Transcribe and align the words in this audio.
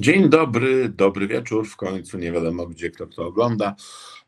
Dzień 0.00 0.28
dobry, 0.28 0.88
dobry 0.88 1.26
wieczór. 1.26 1.68
W 1.68 1.76
końcu 1.76 2.18
nie 2.18 2.32
wiadomo, 2.32 2.66
gdzie 2.66 2.90
kto 2.90 3.06
to 3.06 3.26
ogląda 3.26 3.76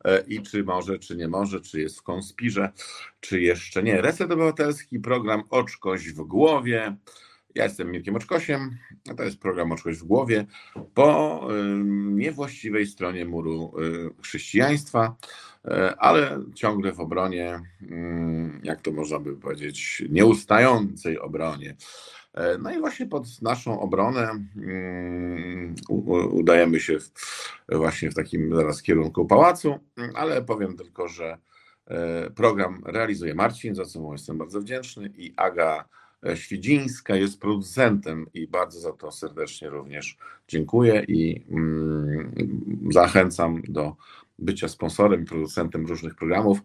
e, 0.04 0.24
i 0.28 0.42
czy 0.42 0.64
może, 0.64 0.98
czy 0.98 1.16
nie 1.16 1.28
może, 1.28 1.60
czy 1.60 1.80
jest 1.80 1.98
w 1.98 2.02
konspirze, 2.02 2.72
czy 3.20 3.40
jeszcze 3.40 3.82
nie. 3.82 4.00
Reset 4.00 4.30
Obywatelski, 4.30 5.00
program 5.00 5.42
Oczkoś 5.50 6.08
w 6.08 6.22
głowie. 6.22 6.96
Ja 7.54 7.64
jestem 7.64 7.90
Mirkiem 7.90 8.16
Oczkosiem, 8.16 8.78
a 9.10 9.14
to 9.14 9.22
jest 9.22 9.38
program 9.38 9.72
Oczkoś 9.72 9.98
w 9.98 10.04
głowie 10.04 10.46
po 10.94 11.48
niewłaściwej 12.04 12.86
stronie 12.86 13.24
muru 13.24 13.72
y, 13.78 14.22
chrześcijaństwa, 14.22 15.16
e, 15.64 15.96
ale 15.98 16.40
ciągle 16.54 16.92
w 16.92 17.00
obronie, 17.00 17.60
jak 18.62 18.80
to 18.80 18.92
można 18.92 19.18
by 19.18 19.36
powiedzieć, 19.36 20.02
nieustającej 20.10 21.18
obronie. 21.18 21.76
E, 22.34 22.58
no 22.58 22.72
i 22.72 22.78
właśnie 22.78 23.06
pod 23.06 23.42
naszą 23.42 23.80
obronę 23.80 24.44
udajemy 26.30 26.80
się 26.80 26.98
właśnie 27.68 28.10
w 28.10 28.14
takim 28.14 28.56
zaraz 28.56 28.82
kierunku 28.82 29.26
pałacu, 29.26 29.78
ale 30.14 30.42
powiem 30.42 30.76
tylko, 30.76 31.08
że 31.08 31.38
program 32.34 32.82
realizuje 32.86 33.34
Marcin, 33.34 33.74
za 33.74 33.84
co 33.84 34.00
mu 34.00 34.12
jestem 34.12 34.38
bardzo 34.38 34.60
wdzięczny 34.60 35.12
i 35.16 35.34
Aga 35.36 35.88
Świdzińska 36.34 37.16
jest 37.16 37.40
producentem 37.40 38.26
i 38.34 38.46
bardzo 38.48 38.80
za 38.80 38.92
to 38.92 39.12
serdecznie 39.12 39.70
również 39.70 40.18
dziękuję 40.48 41.04
i 41.08 41.44
mm, 41.50 42.32
zachęcam 42.90 43.62
do 43.68 43.96
bycia 44.40 44.68
sponsorem 44.68 45.22
i 45.22 45.24
producentem 45.24 45.86
różnych 45.86 46.14
programów. 46.14 46.58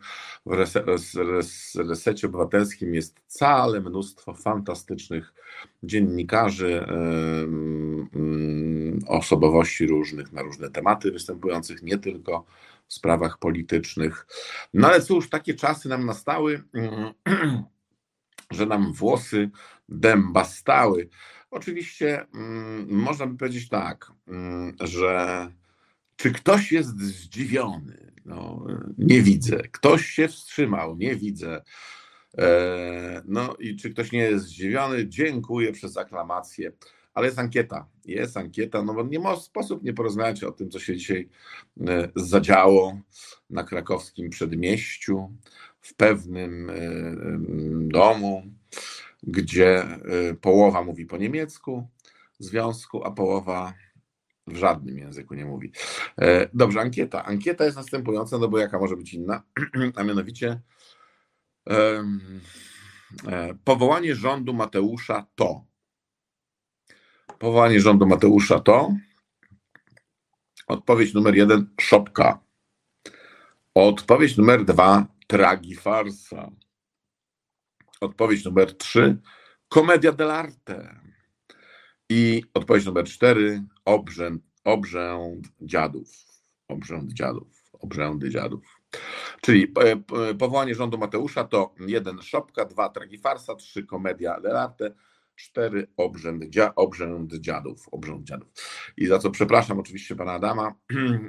W 0.45 1.87
resecie 1.89 2.27
obywatelskim 2.27 2.95
jest 2.95 3.19
całe 3.27 3.81
mnóstwo 3.81 4.33
fantastycznych 4.33 5.33
dziennikarzy, 5.83 6.85
osobowości 9.07 9.87
różnych 9.87 10.33
na 10.33 10.41
różne 10.41 10.69
tematy 10.69 11.11
występujących, 11.11 11.83
nie 11.83 11.97
tylko 11.97 12.45
w 12.87 12.93
sprawach 12.93 13.37
politycznych. 13.37 14.27
No 14.73 14.87
ale 14.87 15.01
cóż, 15.01 15.29
takie 15.29 15.53
czasy 15.53 15.89
nam 15.89 16.05
nastały, 16.05 16.63
że 18.51 18.65
nam 18.65 18.93
włosy 18.93 19.49
dęba 19.89 20.43
stały. 20.43 21.09
Oczywiście 21.51 22.27
można 22.87 23.27
by 23.27 23.37
powiedzieć 23.37 23.69
tak, 23.69 24.11
że 24.81 25.47
czy 26.15 26.31
ktoś 26.31 26.71
jest 26.71 26.99
zdziwiony? 27.01 28.11
No, 28.25 28.65
nie 28.97 29.21
widzę. 29.21 29.61
Ktoś 29.71 30.05
się 30.05 30.27
wstrzymał, 30.27 30.97
nie 30.97 31.15
widzę. 31.15 31.61
E, 32.37 33.21
no 33.25 33.55
i 33.59 33.75
czy 33.75 33.89
ktoś 33.89 34.11
nie 34.11 34.19
jest 34.19 34.45
zdziwiony? 34.45 35.07
Dziękuję 35.07 35.71
przez 35.71 35.97
aklamację. 35.97 36.71
Ale 37.13 37.25
jest 37.25 37.39
ankieta, 37.39 37.87
jest 38.05 38.37
ankieta, 38.37 38.83
no 38.83 38.93
bo 38.93 39.03
nie 39.03 39.19
ma 39.19 39.35
sposób 39.35 39.83
nie 39.83 39.93
porozmawiać 39.93 40.43
o 40.43 40.51
tym, 40.51 40.69
co 40.69 40.79
się 40.79 40.97
dzisiaj 40.97 41.29
e, 41.87 42.09
zadziało 42.15 42.99
na 43.49 43.63
krakowskim 43.63 44.29
przedmieściu, 44.29 45.33
w 45.85 45.93
pewnym 45.93 46.69
e, 46.69 46.73
domu, 47.87 48.43
gdzie 49.23 49.85
połowa 50.41 50.83
mówi 50.83 51.05
po 51.05 51.17
niemiecku 51.17 51.87
związku, 52.39 53.03
a 53.03 53.11
połowa 53.11 53.73
w 54.47 54.55
żadnym 54.55 54.97
języku 54.97 55.33
nie 55.35 55.45
mówi. 55.45 55.71
E, 56.17 56.49
dobrze, 56.53 56.81
ankieta. 56.81 57.25
Ankieta 57.25 57.65
jest 57.65 57.77
następująca, 57.77 58.37
no 58.37 58.47
bo 58.47 58.57
jaka 58.59 58.79
może 58.79 58.97
być 58.97 59.13
inna, 59.13 59.43
a 59.95 60.03
mianowicie 60.03 60.61
e, 61.69 62.03
powołanie 63.63 64.15
rządu 64.15 64.53
Mateusza 64.53 65.25
to. 65.35 65.65
Powołanie 67.39 67.79
rządu 67.79 68.07
Mateusza 68.07 68.59
to. 68.59 68.93
Odpowiedź 70.67 71.13
numer 71.13 71.35
jeden 71.35 71.69
szopka. 71.81 72.39
Odpowiedź 73.75 74.37
numer 74.37 74.65
dwa 74.65 75.05
tragi 75.27 75.75
farsa. 75.75 76.51
Odpowiedź 78.01 78.45
numer 78.45 78.77
trzy 78.77 79.17
komedia 79.67 80.11
dell'arte. 80.11 80.95
I 82.09 82.43
odpowiedź 82.53 82.85
numer 82.85 83.05
cztery, 83.05 83.63
obrzęd, 83.85 84.43
obrzęd 84.63 85.47
dziadów. 85.61 86.09
Obrzęd 86.67 87.13
dziadów, 87.13 87.63
obrzędy 87.73 88.29
dziadów. 88.29 88.81
Czyli 89.41 89.73
e, 89.79 90.33
powołanie 90.35 90.75
rządu 90.75 90.97
Mateusza 90.97 91.43
to 91.43 91.75
jeden 91.79 92.21
szopka, 92.21 92.65
dwa 92.65 92.89
tragi 92.89 93.17
farsa, 93.17 93.55
trzy 93.55 93.83
komedia 93.85 94.39
dell'arte, 94.41 94.91
cztery 95.35 95.87
obrzęd, 95.97 96.49
dzia, 96.49 96.75
obrzęd 96.75 97.33
dziadów, 97.33 97.89
obrzęd 97.91 98.23
dziadów. 98.23 98.47
I 98.97 99.07
za 99.07 99.19
co 99.19 99.31
przepraszam 99.31 99.79
oczywiście 99.79 100.15
pana 100.15 100.31
Adama 100.31 100.73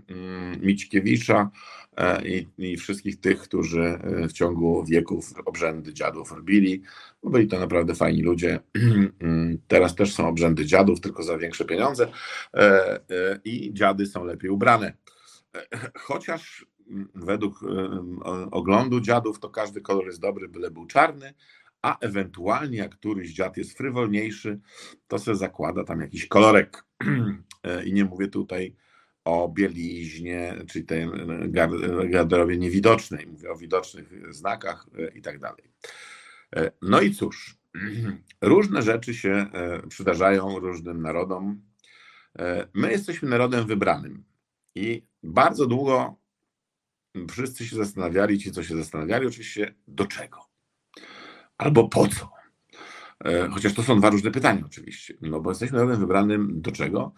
Mićkiewicza 0.63 1.51
e, 1.97 2.29
i, 2.29 2.49
i, 2.59 2.77
wszystkich 2.77 3.21
tych, 3.21 3.41
którzy 3.41 3.83
e, 3.83 4.29
w 4.29 4.33
ciągu 4.33 4.85
wieków 4.85 5.33
obrzędy 5.45 5.95
dziadów 5.95 6.33
robili. 6.33 6.83
Byli 7.23 7.49
to 7.49 7.59
naprawdę 7.59 7.95
fajni 7.95 8.23
ludzie. 8.23 8.61
Teraz 9.69 9.95
też 9.95 10.15
są 10.15 10.29
obrzędy 10.29 10.67
dziadów, 10.67 11.01
tylko 11.01 11.23
za 11.23 11.39
większe 11.39 11.65
pieniądze 11.65 12.09
e, 12.55 13.01
i 13.45 13.75
dziady 13.75 14.07
są 14.07 14.25
lepiej 14.25 14.51
ubrane. 14.51 14.93
Chociaż 15.95 16.67
według 17.15 17.61
oglądu 18.51 19.01
dziadów 19.01 19.39
to 19.41 19.51
każdy 19.51 19.81
kolor 19.81 20.07
jest 20.07 20.21
dobry, 20.21 20.49
byle 20.49 20.71
był 20.71 20.87
czarny, 20.87 21.35
a 21.87 21.99
ewentualnie 22.01 22.79
jak 22.79 22.95
któryś 22.95 23.35
dziad 23.35 23.57
jest 23.57 23.79
frywolniejszy, 23.79 24.61
to 25.09 25.19
se 25.19 25.37
zakłada 25.37 25.85
tam 25.85 26.01
jakiś 26.01 26.27
kolorek. 26.27 26.85
I 27.87 27.93
nie 27.93 28.05
mówię 28.05 28.29
tutaj 28.29 28.77
o 29.25 29.49
bieliźnie, 29.49 30.55
czyli 30.69 30.85
tej 30.85 31.09
garderobie 32.09 32.59
niewidocznej, 32.59 33.27
mówię 33.27 33.51
o 33.51 33.57
widocznych 33.57 34.35
znakach 34.35 34.87
e, 34.99 35.09
i 35.09 35.23
tak 35.23 35.39
dalej. 35.39 35.73
E, 36.57 36.71
no 36.83 37.01
i 37.01 37.15
cóż, 37.15 37.59
różne 38.41 38.83
rzeczy 38.83 39.15
się 39.15 39.31
e, 39.53 39.87
przydarzają 39.89 40.59
różnym 40.59 41.03
narodom. 41.03 41.63
My 42.75 42.91
jesteśmy 42.91 43.29
narodem 43.29 43.67
wybranym 43.67 44.25
i 44.75 45.07
bardzo 45.23 45.67
długo 45.67 46.17
wszyscy 47.31 47.67
się 47.67 47.77
zastanawiali, 47.77 48.39
ci 48.39 48.53
co 48.53 48.63
się 48.63 48.77
zastanawiali, 48.77 49.27
oczywiście 49.27 49.75
do 49.89 50.07
czego 50.07 50.46
albo 51.59 51.89
po 51.89 52.09
co? 52.09 52.31
E, 53.25 53.49
chociaż 53.49 53.75
to 53.75 53.83
są 53.83 53.99
dwa 53.99 54.11
różne 54.11 54.31
pytania, 54.31 54.63
oczywiście. 54.67 55.15
No 55.21 55.41
bo 55.41 55.51
jesteśmy 55.51 55.79
narodem 55.79 56.01
wybranym 56.01 56.61
do 56.61 56.73
czego? 56.73 57.13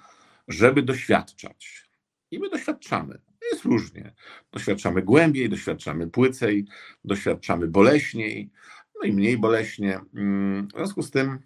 Żeby 0.48 0.82
doświadczać. 0.82 1.88
I 2.30 2.38
my 2.38 2.50
doświadczamy. 2.50 3.20
Jest 3.52 3.64
różnie. 3.64 4.14
Doświadczamy 4.52 5.02
głębiej, 5.02 5.48
doświadczamy 5.48 6.10
płycej, 6.10 6.66
doświadczamy 7.04 7.68
boleśniej, 7.68 8.50
no 8.94 9.08
i 9.08 9.12
mniej 9.12 9.38
boleśnie. 9.38 10.00
Mm, 10.14 10.68
w 10.68 10.76
związku 10.76 11.02
z 11.02 11.10
tym 11.10 11.38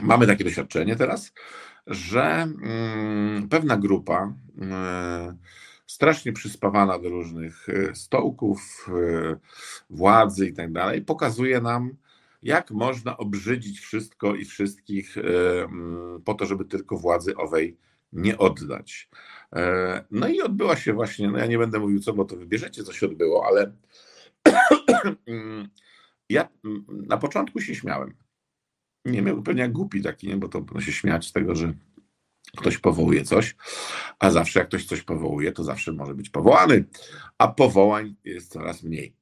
mamy 0.00 0.26
takie 0.26 0.44
doświadczenie 0.44 0.96
teraz, 0.96 1.32
że 1.86 2.22
mm, 2.22 3.48
pewna 3.48 3.76
grupa 3.76 4.34
mm, 4.58 5.38
strasznie 5.92 6.32
przyspawana 6.32 6.98
do 6.98 7.08
różnych 7.08 7.68
e, 7.68 7.94
stołków, 7.94 8.88
e, 8.88 9.36
władzy 9.90 10.46
i 10.46 10.52
tak 10.52 10.72
dalej, 10.72 11.02
pokazuje 11.02 11.60
nam, 11.60 11.96
jak 12.42 12.70
można 12.70 13.16
obrzydzić 13.16 13.80
wszystko 13.80 14.34
i 14.34 14.44
wszystkich 14.44 15.18
e, 15.18 15.22
po 16.24 16.34
to, 16.34 16.46
żeby 16.46 16.64
tylko 16.64 16.96
władzy 16.96 17.36
owej 17.36 17.76
nie 18.12 18.38
oddać. 18.38 19.08
No 20.10 20.28
i 20.28 20.42
odbyła 20.42 20.76
się 20.76 20.92
właśnie, 20.92 21.30
no 21.30 21.38
ja 21.38 21.46
nie 21.46 21.58
będę 21.58 21.78
mówił 21.78 22.00
co, 22.00 22.12
bo 22.12 22.24
to 22.24 22.36
wybierzecie, 22.36 22.84
co 22.84 22.92
się 22.92 23.06
odbyło, 23.06 23.46
ale 23.46 23.72
ja 26.28 26.48
na 26.88 27.16
początku 27.16 27.60
się 27.60 27.74
śmiałem. 27.74 28.14
Nie 29.04 29.22
miał 29.22 29.42
pewnie 29.42 29.62
jak 29.62 29.72
głupi 29.72 30.02
taki, 30.02 30.28
nie? 30.28 30.36
bo 30.36 30.48
to 30.48 30.80
się 30.80 30.92
śmiać 30.92 31.26
z 31.26 31.32
tego, 31.32 31.54
że 31.54 31.74
Ktoś 32.56 32.78
powołuje 32.78 33.24
coś, 33.24 33.56
a 34.18 34.30
zawsze 34.30 34.58
jak 34.58 34.68
ktoś 34.68 34.84
coś 34.84 35.02
powołuje, 35.02 35.52
to 35.52 35.64
zawsze 35.64 35.92
może 35.92 36.14
być 36.14 36.30
powołany, 36.30 36.84
a 37.38 37.48
powołań 37.48 38.14
jest 38.24 38.52
coraz 38.52 38.82
mniej. 38.82 39.16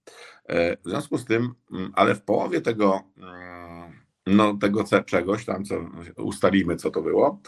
E, 0.48 0.76
w 0.76 0.88
związku 0.88 1.18
z 1.18 1.24
tym, 1.24 1.54
mm, 1.72 1.92
ale 1.94 2.14
w 2.14 2.22
połowie 2.22 2.60
tego, 2.60 3.02
mm, 3.16 3.92
no, 4.26 4.54
tego 4.54 4.84
czegoś 5.06 5.44
tam, 5.44 5.64
co 5.64 5.74
ustalimy, 6.16 6.76
co 6.76 6.90
to 6.90 7.02
było, 7.02 7.40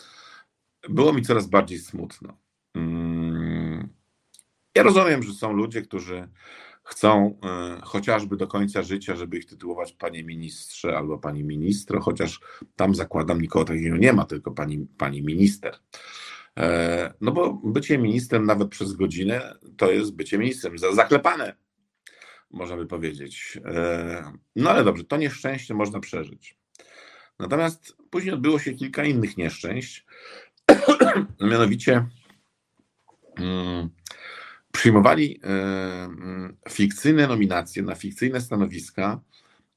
było 0.89 1.13
mi 1.13 1.23
coraz 1.23 1.47
bardziej 1.47 1.79
smutno. 1.79 2.37
Mm, 2.75 3.89
ja 4.75 4.83
rozumiem, 4.83 5.23
że 5.23 5.33
są 5.33 5.53
ludzie, 5.53 5.83
którzy 5.83 6.29
chcą 6.85 7.39
e, 7.45 7.81
chociażby 7.83 8.37
do 8.37 8.47
końca 8.47 8.83
życia, 8.83 9.17
żeby 9.17 9.39
ich 9.39 9.47
tytułować 9.47 9.93
panie 9.93 10.25
ministrze 10.25 10.97
albo 10.97 11.19
pani 11.19 11.45
ministro, 11.45 12.01
chociaż 12.01 12.41
tam 12.77 12.95
zakładam 12.95 13.43
nikogo 13.43 13.65
takiego 13.65 13.97
nie 13.97 14.13
ma, 14.13 14.25
tylko 14.25 14.51
pani, 14.51 14.87
pani 14.99 15.23
minister. 15.23 15.77
E, 16.59 17.15
no 17.21 17.33
bo 17.33 17.53
bycie 17.65 17.99
ministrem 17.99 18.47
nawet 18.47 18.69
przez 18.69 18.93
godzinę 18.93 19.55
to 19.77 19.93
jest 19.93 20.15
bycie 20.15 20.39
ministrem, 20.39 20.79
zaklepane, 20.79 21.57
można 22.51 22.77
by 22.77 22.87
powiedzieć. 22.87 23.59
E, 23.65 24.33
no 24.57 24.71
ale 24.71 24.85
dobrze, 24.85 25.05
to 25.05 25.17
nieszczęście 25.17 25.75
można 25.75 26.01
przeżyć. 26.01 26.59
Natomiast 27.39 27.97
później 28.11 28.35
odbyło 28.35 28.59
się 28.59 28.73
kilka 28.73 29.05
innych 29.05 29.37
nieszczęść, 29.37 30.07
mianowicie 31.51 32.07
mm, 33.37 33.91
przyjmowali 34.73 35.41
mm, 35.43 36.57
fikcyjne 36.71 37.27
nominacje 37.27 37.83
na 37.83 37.95
fikcyjne 37.95 38.41
stanowiska 38.41 39.21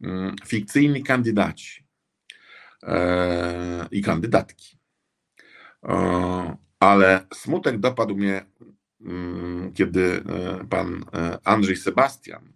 mm, 0.01 0.35
fikcyjni 0.45 1.03
kandydaci 1.03 1.85
i 3.91 4.01
kandydatki. 4.01 4.77
Ale 6.79 7.27
smutek 7.33 7.77
dopadł 7.77 8.15
mnie, 8.15 8.45
kiedy 9.73 10.23
pan 10.69 11.05
Andrzej 11.43 11.77
Sebastian, 11.77 12.53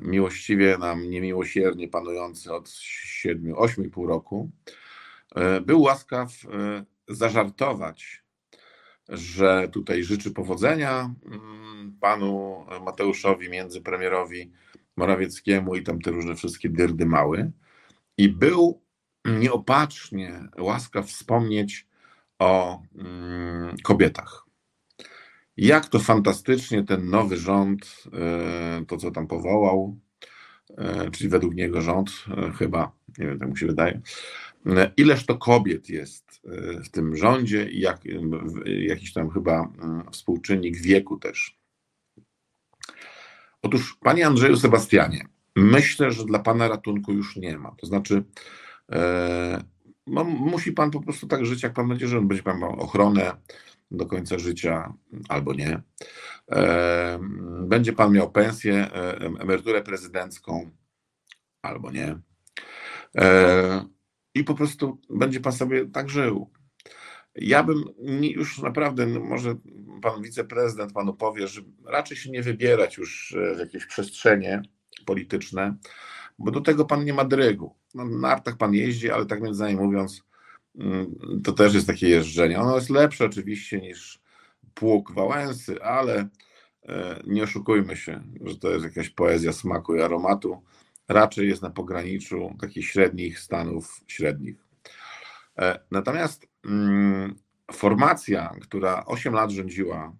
miłościwie 0.00 0.78
nam 0.78 1.10
niemiłosiernie 1.10 1.88
panujący 1.88 2.52
od 2.52 2.68
7-8,5 2.68 4.08
roku, 4.08 4.50
był 5.66 5.80
łaskaw 5.82 6.32
zażartować, 7.08 8.21
że 9.12 9.68
tutaj 9.72 10.04
życzy 10.04 10.30
powodzenia 10.30 11.14
mm, 11.26 11.96
panu 12.00 12.64
Mateuszowi, 12.84 13.50
międzypremierowi 13.50 14.52
Morawieckiemu 14.96 15.74
i 15.74 15.82
tam 15.82 16.00
te 16.00 16.10
różne 16.10 16.34
wszystkie 16.34 16.68
dyrdy 16.68 17.06
mały. 17.06 17.50
I 18.18 18.28
był 18.28 18.82
nieopatrznie 19.24 20.48
łaskaw 20.58 21.06
wspomnieć 21.06 21.86
o 22.38 22.82
mm, 22.98 23.76
kobietach. 23.82 24.46
Jak 25.56 25.86
to 25.86 25.98
fantastycznie 25.98 26.84
ten 26.84 27.10
nowy 27.10 27.36
rząd, 27.36 28.04
e, 28.12 28.84
to 28.88 28.96
co 28.96 29.10
tam 29.10 29.26
powołał, 29.26 29.96
e, 30.78 31.10
czyli 31.10 31.28
według 31.30 31.54
niego 31.54 31.80
rząd, 31.80 32.10
e, 32.36 32.52
chyba, 32.52 32.92
nie 33.18 33.26
wiem, 33.26 33.38
tak 33.38 33.48
mu 33.48 33.56
się 33.56 33.66
wydaje, 33.66 34.00
Ileż 34.96 35.26
to 35.26 35.38
kobiet 35.38 35.88
jest 35.88 36.40
e, 36.44 36.82
w 36.82 36.88
tym 36.88 37.16
rządzie 37.16 37.70
i 37.70 37.80
jak, 37.80 38.00
jakiś 38.64 39.12
tam 39.12 39.30
chyba 39.30 39.72
mm, 39.82 40.04
współczynnik 40.12 40.76
wieku 40.76 41.18
też. 41.18 41.58
Otóż, 43.62 43.98
panie 44.00 44.26
Andrzeju 44.26 44.56
Sebastianie, 44.56 45.26
myślę, 45.56 46.12
że 46.12 46.24
dla 46.24 46.38
pana 46.38 46.68
ratunku 46.68 47.12
już 47.12 47.36
nie 47.36 47.58
ma. 47.58 47.74
To 47.80 47.86
znaczy, 47.86 48.24
e, 48.92 49.64
no, 50.06 50.24
musi 50.24 50.72
pan 50.72 50.90
po 50.90 51.00
prostu 51.00 51.26
tak 51.26 51.46
żyć, 51.46 51.62
jak 51.62 51.72
pan 51.72 51.88
będzie 51.88 52.08
żył. 52.08 52.22
Będzie 52.22 52.42
pan 52.42 52.60
miał 52.60 52.80
ochronę 52.80 53.36
do 53.90 54.06
końca 54.06 54.38
życia 54.38 54.94
albo 55.28 55.54
nie. 55.54 55.82
E, 56.50 57.18
będzie 57.66 57.92
pan 57.92 58.12
miał 58.12 58.30
pensję, 58.30 58.74
e, 58.74 59.16
emeryturę 59.16 59.82
prezydencką 59.82 60.70
albo 61.62 61.90
nie. 61.90 62.18
E, 63.18 63.84
i 64.34 64.44
po 64.44 64.54
prostu 64.54 64.98
będzie 65.10 65.40
pan 65.40 65.52
sobie 65.52 65.86
tak 65.86 66.08
żył. 66.08 66.50
Ja 67.34 67.62
bym 67.62 67.84
już 68.20 68.58
naprawdę, 68.58 69.06
no 69.06 69.20
może 69.20 69.54
pan 70.02 70.22
wiceprezydent 70.22 70.92
panu 70.92 71.14
powie, 71.14 71.48
że 71.48 71.60
raczej 71.86 72.16
się 72.16 72.30
nie 72.30 72.42
wybierać 72.42 72.96
już 72.96 73.36
e, 73.38 73.54
w 73.54 73.58
jakieś 73.58 73.86
przestrzenie 73.86 74.62
polityczne, 75.06 75.76
bo 76.38 76.50
do 76.50 76.60
tego 76.60 76.84
pan 76.84 77.04
nie 77.04 77.14
ma 77.14 77.24
drygu. 77.24 77.74
No, 77.94 78.04
na 78.04 78.18
nartach 78.18 78.56
pan 78.56 78.74
jeździ, 78.74 79.10
ale 79.10 79.26
tak 79.26 79.42
między 79.42 79.62
nami 79.62 79.76
mówiąc, 79.76 80.22
mm, 80.78 81.14
to 81.44 81.52
też 81.52 81.74
jest 81.74 81.86
takie 81.86 82.08
jeżdżenie. 82.08 82.60
Ono 82.60 82.76
jest 82.76 82.90
lepsze 82.90 83.24
oczywiście 83.24 83.80
niż 83.80 84.20
pług 84.74 85.12
Wałęsy, 85.12 85.82
ale 85.82 86.28
e, 86.82 87.22
nie 87.26 87.42
oszukujmy 87.42 87.96
się, 87.96 88.22
że 88.44 88.56
to 88.56 88.70
jest 88.70 88.84
jakaś 88.84 89.10
poezja 89.10 89.52
smaku 89.52 89.96
i 89.96 90.02
aromatu 90.02 90.62
raczej 91.08 91.48
jest 91.48 91.62
na 91.62 91.70
pograniczu 91.70 92.56
takich 92.60 92.86
średnich 92.86 93.38
stanów 93.38 94.00
średnich. 94.06 94.56
E, 95.58 95.78
natomiast 95.90 96.46
mm, 96.64 97.34
formacja, 97.72 98.54
która 98.60 99.04
8 99.06 99.34
lat 99.34 99.50
rządziła, 99.50 100.16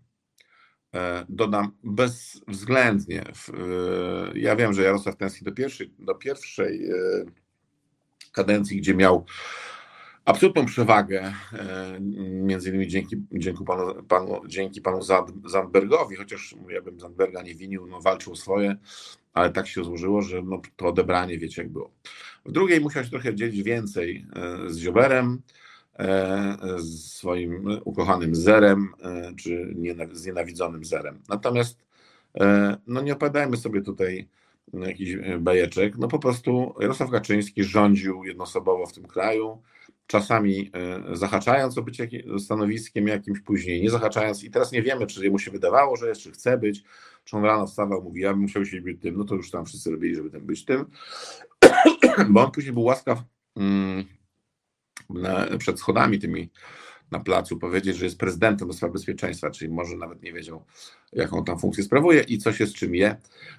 e, 0.94 1.24
dodam 1.28 1.72
bezwzględnie. 1.84 3.22
E, 3.22 3.32
ja 4.34 4.56
wiem, 4.56 4.72
że 4.72 4.82
Jarosław 4.82 5.16
tęskni 5.16 5.44
do 5.44 5.52
pierwszej, 5.52 5.94
do 5.98 6.14
pierwszej 6.14 6.88
kadencji, 8.32 8.76
gdzie 8.76 8.94
miał 8.94 9.26
absolutną 10.24 10.66
przewagę, 10.66 11.32
między 12.20 12.68
innymi 12.68 12.88
dzięki, 12.88 13.16
dzięki, 13.32 13.64
panu, 13.64 14.02
panu, 14.02 14.40
dzięki 14.46 14.80
panu 14.80 15.00
Zandbergowi, 15.44 16.16
chociaż 16.16 16.54
ja 16.68 16.82
bym 16.82 17.00
Zandberga 17.00 17.42
nie 17.42 17.54
winił, 17.54 17.86
no, 17.86 18.00
walczył 18.00 18.36
swoje, 18.36 18.76
ale 19.32 19.50
tak 19.50 19.68
się 19.68 19.84
złożyło, 19.84 20.22
że 20.22 20.42
no, 20.42 20.62
to 20.76 20.86
odebranie, 20.86 21.38
wiecie, 21.38 21.62
jak 21.62 21.70
było. 21.70 21.90
W 22.46 22.52
drugiej 22.52 22.80
musiał 22.80 23.04
się 23.04 23.10
trochę 23.10 23.34
dzielić 23.34 23.62
więcej 23.62 24.26
e, 24.36 24.70
z 24.70 24.78
Zioberem, 24.78 25.42
e, 25.98 26.56
z 26.78 27.12
swoim 27.12 27.80
ukochanym 27.84 28.34
Zerem, 28.34 28.88
e, 29.02 29.32
czy 29.36 29.74
znienawidzonym 30.12 30.84
Zerem. 30.84 31.22
Natomiast 31.28 31.82
no 32.86 33.02
nie 33.02 33.12
opowiadajmy 33.12 33.56
sobie 33.56 33.82
tutaj 33.82 34.28
jakiś 34.72 35.16
bajeczek, 35.38 35.98
no 35.98 36.08
po 36.08 36.18
prostu 36.18 36.74
Jarosław 36.80 37.10
Kaczyński 37.10 37.64
rządził 37.64 38.24
jednoosobowo 38.24 38.86
w 38.86 38.92
tym 38.92 39.04
kraju, 39.04 39.62
czasami 40.12 40.70
zahaczając 41.12 41.78
o 41.78 41.82
bycie 41.82 42.08
stanowiskiem 42.38 43.08
jakimś, 43.08 43.40
później 43.40 43.82
nie 43.82 43.90
zahaczając 43.90 44.44
i 44.44 44.50
teraz 44.50 44.72
nie 44.72 44.82
wiemy, 44.82 45.06
czy 45.06 45.30
mu 45.30 45.38
się 45.38 45.50
wydawało, 45.50 45.96
że 45.96 46.08
jest, 46.08 46.20
czy 46.20 46.32
chce 46.32 46.58
być, 46.58 46.82
czy 47.24 47.36
on 47.36 47.44
rano 47.44 47.66
wstawał, 47.66 48.02
mówi, 48.02 48.20
ja 48.20 48.30
bym 48.30 48.42
musiał 48.42 48.64
się 48.64 48.80
być 48.80 49.00
tym, 49.00 49.16
no 49.16 49.24
to 49.24 49.34
już 49.34 49.50
tam 49.50 49.66
wszyscy 49.66 49.90
robili, 49.90 50.14
żeby 50.14 50.30
tym 50.30 50.46
być 50.46 50.64
tym, 50.64 50.84
bo 52.32 52.44
on 52.44 52.50
później 52.50 52.72
był 52.72 52.82
łaskaw 52.82 53.18
mm, 53.56 54.04
przed 55.58 55.78
schodami 55.80 56.18
tymi 56.18 56.50
na 57.12 57.20
placu 57.20 57.58
powiedzieć, 57.58 57.96
że 57.96 58.04
jest 58.04 58.18
prezydentem 58.18 58.68
do 58.68 58.74
spraw 58.74 58.92
bezpieczeństwa, 58.92 59.50
czyli 59.50 59.70
może 59.70 59.96
nawet 59.96 60.22
nie 60.22 60.32
wiedział, 60.32 60.64
jaką 61.12 61.44
tam 61.44 61.58
funkcję 61.58 61.84
sprawuje 61.84 62.20
i 62.20 62.38
co 62.38 62.52
się 62.52 62.66
z 62.66 62.74
czym 62.74 62.94
je. 62.94 63.16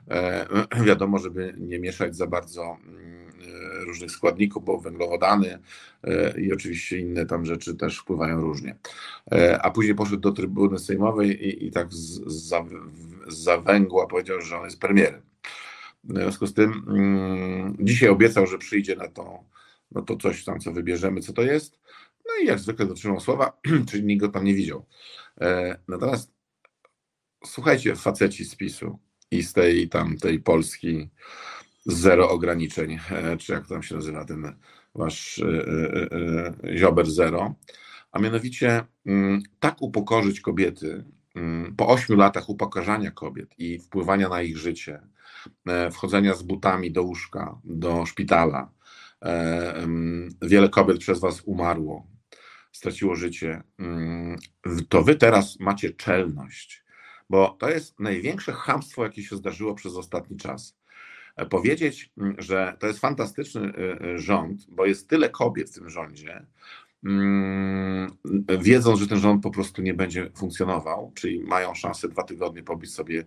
E, 0.10 0.46
wiadomo, 0.86 1.20
żeby 1.20 1.56
nie 1.58 1.80
mieszać 1.80 2.16
za 2.16 2.28
bardzo 2.28 2.78
mm, 2.88 3.30
e, 3.82 3.86
różnych 3.86 4.12
składników, 4.12 4.66
bo 4.66 4.80
węglowodany 4.80 5.60
e, 6.04 6.42
i 6.42 6.54
oczywiście 6.54 6.98
inne 6.98 7.26
tam 7.26 7.46
rzeczy 7.46 7.76
też 7.76 8.00
wpływają 8.00 8.42
różnie. 8.42 8.76
A 9.62 9.72
później 9.72 9.96
poszedł 9.96 10.22
do 10.22 10.32
trybuny 10.32 10.80
sejmowej 10.80 11.48
i, 11.48 11.66
i 11.66 11.72
tak 11.72 11.94
z, 11.94 12.22
z, 12.26 12.54
za 13.28 13.58
węgła 13.58 14.08
powiedział, 14.08 14.42
że 14.42 14.58
on 14.58 14.66
jest 14.66 14.80
premierem. 14.80 15.22
W 16.04 16.14
związku 16.14 16.48
z 16.48 16.54
tym 16.54 16.86
mm, 16.88 17.78
dzisiaj 17.80 18.10
obiecał, 18.10 18.48
że 18.48 18.58
przyjdzie 18.58 18.96
na 18.96 19.08
to, 19.08 19.44
no 19.92 20.02
to 20.02 20.18
coś 20.18 20.44
tam, 20.44 20.60
co 20.60 20.72
wybierzemy, 20.72 21.22
co 21.22 21.34
to 21.34 21.42
jest. 21.42 21.83
No 22.34 22.44
i 22.44 22.46
jak 22.48 22.60
zwykle 22.60 22.86
dotrzymał 22.86 23.20
słowa, 23.20 23.60
czyli 23.90 24.04
nikt 24.04 24.22
go 24.22 24.30
tam 24.30 24.44
nie 24.44 24.54
widział. 24.54 24.86
E, 25.42 25.78
natomiast 25.88 26.34
słuchajcie, 27.46 27.96
faceci 27.96 28.46
z 28.46 28.56
PiSu 28.56 29.00
i 29.32 29.44
z 29.44 29.54
tej 29.54 29.90
tam 29.90 30.18
tej 30.18 30.40
Polski 30.40 31.10
zero 31.86 32.30
ograniczeń, 32.30 33.00
e, 33.12 33.38
czy 33.38 33.54
jak 33.54 33.68
tam 33.68 33.84
się 33.84 33.96
nazywa 33.96 34.26
ten 34.26 34.56
wasz 34.96 35.40
e, 35.40 36.78
ziober 36.78 37.12
zero, 37.12 37.56
a 38.12 38.20
mianowicie 38.20 38.84
mm, 39.06 39.42
tak 39.60 39.82
upokorzyć 39.82 40.42
kobiety 40.42 41.06
mm, 41.36 41.76
po 41.76 41.88
ośmiu 41.88 42.16
latach 42.16 42.50
upokarzania 42.50 43.12
kobiet 43.12 43.50
i 43.58 43.80
wpływania 43.80 44.30
na 44.30 44.42
ich 44.42 44.58
życie, 44.58 45.02
wchodzenia 45.92 46.36
z 46.36 46.44
butami 46.44 46.92
do 46.92 47.04
łóżka, 47.04 47.60
do 47.64 48.06
szpitala, 48.06 48.72
wiele 50.42 50.70
kobiet 50.70 50.98
przez 50.98 51.20
was 51.20 51.42
umarło, 51.42 52.13
straciło 52.74 53.16
życie, 53.16 53.64
mm, 53.80 54.38
to 54.90 55.04
wy 55.04 55.16
teraz 55.16 55.60
macie 55.60 55.92
czelność, 55.92 56.84
bo 57.30 57.50
to 57.60 57.70
jest 57.70 58.00
największe 58.00 58.54
hamstwo, 58.54 59.04
jakie 59.04 59.24
się 59.24 59.36
zdarzyło 59.36 59.76
przez 59.76 59.96
ostatni 59.96 60.38
czas. 60.38 60.78
E, 61.36 61.46
powiedzieć, 61.46 62.12
mm, 62.18 62.36
że 62.38 62.78
to 62.80 62.88
jest 62.88 63.00
fantastyczny 63.00 63.62
e, 63.62 64.02
e, 64.02 64.20
rząd, 64.20 64.66
bo 64.70 64.86
jest 64.86 65.10
tyle 65.10 65.30
kobiet 65.30 65.70
w 65.70 65.74
tym 65.74 65.90
rządzie, 65.90 66.46
mm, 67.04 68.12
wiedząc, 68.60 69.00
że 69.00 69.08
ten 69.08 69.20
rząd 69.20 69.44
po 69.44 69.52
prostu 69.52 69.82
nie 69.82 69.94
będzie 69.94 70.32
funkcjonował, 70.36 71.12
czyli 71.16 71.44
mają 71.44 71.76
szansę 71.76 72.10
dwa 72.10 72.24
tygodnie 72.24 72.64
pobić 72.64 72.94
sobie 72.94 73.26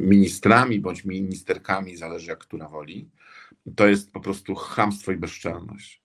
ministrami 0.00 0.80
bądź 0.80 1.04
ministerkami, 1.04 1.96
zależy 1.96 2.30
jak 2.30 2.38
która 2.38 2.68
woli, 2.68 3.10
to 3.76 3.88
jest 3.88 4.12
po 4.12 4.20
prostu 4.20 4.54
hamstwo 4.54 5.12
i 5.12 5.16
bezczelność. 5.16 6.01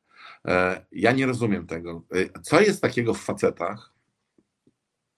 E, 0.48 0.86
ja 0.92 1.12
nie 1.12 1.26
rozumiem 1.26 1.68
tego. 1.68 2.04
E, 2.12 2.42
co 2.42 2.62
jest 2.62 2.82
takiego 2.82 3.14
w 3.14 3.22
facetach, 3.22 3.94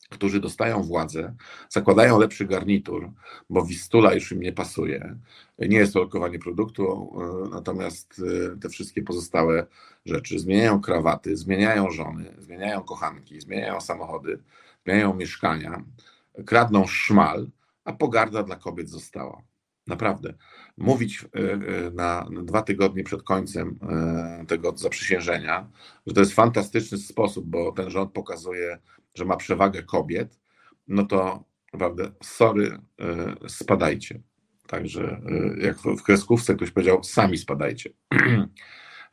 którzy 0.09 0.39
dostają 0.39 0.83
władzę, 0.83 1.35
zakładają 1.69 2.19
lepszy 2.19 2.45
garnitur, 2.45 3.11
bo 3.49 3.65
wistula 3.65 4.13
już 4.13 4.31
im 4.31 4.39
nie 4.39 4.53
pasuje. 4.53 5.15
Nie 5.59 5.77
jest 5.77 5.93
to 5.93 5.99
lokowanie 5.99 6.39
produktu, 6.39 7.11
e, 7.45 7.49
natomiast 7.49 8.21
te 8.61 8.69
wszystkie 8.69 9.01
pozostałe 9.01 9.67
rzeczy 10.05 10.39
zmieniają 10.39 10.81
krawaty, 10.81 11.37
zmieniają 11.37 11.91
żony, 11.91 12.35
zmieniają 12.39 12.83
kochanki, 12.83 13.41
zmieniają 13.41 13.81
samochody, 13.81 14.43
zmieniają 14.85 15.13
mieszkania, 15.13 15.83
kradną 16.45 16.87
szmal, 16.87 17.49
a 17.83 17.93
pogarda 17.93 18.43
dla 18.43 18.55
kobiet 18.55 18.89
została. 18.89 19.48
Naprawdę. 19.89 20.33
Mówić 20.77 21.25
na 21.93 22.29
dwa 22.43 22.61
tygodnie 22.61 23.03
przed 23.03 23.23
końcem 23.23 23.79
tego 24.47 24.77
zaprzysiężenia, 24.77 25.69
że 26.07 26.13
to 26.13 26.19
jest 26.19 26.33
fantastyczny 26.33 26.97
sposób, 26.97 27.45
bo 27.45 27.71
ten 27.71 27.89
rząd 27.89 28.11
pokazuje, 28.13 28.79
że 29.15 29.25
ma 29.25 29.37
przewagę 29.37 29.83
kobiet, 29.83 30.39
no 30.87 31.05
to 31.05 31.43
naprawdę, 31.73 32.11
sorry, 32.23 32.79
spadajcie. 33.47 34.21
Także 34.67 35.21
jak 35.61 35.77
w 35.77 36.03
kreskówce 36.03 36.55
ktoś 36.55 36.71
powiedział, 36.71 37.03
sami 37.03 37.37
spadajcie. 37.37 37.89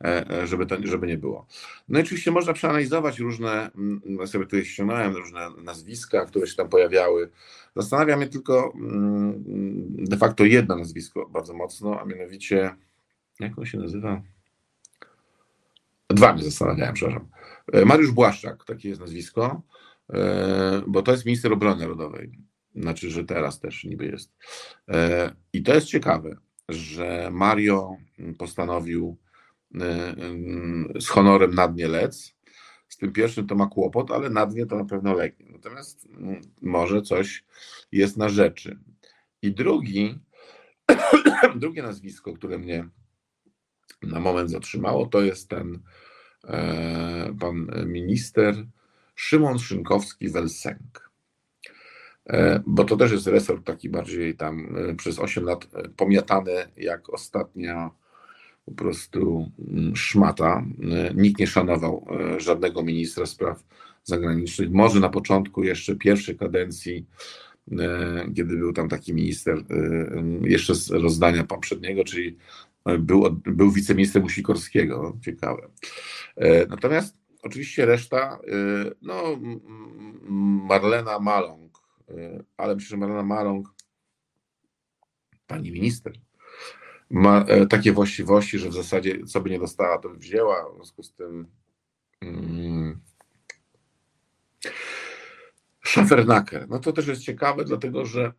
E, 0.03 0.29
e, 0.29 0.47
żeby, 0.47 0.65
to, 0.65 0.75
żeby 0.83 1.07
nie 1.07 1.17
było. 1.17 1.47
No 1.89 1.99
i 1.99 2.01
oczywiście 2.01 2.31
można 2.31 2.53
przeanalizować 2.53 3.19
różne, 3.19 3.71
mm, 3.71 4.01
ja 4.19 4.27
sobie 4.27 4.45
tutaj 4.45 4.65
ściągnąłem 4.65 5.15
różne 5.15 5.49
nazwiska, 5.63 6.25
które 6.25 6.47
się 6.47 6.55
tam 6.55 6.69
pojawiały. 6.69 7.29
Zastanawia 7.75 8.17
mnie 8.17 8.27
tylko 8.27 8.73
mm, 8.75 9.43
de 10.05 10.17
facto 10.17 10.45
jedno 10.45 10.75
nazwisko 10.75 11.29
bardzo 11.29 11.53
mocno, 11.53 12.01
a 12.01 12.05
mianowicie, 12.05 12.75
jak 13.39 13.59
on 13.59 13.65
się 13.65 13.77
nazywa? 13.77 14.21
Dwa 16.09 16.33
mnie 16.33 16.43
zastanawiałem, 16.43 16.93
przepraszam. 16.93 17.27
E, 17.73 17.85
Mariusz 17.85 18.11
Błaszczak, 18.11 18.65
takie 18.65 18.89
jest 18.89 19.01
nazwisko, 19.01 19.61
bo 20.87 21.01
to 21.01 21.11
jest 21.11 21.25
minister 21.25 21.53
obrony 21.53 21.81
narodowej. 21.81 22.31
Znaczy, 22.75 23.09
że 23.09 23.23
teraz 23.23 23.59
też 23.59 23.83
niby 23.83 24.05
jest. 24.05 24.33
I 25.53 25.63
to 25.63 25.73
jest 25.73 25.87
ciekawe, 25.87 26.37
że 26.69 27.29
Mario 27.31 27.97
postanowił 28.37 29.17
z 30.99 31.07
honorem 31.07 31.55
na 31.55 31.67
dnie 31.67 31.87
lec. 31.87 32.35
Z 32.89 32.97
tym 32.97 33.13
pierwszym 33.13 33.47
to 33.47 33.55
ma 33.55 33.67
kłopot, 33.67 34.11
ale 34.11 34.29
na 34.29 34.45
dnie 34.45 34.65
to 34.65 34.75
na 34.77 34.85
pewno 34.85 35.13
legnie. 35.13 35.45
Natomiast 35.51 36.05
mm, 36.05 36.41
może 36.61 37.01
coś 37.01 37.45
jest 37.91 38.17
na 38.17 38.29
rzeczy. 38.29 38.79
I 39.41 39.51
drugi, 39.51 40.19
drugie 41.55 41.83
nazwisko, 41.83 42.33
które 42.33 42.57
mnie 42.57 42.87
na 44.01 44.19
moment 44.19 44.51
zatrzymało, 44.51 45.05
to 45.05 45.21
jest 45.21 45.49
ten 45.49 45.79
e, 46.43 47.35
pan 47.39 47.67
minister 47.85 48.65
Szymon 49.15 49.57
Szynkowski-Welsenk. 49.57 51.09
E, 52.25 52.63
bo 52.65 52.83
to 52.83 52.97
też 52.97 53.11
jest 53.11 53.27
resort 53.27 53.65
taki 53.65 53.89
bardziej 53.89 54.35
tam 54.35 54.75
e, 54.77 54.95
przez 54.95 55.19
8 55.19 55.43
lat 55.43 55.67
pomiatany 55.97 56.71
jak 56.77 57.09
ostatnia 57.09 57.91
po 58.67 58.71
prostu 58.71 59.51
mm, 59.67 59.95
szmata. 59.95 60.65
E, 60.91 61.13
nikt 61.13 61.39
nie 61.39 61.47
szanował 61.47 62.07
e, 62.09 62.39
żadnego 62.39 62.83
ministra 62.83 63.25
spraw 63.25 63.63
zagranicznych. 64.03 64.71
Może 64.71 64.99
na 64.99 65.09
początku 65.09 65.63
jeszcze 65.63 65.95
pierwszej 65.95 66.37
kadencji, 66.37 67.05
e, 67.71 68.31
kiedy 68.35 68.57
był 68.57 68.73
tam 68.73 68.89
taki 68.89 69.13
minister, 69.13 69.63
jeszcze 70.41 70.75
z 70.75 70.89
rozdania 70.89 71.43
poprzedniego, 71.43 72.03
czyli 72.03 72.37
był, 72.99 73.41
był 73.45 73.71
wiceministrem 73.71 74.29
Sikorskiego. 74.29 75.17
Ciekawe. 75.21 75.67
Natomiast 76.69 77.17
oczywiście 77.43 77.85
reszta, 77.85 78.39
no 79.01 79.39
Marlena 80.67 81.19
Maląg, 81.19 81.77
ale 82.57 82.79
że 82.79 82.97
Marlena 82.97 83.23
Maląg, 83.23 83.73
pani 85.47 85.71
minister, 85.71 86.13
ma 87.09 87.45
e, 87.47 87.65
takie 87.65 87.91
właściwości, 87.91 88.59
że 88.59 88.69
w 88.69 88.73
zasadzie 88.73 89.25
co 89.25 89.41
by 89.41 89.49
nie 89.49 89.59
dostała, 89.59 89.97
to 89.97 90.09
by 90.09 90.17
wzięła. 90.17 90.69
W 90.71 90.75
związku 90.75 91.03
z 91.03 91.13
tym 91.13 91.47
mm, 92.21 92.99
Schafernaker. 95.85 96.69
No 96.69 96.79
to 96.79 96.91
też 96.91 97.07
jest 97.07 97.21
ciekawe, 97.21 97.65
dlatego 97.65 98.05
że 98.05 98.31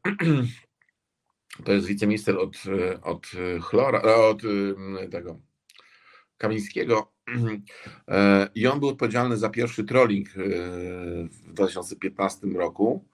to 1.64 1.72
jest 1.72 1.86
wiceminister 1.86 2.38
od, 2.38 2.56
od 3.02 3.26
chlora, 3.62 4.00
e, 4.00 4.16
od 4.16 4.44
mm, 4.44 5.10
tego 5.10 5.40
Kamińskiego 6.38 7.12
e, 8.08 8.48
i 8.54 8.66
on 8.66 8.80
był 8.80 8.88
odpowiedzialny 8.88 9.36
za 9.36 9.50
pierwszy 9.50 9.84
trolling 9.84 10.28
w 11.30 11.52
2015 11.52 12.46
roku 12.46 13.04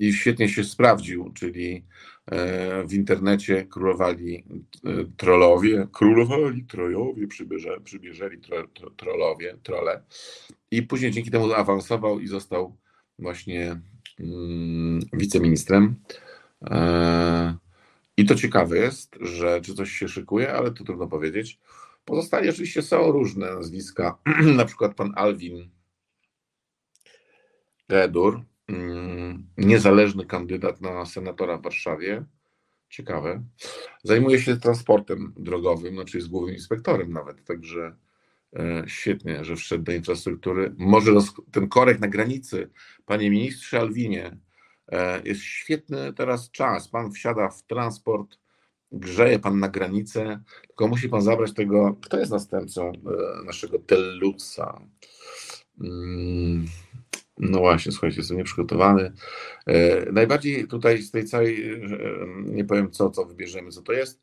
i 0.00 0.12
świetnie 0.12 0.48
się 0.48 0.64
sprawdził, 0.64 1.32
czyli 1.32 1.84
E, 2.26 2.84
w 2.84 2.92
internecie 2.92 3.66
królowali 3.66 4.44
e, 4.84 5.04
trollowie, 5.16 5.88
królowali 5.92 6.64
trojowie, 6.64 7.26
przybierze, 7.26 7.80
przybierzeli 7.84 8.38
tro, 8.38 8.68
tro, 8.68 8.90
trollowie, 8.90 9.58
trole 9.62 10.02
i 10.70 10.82
później 10.82 11.10
dzięki 11.10 11.30
temu 11.30 11.52
awansował 11.52 12.20
i 12.20 12.26
został 12.26 12.76
właśnie 13.18 13.80
mm, 14.20 15.00
wiceministrem. 15.12 15.94
E, 16.62 17.56
I 18.16 18.24
to 18.24 18.34
ciekawe 18.34 18.78
jest, 18.78 19.16
że 19.20 19.60
czy 19.60 19.74
coś 19.74 19.90
się 19.90 20.08
szykuje, 20.08 20.52
ale 20.52 20.70
to 20.70 20.84
trudno 20.84 21.06
powiedzieć. 21.06 21.58
Pozostali 22.04 22.50
oczywiście 22.50 22.82
są 22.82 23.12
różne 23.12 23.54
nazwiska, 23.54 24.18
na 24.56 24.64
przykład 24.64 24.94
pan 24.94 25.12
Alwin 25.16 25.70
Gedur, 27.88 28.34
Mm, 28.34 28.53
niezależny 29.58 30.26
kandydat 30.26 30.80
na 30.80 31.06
senatora 31.06 31.58
w 31.58 31.62
Warszawie. 31.62 32.24
Ciekawe. 32.88 33.44
Zajmuje 34.02 34.40
się 34.40 34.56
transportem 34.56 35.32
drogowym, 35.36 35.94
znaczy 35.94 36.16
jest 36.16 36.28
głównym 36.28 36.54
inspektorem 36.54 37.12
nawet, 37.12 37.44
także 37.44 37.96
e, 38.56 38.84
świetnie, 38.86 39.44
że 39.44 39.56
wszedł 39.56 39.84
do 39.84 39.92
infrastruktury. 39.92 40.74
Może 40.78 41.12
ten 41.52 41.68
korek 41.68 42.00
na 42.00 42.08
granicy, 42.08 42.70
panie 43.06 43.30
ministrze 43.30 43.80
Alwinie, 43.80 44.38
e, 44.88 45.22
jest 45.24 45.40
świetny 45.40 46.12
teraz 46.12 46.50
czas. 46.50 46.88
Pan 46.88 47.12
wsiada 47.12 47.48
w 47.48 47.62
transport, 47.62 48.38
grzeje 48.92 49.38
pan 49.38 49.58
na 49.58 49.68
granicę, 49.68 50.42
tylko 50.68 50.88
musi 50.88 51.08
pan 51.08 51.22
zabrać 51.22 51.54
tego, 51.54 51.96
kto 52.02 52.18
jest 52.18 52.32
następcą 52.32 52.92
e, 52.92 53.44
naszego 53.46 53.78
Tellusa. 53.78 54.80
No 57.38 57.58
właśnie, 57.58 57.92
słuchajcie, 57.92 58.16
jestem 58.18 58.36
nieprzygotowany. 58.36 59.12
E, 59.66 60.12
najbardziej 60.12 60.68
tutaj 60.68 61.02
z 61.02 61.10
tej 61.10 61.24
całej, 61.24 61.80
nie 62.44 62.64
powiem 62.64 62.90
co, 62.90 63.10
co 63.10 63.24
wybierzemy, 63.24 63.70
co 63.70 63.82
to 63.82 63.92
jest, 63.92 64.20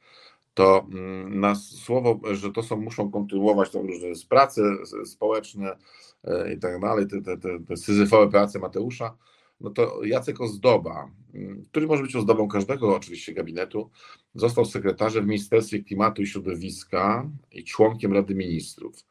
to 0.54 0.88
mm, 0.92 1.40
na 1.40 1.56
słowo, 1.56 2.20
że 2.32 2.52
to 2.52 2.64
są, 2.64 2.78
muszą 2.78 3.12
kontynuować 3.12 3.70
tam 3.70 3.88
różne 3.88 4.08
prace 4.30 4.62
społeczne 5.06 5.78
e, 6.24 6.54
i 6.54 6.60
tak 6.60 6.80
dalej, 6.80 7.08
te, 7.08 7.22
te, 7.22 7.38
te, 7.38 7.60
te 7.60 7.78
syzyfowe 7.78 8.32
prace 8.32 8.60
Mateusza, 8.60 9.18
no 9.62 9.70
to 9.70 10.04
Jacek 10.04 10.42
Ozdoba, 10.42 11.12
mm, 11.34 11.64
który 11.66 11.88
może 11.88 12.04
być 12.04 12.16
ozdobą 12.16 12.48
każdego 12.48 12.96
oczywiście 12.96 13.34
gabinetu, 13.34 13.90
został 14.36 14.66
sekretarzem 14.66 15.24
w 15.24 15.28
Ministerstwie 15.28 15.84
Klimatu 15.84 16.22
i 16.22 16.28
Środowiska 16.28 17.30
i 17.52 17.64
członkiem 17.64 18.14
Rady 18.14 18.36
Ministrów. 18.36 19.06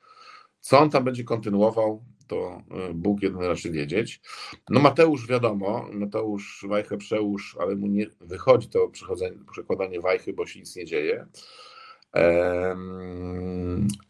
Co 0.61 0.79
on 0.79 0.91
tam 0.91 1.05
będzie 1.05 1.25
kontynuował, 1.25 2.05
to 2.31 2.63
e, 2.71 2.95
Bóg 2.95 3.23
jeden 3.23 3.43
raczy 3.43 3.71
wiedzieć. 3.71 4.21
No 4.69 4.81
Mateusz 4.81 5.27
wiadomo, 5.27 5.89
Mateusz 5.93 6.67
wajchę 6.69 6.99
przełóż, 6.99 7.57
ale 7.61 7.77
mu 7.77 7.87
nie 7.87 8.07
wychodzi 8.21 8.69
to 8.69 8.91
przekładanie 9.53 10.01
wajchy, 10.01 10.33
bo 10.33 10.47
się 10.47 10.61
nic 10.61 10.77
nie 10.77 10.85
dzieje. 10.85 11.27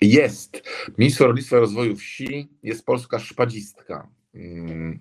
Jest. 0.01 0.63
Minister 0.99 1.27
Rolnictwa 1.27 1.57
i 1.57 1.61
Rozwoju 1.61 1.97
Wsi 1.97 2.49
jest 2.63 2.87
polska 2.87 3.19
szpadzistka. 3.19 4.09
Mm, 4.35 5.01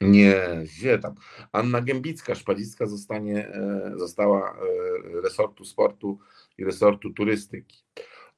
nie, 0.00 0.36
gdzie 0.64 0.98
tam? 0.98 1.14
Anna 1.52 1.80
Gębicka, 1.80 2.34
szpadzistka 2.34 2.86
zostanie, 2.86 3.48
e, 3.48 3.92
została 3.96 4.50
e, 4.50 5.20
resortu 5.20 5.64
sportu 5.64 6.18
i 6.58 6.64
resortu 6.64 7.10
turystyki. 7.10 7.84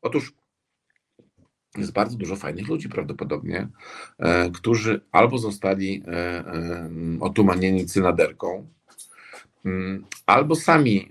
Otóż 0.03 0.33
jest 1.79 1.93
bardzo 1.93 2.17
dużo 2.17 2.37
fajnych 2.37 2.69
ludzi 2.69 2.89
prawdopodobnie, 2.89 3.69
e, 4.19 4.51
którzy 4.51 5.01
albo 5.13 5.39
zostali 5.39 6.03
e, 6.07 6.13
e, 6.13 6.91
otumanieni 7.21 7.87
cynaderką, 7.87 8.69
mm, 9.65 10.05
albo 10.27 10.57
sami 10.57 11.09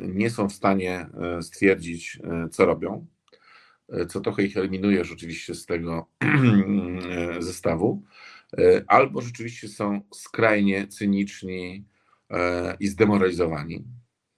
nie 0.00 0.30
są 0.30 0.48
w 0.48 0.52
stanie 0.52 1.06
stwierdzić, 1.40 2.20
co 2.50 2.66
robią, 2.66 3.06
co 4.08 4.20
trochę 4.20 4.42
ich 4.42 4.56
eliminuje 4.56 5.04
rzeczywiście 5.04 5.54
z 5.54 5.66
tego 5.66 6.06
zestawu, 7.38 8.02
albo 8.86 9.20
rzeczywiście 9.20 9.68
są 9.68 10.00
skrajnie 10.14 10.86
cyniczni 10.88 11.84
i 12.80 12.88
zdemoralizowani. 12.88 13.84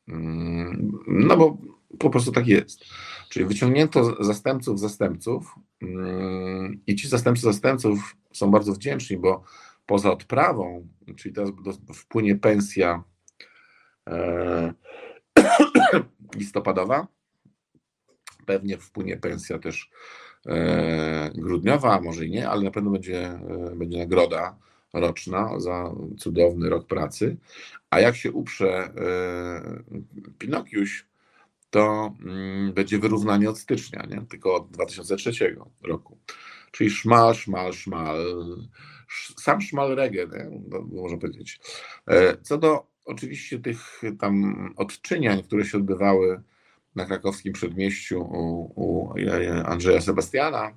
Mm, 0.08 0.92
no 1.06 1.36
bo 1.36 1.58
po 1.98 2.10
prostu 2.10 2.32
tak 2.32 2.46
jest. 2.46 2.84
Czyli 3.28 3.46
wyciągnięto 3.46 4.24
zastępców 4.24 4.80
zastępców 4.80 5.54
mm, 5.82 6.80
i 6.86 6.96
ci 6.96 7.08
zastępcy 7.08 7.42
zastępców 7.42 8.16
są 8.32 8.50
bardzo 8.50 8.72
wdzięczni, 8.72 9.16
bo 9.16 9.44
poza 9.86 10.12
odprawą, 10.12 10.88
czyli 11.16 11.34
teraz 11.34 11.50
wpłynie 11.94 12.36
pensja 12.36 13.02
e, 14.08 14.74
listopadowa, 16.38 17.06
pewnie 18.46 18.78
wpłynie 18.78 19.16
pensja 19.16 19.58
też 19.58 19.90
e, 20.46 21.30
grudniowa, 21.34 22.00
może 22.00 22.26
i 22.26 22.30
nie, 22.30 22.48
ale 22.48 22.62
na 22.62 22.70
pewno 22.70 22.90
będzie, 22.90 23.40
będzie 23.76 23.98
nagroda 23.98 24.56
roczna 24.92 25.60
za 25.60 25.94
cudowny 26.18 26.70
rok 26.70 26.86
pracy, 26.86 27.36
a 27.90 28.00
jak 28.00 28.16
się 28.16 28.32
uprze 28.32 28.92
Pinokiusz, 30.38 31.07
to 31.70 32.14
mm, 32.20 32.72
będzie 32.72 32.98
wyrównanie 32.98 33.50
od 33.50 33.58
stycznia, 33.58 34.06
nie? 34.10 34.26
tylko 34.28 34.54
od 34.54 34.70
2003 34.70 35.56
roku. 35.82 36.18
Czyli 36.70 36.90
szmal, 36.90 37.34
szmal, 37.34 37.72
szmal, 37.72 38.26
sam 39.38 39.60
szmal 39.60 39.94
reggae, 39.94 40.26
nie? 40.26 40.60
No, 40.68 40.80
można 40.80 41.18
powiedzieć. 41.18 41.60
E, 42.06 42.36
co 42.42 42.58
do 42.58 42.86
oczywiście 43.04 43.58
tych 43.58 44.02
tam 44.20 44.54
odczyniań, 44.76 45.42
które 45.42 45.64
się 45.64 45.78
odbywały 45.78 46.42
na 46.94 47.04
krakowskim 47.04 47.52
przedmieściu 47.52 48.20
u, 48.20 48.72
u 48.74 49.14
Andrzeja 49.64 50.00
Sebastiana, 50.00 50.72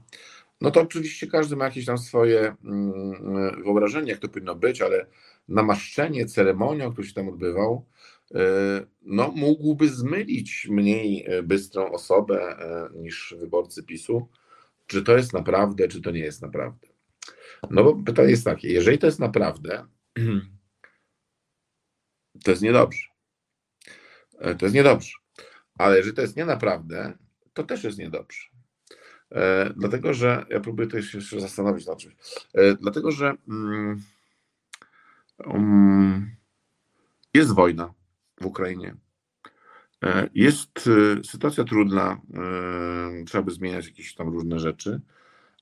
no 0.61 0.71
to 0.71 0.81
oczywiście 0.81 1.27
każdy 1.27 1.55
ma 1.55 1.65
jakieś 1.65 1.85
tam 1.85 1.97
swoje 1.97 2.55
mm, 2.63 3.63
wyobrażenie, 3.63 4.11
jak 4.11 4.19
to 4.19 4.29
powinno 4.29 4.55
być, 4.55 4.81
ale 4.81 5.05
namaszczenie 5.47 6.25
ceremonią, 6.25 6.91
który 6.91 7.07
się 7.07 7.13
tam 7.13 7.29
odbywał, 7.29 7.73
e, 7.75 8.00
no, 9.01 9.31
mógłby 9.35 9.89
zmylić 9.89 10.67
mniej 10.69 11.25
e, 11.27 11.43
bystrą 11.43 11.91
osobę 11.91 12.57
niż 12.95 13.35
wyborcy 13.39 13.83
PiSu, 13.83 14.29
czy 14.87 15.03
to 15.03 15.17
jest 15.17 15.33
naprawdę, 15.33 15.87
czy 15.87 16.01
to 16.01 16.11
nie 16.11 16.19
jest 16.19 16.41
naprawdę. 16.41 16.87
No 17.69 17.83
bo 17.83 18.03
pytanie 18.03 18.29
jest 18.29 18.45
takie, 18.45 18.73
jeżeli 18.73 18.97
to 18.97 19.05
jest 19.05 19.19
naprawdę, 19.19 19.85
to 22.43 22.51
jest 22.51 22.63
niedobrze. 22.63 23.07
E, 24.39 24.55
to 24.55 24.65
jest 24.65 24.75
niedobrze. 24.75 25.13
Ale 25.77 25.97
jeżeli 25.97 26.15
to 26.15 26.21
jest 26.21 26.37
nie 26.37 26.45
naprawdę, 26.45 27.13
to 27.53 27.63
też 27.63 27.83
jest 27.83 27.97
niedobrze. 27.97 28.41
E, 29.31 29.73
dlatego, 29.77 30.13
że 30.13 30.45
ja 30.49 30.59
próbuję 30.59 30.87
to 30.87 30.97
jeszcze 30.97 31.39
zastanowić 31.39 31.87
nad 31.87 31.97
czymś. 31.97 32.15
E, 32.53 32.75
dlatego, 32.75 33.11
że 33.11 33.33
um, 35.37 36.35
jest 37.33 37.53
wojna 37.53 37.93
w 38.41 38.45
Ukrainie. 38.45 38.95
E, 40.03 40.29
jest 40.35 40.89
e, 41.19 41.23
sytuacja 41.23 41.63
trudna, 41.63 42.21
e, 43.21 43.25
trzeba 43.25 43.43
by 43.43 43.51
zmieniać 43.51 43.85
jakieś 43.85 44.15
tam 44.15 44.29
różne 44.29 44.59
rzeczy, 44.59 45.01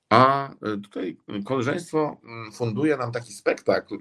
a 0.08 0.50
tutaj 0.82 1.16
koleżeństwo 1.44 2.20
mm, 2.24 2.52
funduje 2.52 2.96
nam 2.96 3.12
taki 3.12 3.32
spektakl, 3.32 3.98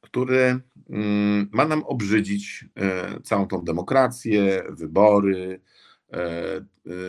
który 0.00 0.60
mm, 0.90 1.48
ma 1.52 1.64
nam 1.64 1.84
obrzydzić 1.84 2.64
całą 3.24 3.46
tą 3.46 3.64
demokrację, 3.64 4.62
wybory, 4.68 5.60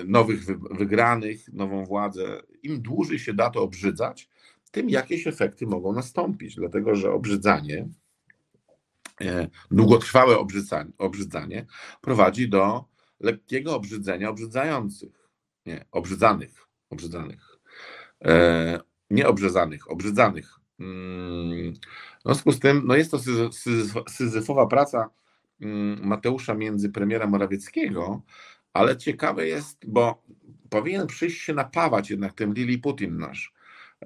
nowych 0.05 0.45
wygranych, 0.71 1.53
nową 1.53 1.85
władzę. 1.85 2.41
Im 2.63 2.81
dłużej 2.81 3.19
się 3.19 3.33
da 3.33 3.49
to 3.49 3.63
obrzydzać, 3.63 4.29
tym 4.71 4.89
jakieś 4.89 5.27
efekty 5.27 5.67
mogą 5.67 5.93
nastąpić, 5.93 6.55
dlatego 6.55 6.95
że 6.95 7.11
obrzydzanie 7.11 7.87
długotrwałe 9.71 10.37
obrzydzanie, 10.97 11.65
prowadzi 12.01 12.49
do 12.49 12.85
lekkiego 13.19 13.75
obrzydzenia 13.75 14.29
obrzydzających, 14.29 15.29
nie, 15.65 15.85
obrzydzanych, 15.91 16.67
obrzydzanych, 16.89 17.59
e, 18.25 18.79
nie 19.09 19.27
obrzezanych, 19.27 19.91
obrzydzanych. 19.91 20.59
Mm, 20.79 21.73
w 22.19 22.23
związku 22.25 22.51
z 22.51 22.59
tym 22.59 22.81
no 22.85 22.95
jest 22.95 23.11
to 23.11 23.19
syzyfowa 24.09 24.67
praca 24.67 25.09
mm, 25.61 26.07
Mateusza 26.07 26.53
między 26.53 26.89
premiera 26.89 27.27
Morawieckiego, 27.27 28.21
ale 28.73 28.97
ciekawe 28.97 29.47
jest, 29.47 29.77
bo 29.87 30.23
powinien 30.69 31.07
przyjść 31.07 31.41
się 31.41 31.53
napawać 31.53 32.09
jednak 32.09 32.33
ten 32.33 32.53
Lili 32.53 32.77
Putin 32.77 33.17
nasz, 33.17 33.53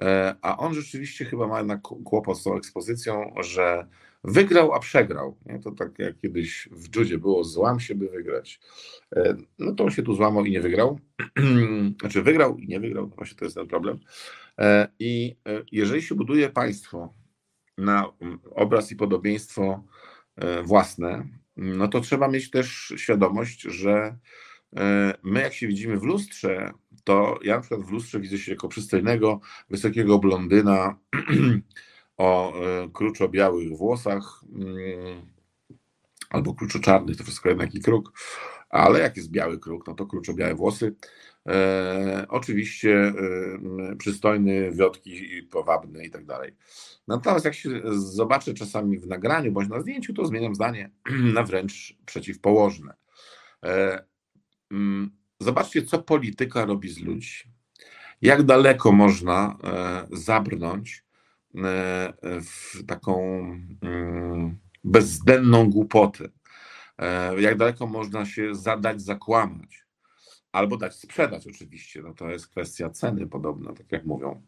e, 0.01 0.35
a 0.41 0.57
on 0.57 0.73
rzeczywiście 0.73 1.25
chyba 1.25 1.47
ma 1.47 1.57
jednak 1.57 1.81
kłopot 1.81 2.39
z 2.39 2.43
tą 2.43 2.57
ekspozycją, 2.57 3.33
że 3.39 3.87
Wygrał, 4.27 4.73
a 4.73 4.79
przegrał. 4.79 5.37
Nie? 5.45 5.59
To 5.59 5.71
tak 5.71 5.99
jak 5.99 6.17
kiedyś 6.17 6.69
w 6.71 6.95
judzie 6.95 7.17
było, 7.17 7.43
złam 7.43 7.79
się, 7.79 7.95
by 7.95 8.09
wygrać. 8.09 8.59
E, 9.15 9.35
no 9.59 9.75
to 9.75 9.83
on 9.83 9.91
się 9.91 10.03
tu 10.03 10.13
złamał 10.13 10.45
i 10.45 10.51
nie 10.51 10.61
wygrał. 10.61 10.99
znaczy 12.01 12.21
wygrał 12.21 12.57
i 12.57 12.67
nie 12.67 12.79
wygrał, 12.79 13.07
właśnie 13.07 13.37
to 13.37 13.45
jest 13.45 13.55
ten 13.55 13.67
problem. 13.67 13.99
E, 14.59 14.87
I 14.99 15.35
e, 15.47 15.63
jeżeli 15.71 16.01
się 16.01 16.15
buduje 16.15 16.49
państwo 16.49 17.13
na 17.77 18.11
obraz 18.51 18.91
i 18.91 18.95
podobieństwo 18.95 19.83
własne, 20.63 21.27
no 21.57 21.87
to 21.87 22.01
trzeba 22.01 22.27
mieć 22.27 22.51
też 22.51 22.93
świadomość, 22.97 23.61
że 23.61 24.17
my 25.23 25.41
jak 25.41 25.53
się 25.53 25.67
widzimy 25.67 25.97
w 25.97 26.03
lustrze, 26.03 26.71
to 27.03 27.39
ja 27.43 27.55
na 27.55 27.61
przykład 27.61 27.81
w 27.81 27.91
lustrze 27.91 28.19
widzę 28.19 28.37
się 28.37 28.51
jako 28.51 28.67
przystojnego, 28.67 29.39
wysokiego 29.69 30.19
blondyna, 30.19 30.95
o 32.17 32.53
e, 32.53 32.89
kruczo-białych 32.89 33.77
włosach 33.77 34.41
mm, 34.55 35.21
albo 36.29 36.53
kruczo-czarnych, 36.53 37.17
to 37.17 37.23
wszystko 37.23 37.49
jednak 37.49 37.75
i 37.75 37.81
kruk, 37.81 38.11
ale 38.69 38.99
jak 38.99 39.17
jest 39.17 39.31
biały 39.31 39.59
kruk, 39.59 39.87
no 39.87 39.93
to 39.93 40.05
kruczo-białe 40.05 40.55
włosy. 40.55 40.95
E, 41.47 42.25
oczywiście 42.29 42.93
e, 42.93 43.95
przystojny, 43.95 44.71
wiotki, 44.71 45.43
powabny 45.51 46.05
i 46.05 46.09
tak 46.11 46.25
dalej. 46.25 46.55
Natomiast 47.07 47.45
jak 47.45 47.53
się 47.53 47.69
zobaczę 47.93 48.53
czasami 48.53 48.99
w 48.99 49.07
nagraniu 49.07 49.51
bądź 49.51 49.69
na 49.69 49.81
zdjęciu, 49.81 50.13
to 50.13 50.25
zmieniam 50.25 50.55
zdanie 50.55 50.91
na 51.35 51.43
wręcz 51.43 51.97
przeciwpołożne. 52.05 52.93
E, 53.65 54.05
zobaczcie, 55.39 55.83
co 55.83 56.03
polityka 56.03 56.65
robi 56.65 56.89
z 56.89 56.99
ludzi. 56.99 57.43
Jak 58.21 58.43
daleko 58.43 58.91
można 58.91 59.57
e, 59.63 60.07
zabrnąć 60.11 61.04
w 62.41 62.85
taką 62.87 63.41
mm, 63.81 64.57
bezdenną 64.83 65.69
głupotę. 65.69 66.29
E, 66.97 67.41
jak 67.41 67.57
daleko 67.57 67.87
można 67.87 68.25
się 68.25 68.55
zadać, 68.55 69.01
zakłamać. 69.01 69.85
Albo 70.51 70.77
dać 70.77 70.95
sprzedać, 70.95 71.47
oczywiście. 71.47 72.01
No 72.01 72.13
to 72.13 72.29
jest 72.29 72.47
kwestia 72.47 72.89
ceny, 72.89 73.27
podobno, 73.27 73.73
tak 73.73 73.91
jak 73.91 74.05
mówią. 74.05 74.41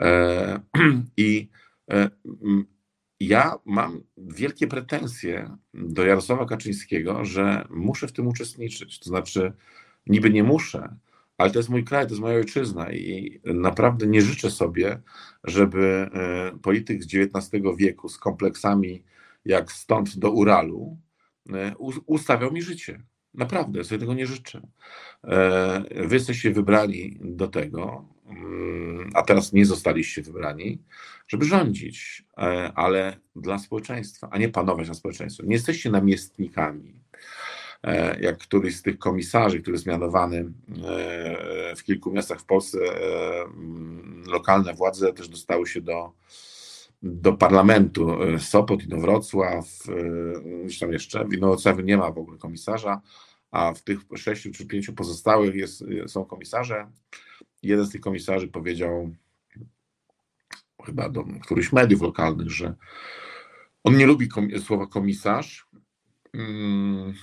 E, 0.00 0.60
I 1.16 1.48
ja 3.20 3.54
mam 3.64 4.02
wielkie 4.16 4.66
pretensje 4.66 5.56
do 5.74 6.06
Jarosława 6.06 6.46
Kaczyńskiego, 6.46 7.24
że 7.24 7.66
muszę 7.70 8.08
w 8.08 8.12
tym 8.12 8.26
uczestniczyć. 8.26 8.98
To 8.98 9.08
znaczy, 9.08 9.52
niby 10.06 10.30
nie 10.30 10.44
muszę, 10.44 10.96
ale 11.38 11.50
to 11.50 11.58
jest 11.58 11.68
mój 11.68 11.84
kraj, 11.84 12.06
to 12.06 12.10
jest 12.10 12.20
moja 12.20 12.36
ojczyzna 12.36 12.92
i 12.92 13.40
naprawdę 13.44 14.06
nie 14.06 14.22
życzę 14.22 14.50
sobie, 14.50 15.00
żeby 15.44 16.10
e, 16.12 16.58
polityk 16.58 17.04
z 17.04 17.06
XIX 17.06 17.64
wieku 17.76 18.08
z 18.08 18.18
kompleksami 18.18 19.04
jak 19.44 19.72
stąd 19.72 20.18
do 20.18 20.30
Uralu 20.30 20.98
e, 21.52 21.74
ustawiał 22.06 22.52
mi 22.52 22.62
życie. 22.62 23.02
Naprawdę, 23.34 23.84
sobie 23.84 23.98
tego 23.98 24.14
nie 24.14 24.26
życzę. 24.26 24.60
E, 25.24 26.06
wy 26.06 26.14
jesteście 26.14 26.50
wybrani 26.50 27.18
do 27.20 27.48
tego, 27.48 28.04
mm, 28.26 29.10
a 29.14 29.22
teraz 29.22 29.52
nie 29.52 29.66
zostaliście 29.66 30.22
wybrani, 30.22 30.82
żeby 31.28 31.44
rządzić, 31.44 32.24
ale 32.74 33.16
dla 33.36 33.58
społeczeństwa, 33.58 34.28
a 34.30 34.38
nie 34.38 34.48
panować 34.48 34.88
na 34.88 34.94
społeczeństwie. 34.94 35.46
Nie 35.46 35.54
jesteście 35.54 35.90
namiestnikami. 35.90 37.00
E, 37.82 38.20
jak 38.20 38.38
któryś 38.38 38.76
z 38.76 38.82
tych 38.82 38.98
komisarzy, 38.98 39.60
który 39.60 39.74
jest 39.74 39.86
mianowany 39.86 40.52
e, 40.84 41.76
w 41.76 41.84
kilku 41.84 42.12
miastach 42.12 42.40
w 42.40 42.44
Polsce, 42.44 42.78
e, 42.78 43.44
lokalne 44.26 44.74
władze 44.74 45.12
też 45.12 45.28
dostały 45.28 45.66
się 45.66 45.80
do, 45.80 46.12
do 47.02 47.32
parlamentu. 47.32 48.18
Sopot, 48.38 48.82
Inowrocław, 48.82 49.66
gdzieś 50.64 50.78
tam 50.78 50.92
jeszcze. 50.92 51.24
W 51.24 51.34
Inowrocławiu 51.34 51.82
nie 51.82 51.96
ma 51.96 52.10
w 52.10 52.18
ogóle 52.18 52.38
komisarza, 52.38 53.00
a 53.50 53.74
w 53.74 53.82
tych 53.82 53.98
sześciu 54.16 54.52
czy 54.52 54.66
pięciu 54.66 54.92
pozostałych 54.92 55.54
jest, 55.54 55.84
są 56.06 56.24
komisarze. 56.24 56.86
Jeden 57.62 57.86
z 57.86 57.90
tych 57.90 58.00
komisarzy 58.00 58.48
powiedział, 58.48 59.10
chyba 60.84 61.08
do 61.08 61.24
którychś 61.42 61.72
mediów 61.72 62.02
lokalnych, 62.02 62.50
że 62.50 62.74
on 63.84 63.96
nie 63.96 64.06
lubi 64.06 64.28
słowa 64.58 64.86
komisarz, 64.86 65.68
mm, 66.34 67.14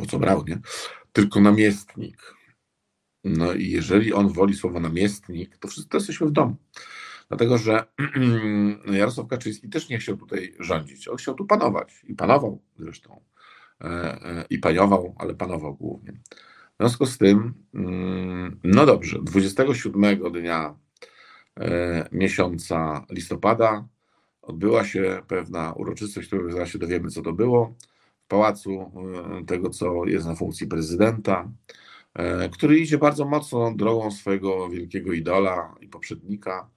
po 0.00 0.06
co 0.06 0.18
brał, 0.18 0.44
nie? 0.48 0.58
Tylko 1.12 1.40
namiestnik. 1.40 2.34
No 3.24 3.52
i 3.52 3.70
jeżeli 3.70 4.12
on 4.12 4.28
woli 4.28 4.54
słowo 4.54 4.80
namiestnik, 4.80 5.58
to 5.58 5.68
wszyscy 5.68 5.96
jesteśmy 5.96 6.26
w 6.26 6.32
domu. 6.32 6.56
Dlatego, 7.28 7.58
że 7.58 7.84
Jarosław 8.98 9.28
Kaczyński 9.28 9.68
też 9.68 9.88
nie 9.88 9.98
chciał 9.98 10.16
tutaj 10.16 10.54
rządzić. 10.60 11.08
On 11.08 11.16
chciał 11.16 11.34
tu 11.34 11.46
panować 11.46 12.04
i 12.04 12.14
panował 12.14 12.62
zresztą. 12.78 13.20
E, 13.80 13.86
e, 13.86 14.44
I 14.50 14.58
paniował, 14.58 15.14
ale 15.18 15.34
panował 15.34 15.74
głównie. 15.74 16.12
W 16.12 16.82
związku 16.82 17.06
z 17.06 17.18
tym, 17.18 17.54
mm, 17.74 18.60
no 18.64 18.86
dobrze, 18.86 19.18
27 19.22 20.32
dnia 20.32 20.74
e, 21.60 22.08
miesiąca 22.12 23.06
listopada 23.10 23.88
odbyła 24.42 24.84
się 24.84 25.22
pewna 25.28 25.72
uroczystość, 25.72 26.26
której 26.26 26.52
zaraz 26.52 26.68
się 26.68 26.78
dowiemy, 26.78 27.10
co 27.10 27.22
to 27.22 27.32
było 27.32 27.74
pałacu, 28.30 28.92
e, 29.40 29.44
tego 29.44 29.70
co 29.70 30.06
jest 30.06 30.26
na 30.26 30.34
funkcji 30.34 30.66
prezydenta, 30.66 31.50
e, 32.14 32.48
który 32.48 32.78
idzie 32.78 32.98
bardzo 32.98 33.24
mocno 33.24 33.74
drogą 33.74 34.10
swojego 34.10 34.68
wielkiego 34.68 35.12
idola 35.12 35.74
i 35.80 35.88
poprzednika, 35.88 36.70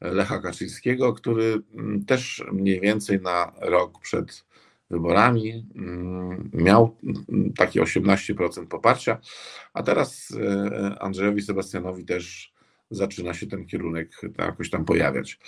Lecha 0.00 0.38
Kaczyńskiego, 0.38 1.12
który 1.12 1.62
mm, 1.74 2.04
też 2.04 2.44
mniej 2.52 2.80
więcej 2.80 3.20
na 3.20 3.52
rok 3.60 4.00
przed 4.00 4.44
wyborami 4.90 5.66
mm, 5.76 6.50
miał 6.52 6.96
mm, 7.28 7.52
takie 7.52 7.82
18% 7.82 8.66
poparcia, 8.66 9.18
a 9.72 9.82
teraz 9.82 10.32
e, 10.40 10.98
Andrzejowi 11.02 11.42
Sebastianowi 11.42 12.04
też 12.04 12.54
zaczyna 12.90 13.34
się 13.34 13.46
ten 13.46 13.66
kierunek 13.66 14.20
jakoś 14.38 14.70
tam 14.70 14.84
pojawiać. 14.84 15.38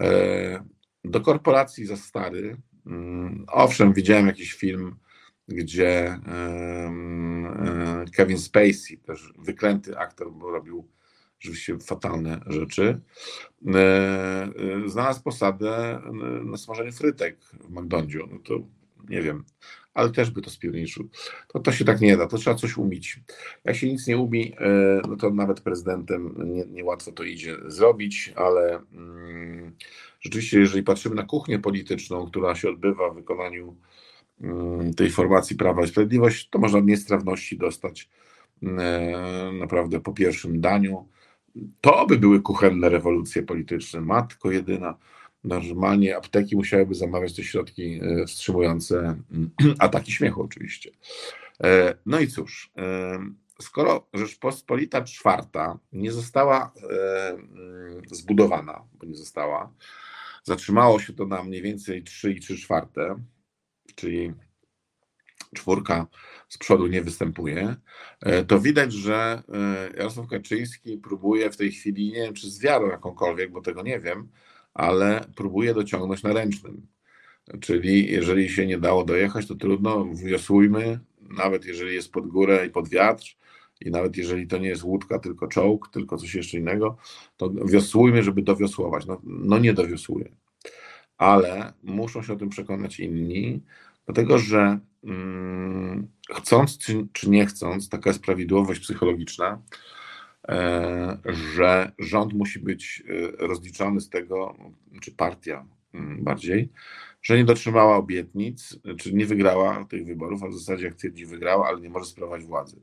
E, 0.00 0.64
do 1.04 1.20
korporacji 1.20 1.86
za 1.86 1.96
stary. 1.96 2.56
Owszem, 3.46 3.92
widziałem 3.92 4.26
jakiś 4.26 4.54
film, 4.54 4.96
gdzie 5.48 6.18
e, 6.26 8.04
Kevin 8.14 8.38
Spacey, 8.38 8.98
też 9.06 9.32
wyklęty 9.38 9.98
aktor, 9.98 10.32
bo 10.32 10.50
robił 10.50 10.88
rzeczywiście 11.38 11.78
fatalne 11.78 12.40
rzeczy, 12.46 13.00
e, 13.66 13.78
e, 13.78 14.50
znalazł 14.86 15.22
posadę 15.22 16.00
na 16.44 16.56
smażenie 16.56 16.92
frytek 16.92 17.40
w 17.40 17.70
McDonaldzie. 17.70 18.18
No 18.32 18.38
to 18.38 18.54
nie 19.08 19.22
wiem, 19.22 19.44
ale 19.94 20.10
też 20.10 20.30
by 20.30 20.42
to 20.42 20.50
spierniczył. 20.50 21.08
To, 21.48 21.60
to 21.60 21.72
się 21.72 21.84
tak 21.84 22.00
nie 22.00 22.16
da, 22.16 22.26
to 22.26 22.38
trzeba 22.38 22.56
coś 22.56 22.76
umieć. 22.76 23.20
Jak 23.64 23.76
się 23.76 23.88
nic 23.88 24.06
nie 24.06 24.18
umi, 24.18 24.54
no 25.08 25.16
to 25.16 25.30
nawet 25.30 25.60
prezydentem 25.60 26.34
niełatwo 26.72 27.10
nie 27.10 27.14
to 27.14 27.24
idzie 27.24 27.56
zrobić, 27.66 28.32
ale 28.36 28.82
mm, 28.92 29.76
rzeczywiście, 30.20 30.60
jeżeli 30.60 30.82
patrzymy 30.82 31.14
na 31.14 31.22
kuchnię 31.22 31.58
polityczną, 31.58 32.26
która 32.26 32.54
się 32.54 32.68
odbywa 32.68 33.10
w 33.10 33.14
wykonaniu 33.14 33.76
mm, 34.40 34.94
tej 34.94 35.10
formacji 35.10 35.56
Prawa 35.56 35.84
i 35.84 35.88
Sprawiedliwość, 35.88 36.48
to 36.48 36.58
można 36.58 36.80
niestrawności 36.80 37.58
dostać 37.58 38.08
naprawdę 39.52 40.00
po 40.00 40.12
pierwszym 40.12 40.60
daniu. 40.60 41.08
To 41.80 42.06
by 42.06 42.18
były 42.18 42.40
kuchenne 42.40 42.88
rewolucje 42.88 43.42
polityczne. 43.42 44.00
Matko 44.00 44.50
jedyna. 44.50 44.94
Normalnie 45.44 46.16
apteki 46.16 46.56
musiałyby 46.56 46.94
zamawiać 46.94 47.36
te 47.36 47.44
środki 47.44 48.00
e, 48.02 48.26
wstrzymujące 48.26 49.16
ataki 49.78 50.12
śmiechu, 50.12 50.42
oczywiście. 50.42 50.90
E, 51.64 51.94
no 52.06 52.20
i 52.20 52.28
cóż, 52.28 52.72
e, 52.78 53.18
skoro 53.60 54.08
Rzeczpospolita 54.14 55.02
czwarta 55.02 55.78
nie 55.92 56.12
została 56.12 56.72
zbudowana, 58.12 58.82
bo 58.92 59.06
nie 59.06 59.16
została, 59.16 59.72
zatrzymało 60.44 61.00
się 61.00 61.12
to 61.12 61.26
na 61.26 61.42
mniej 61.42 61.62
więcej 61.62 62.02
3 62.02 62.32
i 62.32 62.40
3 62.40 62.58
czwarte, 62.58 63.16
czyli 63.94 64.32
czwórka 65.54 66.06
z 66.48 66.58
przodu 66.58 66.86
nie 66.86 67.02
występuje, 67.02 67.76
to 68.46 68.60
widać, 68.60 68.92
że 68.92 69.42
Jarosław 69.96 70.26
Kaczyński 70.26 70.98
próbuje 70.98 71.50
w 71.50 71.56
tej 71.56 71.72
chwili, 71.72 72.12
nie 72.12 72.22
wiem 72.22 72.34
czy 72.34 72.50
z 72.50 72.60
wiarą 72.60 72.90
jakąkolwiek, 72.90 73.50
bo 73.50 73.60
tego 73.60 73.82
nie 73.82 74.00
wiem, 74.00 74.28
ale 74.74 75.24
próbuje 75.36 75.74
dociągnąć 75.74 76.22
na 76.22 76.32
ręcznym. 76.32 76.86
Czyli 77.60 78.12
jeżeli 78.12 78.48
się 78.48 78.66
nie 78.66 78.78
dało 78.78 79.04
dojechać, 79.04 79.46
to 79.46 79.54
trudno, 79.54 80.06
wiosłujmy, 80.14 81.00
nawet 81.20 81.64
jeżeli 81.64 81.94
jest 81.94 82.12
pod 82.12 82.26
górę 82.26 82.66
i 82.66 82.70
pod 82.70 82.88
wiatr, 82.88 83.24
i 83.80 83.90
nawet 83.90 84.16
jeżeli 84.16 84.46
to 84.46 84.58
nie 84.58 84.68
jest 84.68 84.82
łódka, 84.82 85.18
tylko 85.18 85.46
czołg, 85.46 85.88
tylko 85.88 86.16
coś 86.16 86.34
jeszcze 86.34 86.58
innego, 86.58 86.96
to 87.36 87.50
wiosłujmy, 87.50 88.22
żeby 88.22 88.42
dowiosłować. 88.42 89.06
No, 89.06 89.20
no 89.24 89.58
nie 89.58 89.72
dowiosłuje. 89.72 90.30
Ale 91.18 91.72
muszą 91.82 92.22
się 92.22 92.32
o 92.32 92.36
tym 92.36 92.48
przekonać 92.48 93.00
inni, 93.00 93.62
dlatego 94.06 94.38
że 94.38 94.80
Mm, 95.04 96.08
chcąc 96.34 96.78
czy, 96.78 97.06
czy 97.12 97.30
nie 97.30 97.46
chcąc, 97.46 97.88
taka 97.88 98.10
jest 98.10 98.22
prawidłowość 98.22 98.80
psychologiczna, 98.80 99.62
że 101.24 101.92
rząd 101.98 102.32
musi 102.32 102.58
być 102.58 103.02
e, 103.08 103.46
rozliczony 103.46 104.00
z 104.00 104.08
tego, 104.08 104.56
czy 105.00 105.12
partia 105.12 105.66
mm, 105.94 106.24
bardziej, 106.24 106.72
że 107.22 107.36
nie 107.36 107.44
dotrzymała 107.44 107.96
obietnic, 107.96 108.78
czy 108.98 109.12
nie 109.12 109.26
wygrała 109.26 109.84
tych 109.84 110.06
wyborów, 110.06 110.42
a 110.42 110.48
w 110.48 110.54
zasadzie 110.54 110.84
jak 110.84 110.94
twierdzi 110.94 111.26
wygrała, 111.26 111.68
ale 111.68 111.80
nie 111.80 111.90
może 111.90 112.06
sprawować 112.06 112.44
władzy. 112.44 112.76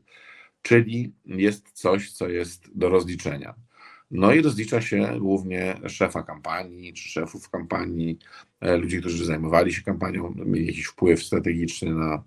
Czyli 0.61 1.13
jest 1.25 1.71
coś, 1.71 2.11
co 2.11 2.29
jest 2.29 2.77
do 2.77 2.89
rozliczenia. 2.89 3.55
No 4.11 4.33
i 4.33 4.41
rozlicza 4.41 4.81
się 4.81 5.19
głównie 5.19 5.75
szefa 5.87 6.23
kampanii, 6.23 6.93
czy 6.93 7.09
szefów 7.09 7.49
kampanii, 7.49 8.19
e, 8.61 8.77
ludzi, 8.77 8.99
którzy 8.99 9.25
zajmowali 9.25 9.73
się 9.73 9.81
kampanią, 9.81 10.33
mieli 10.45 10.67
jakiś 10.67 10.85
wpływ 10.85 11.23
strategiczny 11.23 11.95
na 11.95 12.23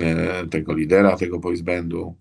e, 0.00 0.46
tego 0.46 0.74
lidera, 0.74 1.16
tego 1.16 1.38
boysbandu. 1.38 2.16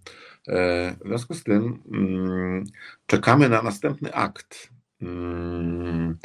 E, 0.48 0.96
w 1.04 1.08
związku 1.08 1.34
z 1.34 1.44
tym 1.44 1.80
mm, 1.92 2.64
czekamy 3.08 3.50
na 3.50 3.62
następny 3.62 4.14
akt. 4.14 4.70
Mm, 5.02 6.18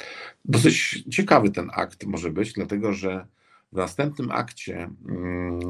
dosyć 0.44 1.04
ciekawy 1.10 1.50
ten 1.50 1.70
akt 1.74 2.06
może 2.06 2.30
być, 2.30 2.52
dlatego 2.52 2.92
że 2.92 3.26
w 3.72 3.76
następnym 3.76 4.30
akcie 4.30 4.90
mm, 5.08 5.60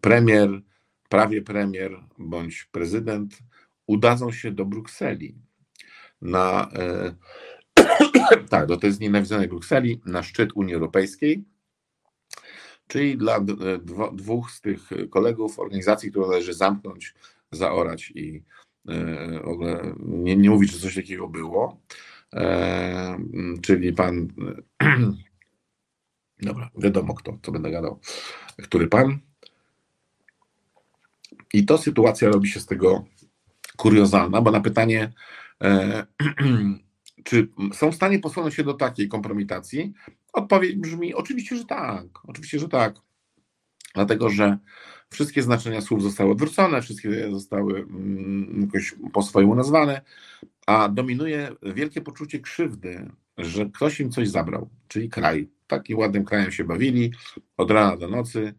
premier, 0.00 0.62
prawie 1.08 1.42
premier 1.42 2.00
bądź 2.18 2.64
prezydent 2.72 3.38
udadzą 3.86 4.32
się 4.32 4.50
do 4.50 4.64
Brukseli 4.64 5.34
na 6.22 6.70
e, 6.72 7.14
tak, 8.50 8.66
do 8.66 8.76
tej 8.76 8.92
znienawidzonej 8.92 9.48
Brukseli, 9.48 10.00
na 10.04 10.22
szczyt 10.22 10.50
Unii 10.54 10.74
Europejskiej, 10.74 11.44
czyli 12.86 13.16
dla 13.16 13.40
dwóch 14.12 14.50
z 14.50 14.60
tych 14.60 14.80
kolegów 15.10 15.58
organizacji, 15.58 16.10
które 16.10 16.26
należy 16.26 16.54
zamknąć, 16.54 17.14
zaorać 17.52 18.12
i 18.14 18.42
e, 18.88 19.40
w 19.44 19.48
ogóle 19.48 19.94
nie, 19.98 20.36
nie 20.36 20.50
mówić, 20.50 20.72
że 20.72 20.78
coś 20.78 20.94
takiego 20.94 21.28
było, 21.28 21.80
e, 22.34 23.18
czyli 23.62 23.92
pan 23.92 24.28
dobra, 26.42 26.70
wiadomo 26.78 27.14
kto, 27.14 27.38
co 27.42 27.52
będę 27.52 27.70
gadał, 27.70 28.00
który 28.62 28.88
pan 28.88 29.18
i 31.52 31.66
to 31.66 31.78
sytuacja 31.78 32.28
robi 32.28 32.48
się 32.48 32.60
z 32.60 32.66
tego 32.66 33.04
kuriozalna, 33.76 34.42
bo 34.42 34.50
na 34.50 34.60
pytanie 34.60 35.12
E, 35.62 36.06
czy 37.24 37.48
są 37.72 37.92
w 37.92 37.94
stanie 37.94 38.18
posunąć 38.18 38.54
się 38.54 38.64
do 38.64 38.74
takiej 38.74 39.08
kompromitacji? 39.08 39.92
Odpowiedź 40.32 40.76
brzmi 40.76 41.14
oczywiście, 41.14 41.56
że 41.56 41.64
tak. 41.64 42.06
Oczywiście, 42.24 42.58
że 42.58 42.68
tak. 42.68 42.94
Dlatego, 43.94 44.30
że 44.30 44.58
wszystkie 45.12 45.42
znaczenia 45.42 45.80
słów 45.80 46.02
zostały 46.02 46.30
odwrócone, 46.30 46.82
wszystkie 46.82 47.30
zostały 47.30 47.78
mm, 47.80 48.60
jakoś 48.62 48.94
po 49.12 49.22
swojemu 49.22 49.54
nazwane, 49.54 50.02
a 50.66 50.88
dominuje 50.88 51.52
wielkie 51.62 52.00
poczucie 52.00 52.40
krzywdy, 52.40 53.10
że 53.38 53.66
ktoś 53.66 54.00
im 54.00 54.10
coś 54.10 54.28
zabrał, 54.28 54.70
czyli 54.88 55.08
kraj. 55.08 55.48
Takim 55.66 55.98
ładnym 55.98 56.24
krajem 56.24 56.52
się 56.52 56.64
bawili 56.64 57.12
od 57.56 57.70
rana 57.70 57.96
do 57.96 58.08
nocy. 58.08 58.54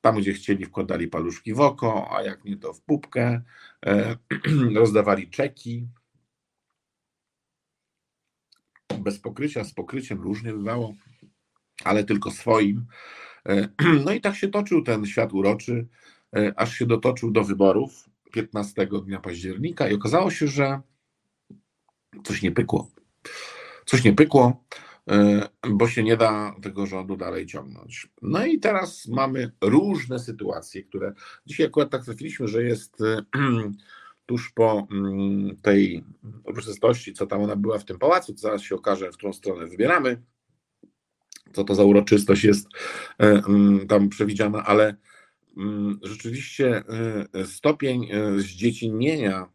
Tam, 0.00 0.16
gdzie 0.16 0.32
chcieli, 0.32 0.64
wkładali 0.64 1.08
paluszki 1.08 1.54
w 1.54 1.60
oko, 1.60 2.16
a 2.16 2.22
jak 2.22 2.44
nie 2.44 2.56
to 2.56 2.72
w 2.72 2.80
pupkę. 2.80 3.42
E, 3.86 4.16
rozdawali 4.80 5.30
czeki, 5.30 5.88
bez 8.98 9.18
pokrycia, 9.18 9.64
z 9.64 9.72
pokryciem 9.72 10.20
różnie 10.20 10.52
bywało, 10.52 10.94
ale 11.84 12.04
tylko 12.04 12.30
swoim. 12.30 12.86
E, 13.46 13.68
no 14.04 14.12
i 14.12 14.20
tak 14.20 14.36
się 14.36 14.48
toczył 14.48 14.82
ten 14.82 15.06
świat 15.06 15.32
uroczy, 15.32 15.86
e, 16.36 16.52
aż 16.56 16.74
się 16.74 16.86
dotoczył 16.86 17.30
do 17.30 17.44
wyborów 17.44 18.10
15 18.32 18.88
dnia 19.04 19.20
października 19.20 19.88
i 19.88 19.94
okazało 19.94 20.30
się, 20.30 20.48
że 20.48 20.80
coś 22.24 22.42
nie 22.42 22.52
pykło. 22.52 22.90
Coś 23.84 24.04
nie 24.04 24.12
pykło, 24.12 24.64
e, 25.10 25.48
bo 25.70 25.88
się 25.88 26.02
nie 26.02 26.16
da 26.16 26.54
tego 26.62 26.86
rządu 26.86 27.16
dalej 27.16 27.46
ciągnąć. 27.46 28.08
No 28.22 28.46
i 28.46 28.58
teraz 28.58 29.08
mamy 29.08 29.52
różne 29.60 30.18
sytuacje, 30.18 30.82
które 30.82 31.12
dzisiaj 31.46 31.66
akurat 31.66 31.90
tak 31.90 32.04
trafiliśmy, 32.04 32.48
że 32.48 32.62
jest 32.62 32.98
tuż 34.26 34.52
po 34.52 34.86
mm, 34.90 35.56
tej 35.62 36.04
uroczystości, 36.44 37.12
co 37.12 37.26
tam 37.26 37.42
ona 37.42 37.56
była 37.56 37.78
w 37.78 37.84
tym 37.84 37.98
pałacu, 37.98 38.36
zaraz 38.36 38.62
się 38.62 38.74
okaże, 38.74 39.12
w 39.12 39.16
którą 39.16 39.32
stronę 39.32 39.66
wybieramy, 39.66 40.22
co 41.52 41.64
to 41.64 41.74
za 41.74 41.84
uroczystość 41.84 42.44
jest 42.44 42.68
e, 43.18 43.24
mm, 43.24 43.86
tam 43.86 44.08
przewidziana, 44.08 44.64
ale 44.64 44.96
mm, 45.56 46.00
rzeczywiście 46.02 46.82
e, 47.34 47.46
stopień 47.46 48.08
e, 48.10 48.38
zdziecinnienia 48.38 49.48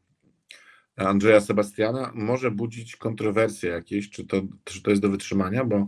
Andrzeja 0.95 1.41
Sebastiana 1.41 2.11
może 2.15 2.51
budzić 2.51 2.95
kontrowersje 2.95 3.69
jakieś, 3.69 4.09
czy 4.09 4.25
to, 4.25 4.41
czy 4.63 4.81
to 4.81 4.89
jest 4.89 5.01
do 5.01 5.09
wytrzymania, 5.09 5.65
bo 5.65 5.87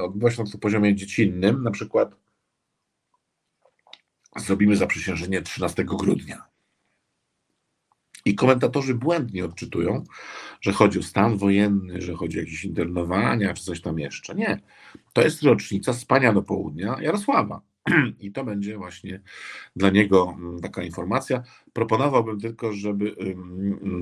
odbywa 0.00 0.30
się 0.30 0.44
na 0.44 0.50
to 0.50 0.58
poziomie 0.58 0.94
dziecinnym, 0.94 1.62
na 1.62 1.70
przykład 1.70 2.16
zrobimy 4.36 4.76
zaprzysiężenie 4.76 5.42
13 5.42 5.84
grudnia 5.84 6.53
i 8.24 8.34
komentatorzy 8.34 8.94
błędnie 8.94 9.44
odczytują, 9.44 10.04
że 10.60 10.72
chodzi 10.72 10.98
o 10.98 11.02
stan 11.02 11.36
wojenny, 11.36 12.02
że 12.02 12.14
chodzi 12.14 12.38
o 12.38 12.40
jakieś 12.40 12.64
internowania, 12.64 13.54
czy 13.54 13.64
coś 13.64 13.80
tam 13.80 13.98
jeszcze. 13.98 14.34
Nie. 14.34 14.60
To 15.12 15.22
jest 15.22 15.42
rocznica 15.42 15.92
spania 15.92 16.32
do 16.32 16.42
południa 16.42 16.96
Jarosława. 17.00 17.60
I 18.20 18.32
to 18.32 18.44
będzie 18.44 18.78
właśnie 18.78 19.20
dla 19.76 19.90
niego 19.90 20.34
mm, 20.38 20.60
taka 20.60 20.82
informacja. 20.82 21.42
Proponowałbym 21.72 22.40
tylko, 22.40 22.72
żeby 22.72 23.16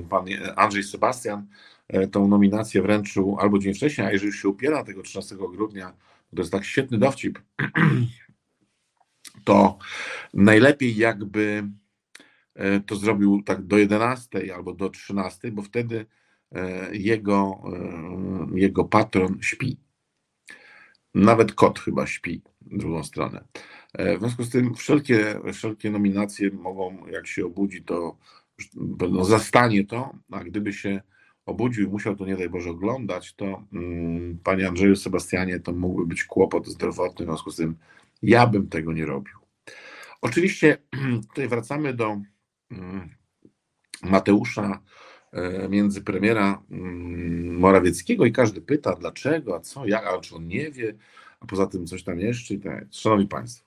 pan 0.09 0.25
Andrzej 0.55 0.83
Sebastian 0.83 1.47
e, 1.87 2.07
tą 2.07 2.27
nominację 2.27 2.81
wręczył 2.81 3.37
albo 3.39 3.59
dzień 3.59 3.73
wcześniej, 3.73 4.07
a 4.07 4.11
jeżeli 4.11 4.33
się 4.33 4.49
upiera 4.49 4.83
tego 4.83 5.01
13 5.01 5.35
grudnia, 5.35 5.93
to 6.35 6.41
jest 6.41 6.51
tak 6.51 6.65
świetny 6.65 6.97
dowcip, 6.97 7.39
to 9.45 9.77
najlepiej 10.33 10.95
jakby 10.95 11.63
to 12.85 12.95
zrobił 12.95 13.43
tak 13.43 13.61
do 13.61 13.77
11 13.77 14.55
albo 14.55 14.73
do 14.73 14.89
13, 14.89 15.51
bo 15.51 15.61
wtedy 15.61 16.05
e, 16.51 16.95
jego, 16.95 17.63
jego 18.55 18.83
patron 18.85 19.37
śpi. 19.41 19.77
Nawet 21.15 21.53
kot 21.53 21.79
chyba 21.79 22.07
śpi 22.07 22.41
w 22.61 22.77
drugą 22.77 23.03
stronę. 23.03 23.43
E, 23.93 24.17
w 24.17 24.19
związku 24.19 24.43
z 24.43 24.49
tym 24.49 24.75
wszelkie, 24.75 25.39
wszelkie 25.53 25.91
nominacje 25.91 26.51
mogą, 26.51 27.07
jak 27.07 27.27
się 27.27 27.45
obudzi, 27.45 27.83
to 27.83 28.17
no, 29.09 29.25
zastanie 29.25 29.85
to, 29.85 30.13
a 30.31 30.43
gdyby 30.43 30.73
się 30.73 31.01
obudził 31.45 31.87
i 31.87 31.91
musiał 31.91 32.15
to 32.15 32.25
nie 32.25 32.37
daj 32.37 32.49
Boże 32.49 32.69
oglądać, 32.69 33.33
to 33.33 33.63
mm, 33.73 34.39
panie 34.43 34.67
Andrzeju 34.67 34.95
Sebastianie, 34.95 35.59
to 35.59 35.73
mógłby 35.73 36.07
być 36.07 36.23
kłopot 36.23 36.67
zdrowotny, 36.67 37.25
w 37.25 37.29
związku 37.29 37.51
z 37.51 37.55
tym 37.55 37.75
ja 38.21 38.47
bym 38.47 38.67
tego 38.69 38.93
nie 38.93 39.05
robił. 39.05 39.33
Oczywiście 40.21 40.77
tutaj 41.29 41.47
wracamy 41.47 41.93
do 41.93 42.21
Mateusza 44.03 44.81
e, 45.31 45.69
między 45.69 46.01
premiera 46.01 46.63
mm, 46.71 47.55
Morawieckiego 47.59 48.25
i 48.25 48.31
każdy 48.31 48.61
pyta, 48.61 48.95
dlaczego, 48.95 49.55
a 49.55 49.59
co, 49.59 49.85
jak, 49.85 50.05
a 50.05 50.19
czy 50.19 50.35
on 50.35 50.47
nie 50.47 50.71
wie, 50.71 50.93
a 51.39 51.45
poza 51.45 51.67
tym 51.67 51.87
coś 51.87 52.03
tam 52.03 52.19
jeszcze. 52.19 52.57
Tak. 52.57 52.85
Szanowni 52.91 53.27
Państwo, 53.27 53.65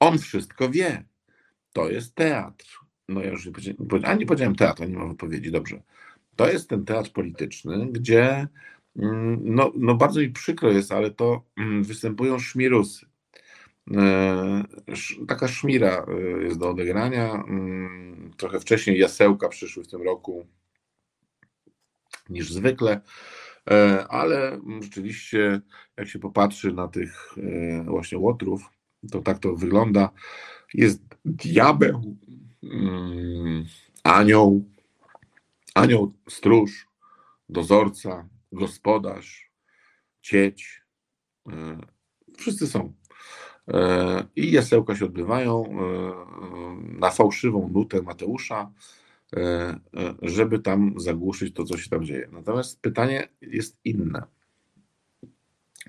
on 0.00 0.18
wszystko 0.18 0.68
wie. 0.68 1.04
To 1.72 1.90
jest 1.90 2.14
teatr. 2.14 2.78
No 3.08 3.22
ja 3.22 3.30
już 3.30 3.46
nie 3.46 3.52
powiedziałem, 3.52 4.04
a 4.04 4.14
nie 4.14 4.26
powiedziałem 4.26 4.54
teatr, 4.54 4.88
nie 4.88 4.96
mam 4.96 5.10
odpowiedzi, 5.10 5.50
dobrze. 5.50 5.82
To 6.36 6.48
jest 6.48 6.68
ten 6.68 6.84
teatr 6.84 7.12
polityczny, 7.12 7.86
gdzie 7.92 8.48
mm, 8.96 9.40
no, 9.42 9.72
no 9.76 9.94
bardzo 9.94 10.20
mi 10.20 10.28
przykro 10.28 10.72
jest, 10.72 10.92
ale 10.92 11.10
to 11.10 11.44
mm, 11.56 11.84
występują 11.84 12.38
szmirusy. 12.38 13.06
Taka 15.28 15.48
szmira 15.48 16.06
jest 16.40 16.58
do 16.58 16.70
odegrania. 16.70 17.44
Trochę 18.36 18.60
wcześniej 18.60 18.98
jasełka 18.98 19.48
przyszły 19.48 19.84
w 19.84 19.88
tym 19.88 20.02
roku 20.02 20.46
niż 22.28 22.52
zwykle. 22.52 23.00
E, 23.70 24.06
ale 24.08 24.60
rzeczywiście, 24.80 25.60
jak 25.96 26.08
się 26.08 26.18
popatrzy 26.18 26.72
na 26.72 26.88
tych 26.88 27.34
e, 27.38 27.84
właśnie 27.84 28.18
łotrów, 28.18 28.70
to 29.10 29.20
tak 29.20 29.38
to 29.38 29.56
wygląda. 29.56 30.10
Jest 30.74 31.02
diabeł, 31.24 32.16
mm, 32.62 33.64
anioł, 34.04 34.64
anioł 35.74 36.12
stróż, 36.28 36.86
dozorca, 37.48 38.28
gospodarz, 38.52 39.50
cieć. 40.22 40.82
E, 41.52 41.78
wszyscy 42.36 42.66
są. 42.66 42.94
I 44.36 44.52
jasełka 44.52 44.96
się 44.96 45.04
odbywają 45.04 45.64
na 46.98 47.10
fałszywą 47.10 47.70
nutę 47.72 48.02
Mateusza 48.02 48.70
E, 49.36 49.40
e, 49.40 50.14
żeby 50.22 50.58
tam 50.58 50.94
zagłuszyć 50.96 51.54
to, 51.54 51.64
co 51.64 51.78
się 51.78 51.90
tam 51.90 52.04
dzieje. 52.04 52.28
Natomiast 52.32 52.80
pytanie 52.80 53.28
jest 53.40 53.80
inne. 53.84 54.22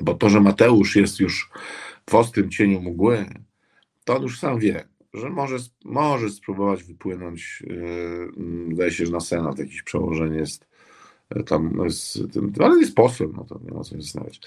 Bo 0.02 0.14
to, 0.14 0.30
że 0.30 0.42
Mateusz 0.42 0.96
jest 0.96 1.20
już 1.20 1.50
w 2.10 2.16
ostrym 2.16 2.50
cieniu 2.50 2.82
mgły, 2.82 3.26
to 4.04 4.16
on 4.16 4.22
już 4.22 4.40
sam 4.40 4.60
wie, 4.60 4.88
że 5.14 5.30
może, 5.30 5.58
może 5.86 6.30
spróbować 6.30 6.84
wypłynąć. 6.84 7.64
Wydaje 8.68 8.92
się, 8.92 9.06
że 9.06 9.12
na 9.12 9.20
Senat 9.20 9.60
jakieś 9.60 9.84
przełożenie 9.84 10.38
jest 10.38 10.68
tam 11.46 11.80
jest, 11.84 12.20
ale 12.60 12.80
jest 12.80 12.96
posłem, 12.96 13.34
no 13.38 13.44
to 13.44 13.60
nie 13.64 13.72
ma 13.72 13.84
co 13.84 13.96
się 13.96 14.02
zastanawiać. 14.02 14.42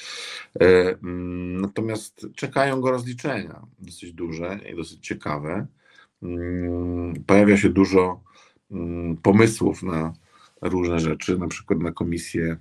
E, 0.60 0.64
mm, 1.02 1.60
natomiast 1.60 2.26
czekają 2.34 2.80
go 2.80 2.90
rozliczenia, 2.90 3.66
dosyć 3.78 4.12
duże 4.12 4.58
i 4.72 4.76
dosyć 4.76 5.06
ciekawe. 5.06 5.66
Mm, 6.22 7.14
pojawia 7.26 7.56
się 7.56 7.68
dużo 7.68 8.20
Mm, 8.70 9.16
pomysłów 9.16 9.82
na 9.82 10.12
różne 10.62 11.00
rzeczy, 11.00 11.38
na 11.38 11.48
przykład 11.48 11.80
na 11.80 11.92
komisje 11.92 12.56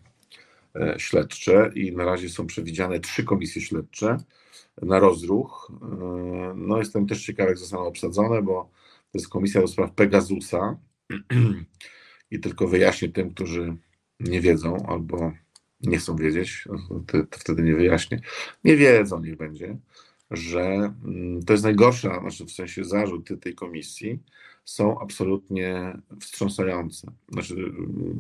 e, 0.75 0.95
śledcze 0.97 1.71
i 1.75 1.95
na 1.95 2.06
razie 2.06 2.30
są 2.30 2.47
przewidziane 2.47 2.99
trzy 2.99 3.23
komisje 3.23 3.62
śledcze 3.62 4.17
na 4.82 4.99
rozruch. 4.99 5.71
E, 5.82 6.53
no 6.56 6.77
jestem 6.77 7.08
też 7.08 7.25
ciekawy, 7.25 7.49
jak 7.49 7.58
zostaną 7.58 7.84
obsadzone, 7.84 8.41
bo 8.41 8.69
to 9.12 9.17
jest 9.17 9.30
komisja 9.30 9.62
do 9.62 9.67
spraw 9.67 9.91
Pegasusa 9.91 10.77
i 12.32 12.39
tylko 12.39 12.67
wyjaśnię 12.67 13.10
tym, 13.10 13.34
którzy 13.34 13.75
nie 14.19 14.41
wiedzą 14.41 14.86
albo 14.88 15.32
nie 15.82 15.97
chcą 15.97 16.15
wiedzieć, 16.15 16.67
to, 17.08 17.23
to 17.23 17.39
wtedy 17.39 17.63
nie 17.63 17.75
wyjaśnię, 17.75 18.21
nie 18.63 18.75
wiedzą, 18.75 19.19
niech 19.19 19.38
będzie, 19.38 19.77
że 20.32 20.62
mm, 20.62 21.43
to 21.43 21.53
jest 21.53 21.63
najgorsza, 21.63 22.19
znaczy 22.19 22.45
w 22.45 22.51
sensie 22.51 22.84
zarzuty 22.84 23.38
tej 23.38 23.56
komisji, 23.56 24.19
są 24.65 24.99
absolutnie 24.99 25.97
wstrząsające. 26.19 27.12
Znaczy, 27.30 27.56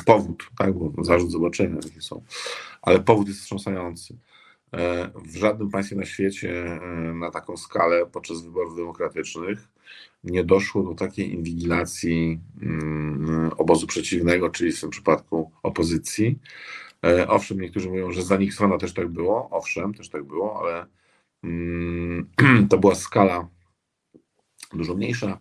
powód, 0.05 0.49
tak, 0.57 0.73
bo 0.73 1.03
zarzut 1.03 1.31
zobaczenia 1.31 1.75
jakie 1.83 2.01
są, 2.01 2.23
ale 2.81 2.99
powód 2.99 3.27
jest 3.27 3.39
wstrząsający. 3.39 4.17
E, 4.73 5.11
w 5.25 5.37
żadnym 5.37 5.69
państwie 5.69 5.95
na 5.95 6.05
świecie 6.05 6.65
e, 6.65 7.13
na 7.13 7.31
taką 7.31 7.57
skalę 7.57 8.05
podczas 8.05 8.41
wyborów 8.41 8.75
demokratycznych 8.75 9.67
nie 10.23 10.43
doszło 10.43 10.83
do 10.83 10.93
takiej 10.93 11.33
inwigilacji 11.33 12.39
mm, 12.61 13.51
obozu 13.57 13.87
przeciwnego, 13.87 14.49
czyli 14.49 14.71
w 14.71 14.81
tym 14.81 14.89
przypadku 14.89 15.51
opozycji. 15.63 16.39
E, 17.05 17.27
owszem, 17.27 17.61
niektórzy 17.61 17.89
mówią, 17.89 18.11
że 18.11 18.23
za 18.23 18.37
Nixona 18.37 18.77
też 18.77 18.93
tak 18.93 19.07
było. 19.07 19.49
Owszem, 19.51 19.93
też 19.93 20.09
tak 20.09 20.23
było, 20.23 20.59
ale 20.59 20.85
mm, 21.43 22.29
to 22.69 22.77
była 22.77 22.95
skala 22.95 23.47
dużo 24.73 24.95
mniejsza. 24.95 25.39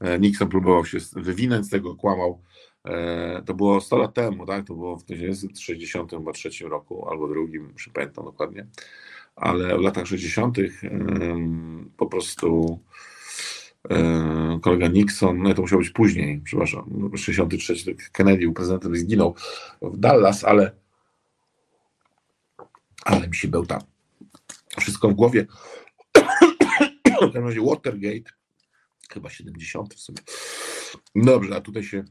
E, 0.00 0.18
Nixon 0.18 0.48
próbował 0.48 0.84
się 0.84 0.98
wywinąć 1.12 1.66
z 1.66 1.70
tego, 1.70 1.94
kłamał. 1.94 2.42
E, 2.84 3.42
to 3.46 3.54
było 3.54 3.80
100 3.80 3.98
lat 3.98 4.14
temu, 4.14 4.46
tak? 4.46 4.66
To 4.66 4.74
było 4.74 4.96
w 4.96 5.04
1963 5.04 6.68
roku 6.68 7.08
albo 7.08 7.28
drugim, 7.28 7.68
już 7.72 7.90
pamiętam 7.94 8.24
dokładnie. 8.24 8.66
Ale 9.36 9.78
w 9.78 9.80
latach 9.80 10.06
60. 10.06 10.58
po 11.96 12.06
prostu 12.06 12.78
kolega 14.62 14.88
Nixon, 14.88 15.42
no 15.42 15.54
to 15.54 15.62
musiało 15.62 15.82
być 15.82 15.90
później, 15.90 16.40
przepraszam, 16.44 17.10
63 17.16 17.74
Kennedy 18.12 18.38
był 18.38 18.52
prezydentem 18.52 18.96
zginął 18.96 19.34
w 19.82 19.98
Dallas, 19.98 20.44
ale 20.44 20.72
ale 23.04 23.28
mi 23.28 23.36
się 23.36 23.48
bełta 23.48 23.78
wszystko 24.80 25.08
w 25.08 25.14
głowie. 25.14 25.46
W 27.06 27.20
każdym 27.20 27.46
razie 27.46 27.60
Watergate 27.60 28.30
chyba 29.10 29.30
70 29.30 29.94
w 29.94 30.00
sumie. 30.00 30.18
Dobrze, 31.14 31.56
a 31.56 31.60
tutaj 31.60 31.82
się 31.82 32.04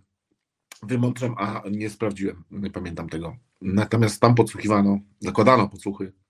wymądrzam, 0.83 1.35
a 1.37 1.63
nie 1.71 1.89
sprawdziłem, 1.89 2.43
nie 2.51 2.69
pamiętam 2.69 3.09
tego. 3.09 3.37
Natomiast 3.61 4.21
tam 4.21 4.35
podsłuchiwano, 4.35 4.99
zakładano 5.19 5.69
podsłuchy 5.69 6.05
e, 6.05 6.26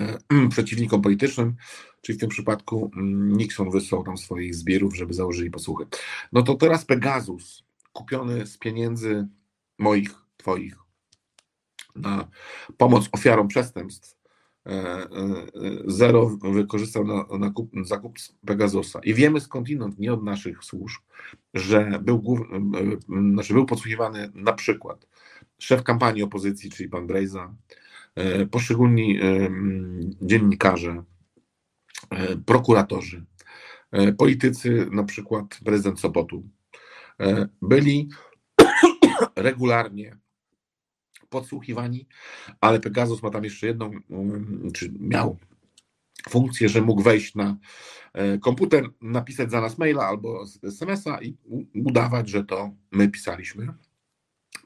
przeciwnikom 0.50 1.02
politycznym, 1.02 1.54
czyli 2.00 2.18
w 2.18 2.20
tym 2.20 2.30
przypadku 2.30 2.90
mm, 2.96 3.36
Nixon 3.36 3.70
wysłał 3.70 4.04
tam 4.04 4.18
swoich 4.18 4.54
zbierów, 4.54 4.96
żeby 4.96 5.14
założyli 5.14 5.50
podsłuchy. 5.50 5.86
No 6.32 6.42
to 6.42 6.54
teraz 6.54 6.84
Pegasus, 6.84 7.62
kupiony 7.92 8.46
z 8.46 8.58
pieniędzy 8.58 9.28
moich, 9.78 10.10
twoich, 10.36 10.76
na 11.96 12.28
pomoc 12.76 13.08
ofiarom 13.12 13.48
przestępstw, 13.48 14.22
E, 14.66 14.72
e, 14.72 15.08
zero 15.86 16.26
wykorzystał 16.42 17.04
na, 17.04 17.38
na 17.38 17.50
kup, 17.50 17.70
zakup 17.84 18.18
Pegasusa. 18.46 19.00
I 19.04 19.14
wiemy 19.14 19.40
skądinąd, 19.40 19.98
nie 19.98 20.12
od 20.12 20.24
naszych 20.24 20.64
służb, 20.64 21.00
że 21.54 22.00
był, 22.02 22.46
e, 22.52 23.30
znaczy 23.32 23.54
był 23.54 23.66
podsłuchiwany 23.66 24.32
na 24.34 24.52
przykład 24.52 25.06
szef 25.58 25.82
kampanii 25.82 26.22
opozycji, 26.22 26.70
czyli 26.70 26.88
pan 26.88 27.06
Brejza, 27.06 27.54
poszczególni 28.50 29.20
dziennikarze, 30.22 31.02
prokuratorzy, 32.46 33.24
politycy, 34.18 34.88
na 34.92 35.04
przykład 35.04 35.60
prezydent 35.64 36.00
Sopotu, 36.00 36.48
byli 37.62 38.08
regularnie 39.36 40.16
podsłuchiwani, 41.32 42.06
ale 42.60 42.80
Pegasus 42.80 43.22
ma 43.22 43.30
tam 43.30 43.44
jeszcze 43.44 43.66
jedną, 43.66 43.90
mm, 44.10 44.70
czy 44.74 44.92
miał 45.00 45.38
funkcję, 46.28 46.68
że 46.68 46.80
mógł 46.80 47.02
wejść 47.02 47.34
na 47.34 47.56
e, 48.12 48.38
komputer, 48.38 48.88
napisać 49.00 49.50
za 49.50 49.60
nas 49.60 49.78
maila 49.78 50.06
albo 50.06 50.44
SMS-a 50.62 51.22
i 51.22 51.36
udawać, 51.74 52.28
że 52.28 52.44
to 52.44 52.70
my 52.92 53.08
pisaliśmy. 53.08 53.68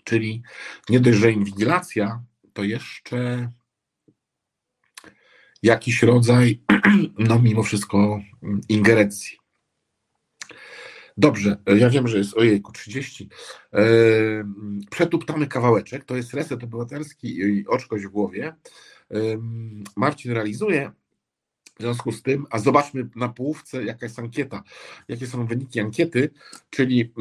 Czyli 0.05 0.43
nie 0.89 1.01
dość, 1.01 1.19
że 1.19 1.33
inwigilacja, 1.33 2.23
to 2.57 2.64
jeszcze 2.64 3.51
jakiś 5.62 6.03
rodzaj, 6.03 6.61
no 7.29 7.38
mimo 7.38 7.62
wszystko, 7.62 8.21
ingerencji. 8.69 9.38
Dobrze, 11.16 11.57
ja 11.77 11.90
wiem, 11.90 12.09
że 12.09 12.19
jest 12.19 12.37
ojejku 12.37 12.73
30. 12.73 13.29
Przetuptamy 14.90 15.47
kawałeczek, 15.47 16.05
to 16.05 16.16
jest 16.16 16.35
reset 16.35 16.64
obywatelski 16.64 17.38
i 17.38 17.66
oczkość 17.66 18.05
w 18.05 18.11
głowie. 18.11 18.55
Marcin 19.97 20.33
realizuje. 20.33 20.92
W 21.79 21.83
związku 21.83 22.12
z 22.12 22.23
tym, 22.23 22.47
a 22.51 22.59
zobaczmy 22.59 23.09
na 23.16 23.29
połówce, 23.29 23.85
jaka 23.85 24.07
jest 24.07 24.19
ankieta, 24.19 24.62
jakie 25.09 25.27
są 25.27 25.47
wyniki 25.47 25.81
ankiety, 25.81 26.31
czyli 26.71 27.12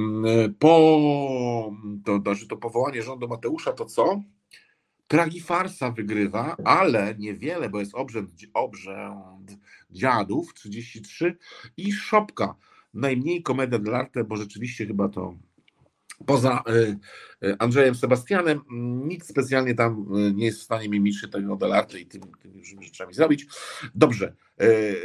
po 0.60 1.72
to, 2.06 2.20
to, 2.20 2.34
to 2.50 2.58
powołanie 2.58 3.04
rządu 3.04 3.28
Mateusza, 3.28 3.74
to 3.74 3.86
co? 3.86 4.22
Tragifarsa 5.08 5.92
wygrywa, 5.92 6.56
ale 6.64 7.16
niewiele, 7.20 7.70
bo 7.70 7.80
jest 7.80 7.96
obrzęd, 7.96 8.32
obrzęd 8.54 9.58
dziadów 9.92 10.54
33 10.54 11.38
i 11.78 11.94
Szopka 11.94 12.56
najmniej 12.94 13.44
komedia 13.44 13.80
dell'arte, 13.80 14.24
bo 14.24 14.36
rzeczywiście 14.36 14.86
chyba 14.86 15.10
to 15.10 15.36
poza 16.26 16.64
y, 16.70 17.48
y, 17.48 17.56
Andrzejem 17.60 17.96
Sebastianem 17.96 18.62
nic 19.08 19.28
specjalnie 19.28 19.76
tam 19.76 20.06
y, 20.18 20.34
nie 20.34 20.46
jest 20.46 20.60
w 20.60 20.64
stanie 20.64 20.90
mimiczny 20.90 21.30
tego 21.30 21.56
dell'arte 21.56 22.00
i 22.00 22.06
tymi 22.06 22.26
różnymi 22.56 22.86
rzeczami 22.86 23.14
zrobić. 23.14 23.46
Dobrze, 23.96 24.36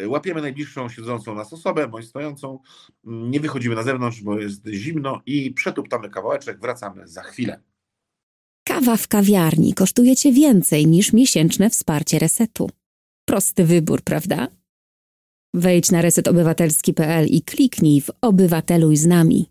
łapiemy 0.06 0.42
najbliższą 0.42 0.88
siedzącą 0.88 1.34
nas 1.34 1.52
osobę, 1.52 1.88
bądź 1.88 2.06
stojącą, 2.06 2.58
nie 3.04 3.40
wychodzimy 3.40 3.74
na 3.74 3.82
zewnątrz, 3.82 4.22
bo 4.22 4.38
jest 4.38 4.66
zimno 4.66 5.22
i 5.26 5.50
przetuptamy 5.54 6.10
kawałeczek, 6.10 6.60
wracamy 6.60 7.08
za 7.08 7.22
chwilę. 7.22 7.60
Kawa 8.70 8.96
w 8.96 9.08
kawiarni 9.08 9.74
kosztuje 9.74 10.16
Cię 10.16 10.32
więcej 10.32 10.86
niż 10.86 11.12
miesięczne 11.12 11.70
wsparcie 11.70 12.18
resetu. 12.18 12.70
Prosty 13.24 13.64
wybór, 13.64 14.02
prawda? 14.02 14.48
Wejdź 15.54 15.90
na 15.90 16.02
resetobywatelski.pl 16.02 17.26
i 17.26 17.42
kliknij 17.42 18.00
w 18.00 18.10
Obywateluj 18.20 18.96
z 18.96 19.06
nami. 19.06 19.50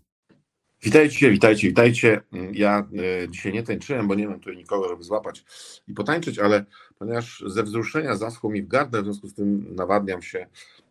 Witajcie, 0.82 1.30
witajcie, 1.30 1.68
witajcie. 1.68 2.20
Ja 2.52 2.88
e, 3.24 3.28
dzisiaj 3.28 3.52
nie 3.52 3.62
tańczyłem, 3.62 4.08
bo 4.08 4.14
nie 4.14 4.28
mam 4.28 4.40
tutaj 4.40 4.56
nikogo, 4.56 4.88
żeby 4.88 5.02
złapać 5.02 5.44
i 5.88 5.94
potańczyć, 5.94 6.38
ale 6.38 6.64
ponieważ 6.98 7.44
ze 7.46 7.62
wzruszenia 7.62 8.16
zaschło 8.16 8.50
mi 8.50 8.62
w 8.62 8.68
gardle, 8.68 9.02
w 9.02 9.04
związku 9.04 9.28
z 9.28 9.34
tym 9.34 9.74
nawadniam 9.74 10.22
się 10.22 10.46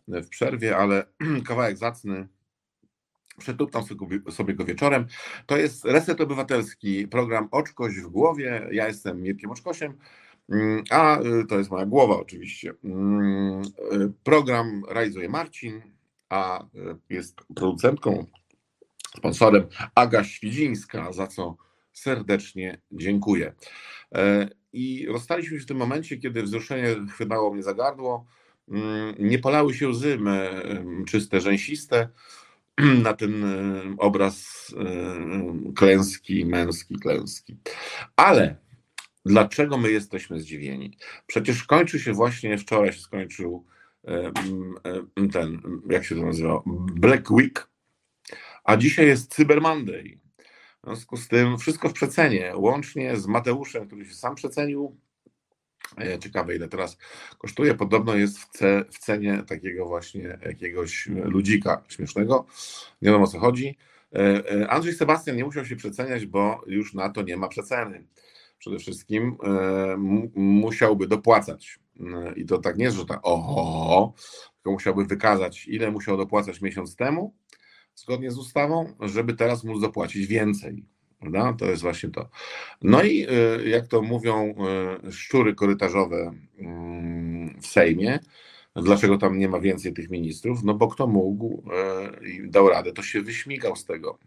w 0.08 0.28
przerwie, 0.28 0.76
ale 0.76 1.06
kawałek 1.48 1.76
zacny 1.76 2.28
przetuptam 3.40 3.82
sobie 4.30 4.54
go 4.54 4.64
wieczorem. 4.64 5.06
To 5.46 5.56
jest 5.56 5.84
Reset 5.84 6.20
Obywatelski, 6.20 7.08
program 7.08 7.48
Oczkoś 7.50 7.94
w 7.94 8.06
głowie. 8.06 8.68
Ja 8.72 8.86
jestem 8.86 9.22
Mirkiem 9.22 9.50
Oczkosiem, 9.50 9.94
mm, 10.48 10.84
a 10.90 11.20
y, 11.20 11.46
to 11.48 11.58
jest 11.58 11.70
moja 11.70 11.86
głowa 11.86 12.16
oczywiście. 12.16 12.72
Mm, 12.84 13.62
y, 13.62 14.12
program 14.24 14.82
realizuje 14.88 15.28
Marcin, 15.28 15.82
a 16.28 16.64
y, 16.64 16.66
jest 17.10 17.40
producentką, 17.54 18.26
sponsorem 19.16 19.66
Aga 19.94 20.24
Świdzińska, 20.24 21.12
za 21.12 21.26
co 21.26 21.56
serdecznie 21.92 22.80
dziękuję. 22.92 23.52
E, 24.14 24.48
I 24.72 25.06
rozstaliśmy 25.06 25.58
się 25.58 25.64
w 25.64 25.68
tym 25.68 25.76
momencie, 25.76 26.16
kiedy 26.16 26.42
wzruszenie 26.42 26.96
chwytało 27.12 27.54
mnie 27.54 27.62
za 27.62 27.74
gardło. 27.74 28.26
Mm, 28.68 29.14
nie 29.18 29.38
polały 29.38 29.74
się 29.74 29.88
łzy 29.88 30.18
czyste, 31.06 31.40
rzęsiste, 31.40 32.08
na 33.02 33.14
ten 33.14 33.44
e, 33.44 33.82
obraz 33.98 34.66
e, 34.78 35.72
klęski, 35.74 36.46
męski 36.46 36.98
klęski. 36.98 37.56
Ale 38.16 38.56
dlaczego 39.24 39.78
my 39.78 39.90
jesteśmy 39.90 40.40
zdziwieni? 40.40 40.96
Przecież 41.26 41.64
kończy 41.64 42.00
się 42.00 42.12
właśnie, 42.12 42.58
wczoraj 42.58 42.92
się 42.92 43.00
skończył 43.00 43.66
e, 44.04 44.32
ten, 45.32 45.62
jak 45.90 46.04
się 46.04 46.14
to 46.14 46.22
nazywa, 46.22 46.62
Black 46.94 47.30
Week, 47.30 47.70
a 48.64 48.76
dzisiaj 48.76 49.06
jest 49.06 49.34
Cyber 49.34 49.60
Monday. 49.60 50.18
W 50.82 50.86
związku 50.86 51.16
z 51.16 51.28
tym 51.28 51.58
wszystko 51.58 51.88
w 51.88 51.92
przecenie, 51.92 52.52
łącznie 52.56 53.16
z 53.16 53.26
Mateuszem, 53.26 53.86
który 53.86 54.04
się 54.04 54.14
sam 54.14 54.34
przecenił, 54.34 54.96
ciekawe, 56.20 56.56
ile 56.56 56.68
teraz 56.68 56.98
kosztuje. 57.38 57.74
Podobno 57.74 58.14
jest 58.14 58.38
w, 58.38 58.48
ce, 58.48 58.84
w 58.90 58.98
cenie 58.98 59.42
takiego 59.46 59.86
właśnie 59.86 60.38
jakiegoś 60.46 61.06
ludzika 61.06 61.82
śmiesznego. 61.88 62.46
Nie 63.02 63.10
wiem 63.10 63.22
o 63.22 63.26
co 63.26 63.38
chodzi. 63.38 63.76
E, 64.14 64.52
e, 64.52 64.70
Andrzej 64.70 64.94
Sebastian 64.94 65.36
nie 65.36 65.44
musiał 65.44 65.64
się 65.64 65.76
przeceniać, 65.76 66.26
bo 66.26 66.64
już 66.66 66.94
na 66.94 67.10
to 67.10 67.22
nie 67.22 67.36
ma 67.36 67.48
przeceny. 67.48 68.06
Przede 68.58 68.78
wszystkim 68.78 69.36
musiałby 70.34 71.06
dopłacać. 71.06 71.78
I 72.36 72.44
to 72.46 72.58
tak 72.58 72.76
nie 72.76 72.84
jest, 72.84 72.96
że 72.96 73.06
tak 73.06 73.20
oho, 73.22 74.14
tylko 74.54 74.72
musiałby 74.72 75.04
wykazać, 75.04 75.68
ile 75.68 75.90
musiał 75.90 76.16
dopłacać 76.16 76.60
miesiąc 76.60 76.96
temu, 76.96 77.34
zgodnie 77.94 78.30
z 78.30 78.38
ustawą, 78.38 78.94
żeby 79.00 79.34
teraz 79.34 79.64
móc 79.64 79.80
dopłacić 79.80 80.26
więcej. 80.26 80.84
Prawda? 81.20 81.52
To 81.52 81.64
jest 81.64 81.82
właśnie 81.82 82.10
to. 82.10 82.28
No 82.82 83.02
i 83.02 83.26
y, 83.62 83.68
jak 83.68 83.86
to 83.86 84.02
mówią 84.02 84.54
y, 85.08 85.12
szczury 85.12 85.54
korytarzowe 85.54 86.34
mm, 86.58 87.60
w 87.60 87.66
Sejmie, 87.66 88.18
dlaczego 88.76 89.18
tam 89.18 89.38
nie 89.38 89.48
ma 89.48 89.60
więcej 89.60 89.92
tych 89.92 90.10
ministrów? 90.10 90.64
No 90.64 90.74
bo 90.74 90.88
kto 90.88 91.06
mógł 91.06 91.62
y, 92.22 92.28
i 92.28 92.50
dał 92.50 92.68
radę, 92.68 92.92
to 92.92 93.02
się 93.02 93.22
wyśmigał 93.22 93.76
z 93.76 93.84
tego. 93.84 94.18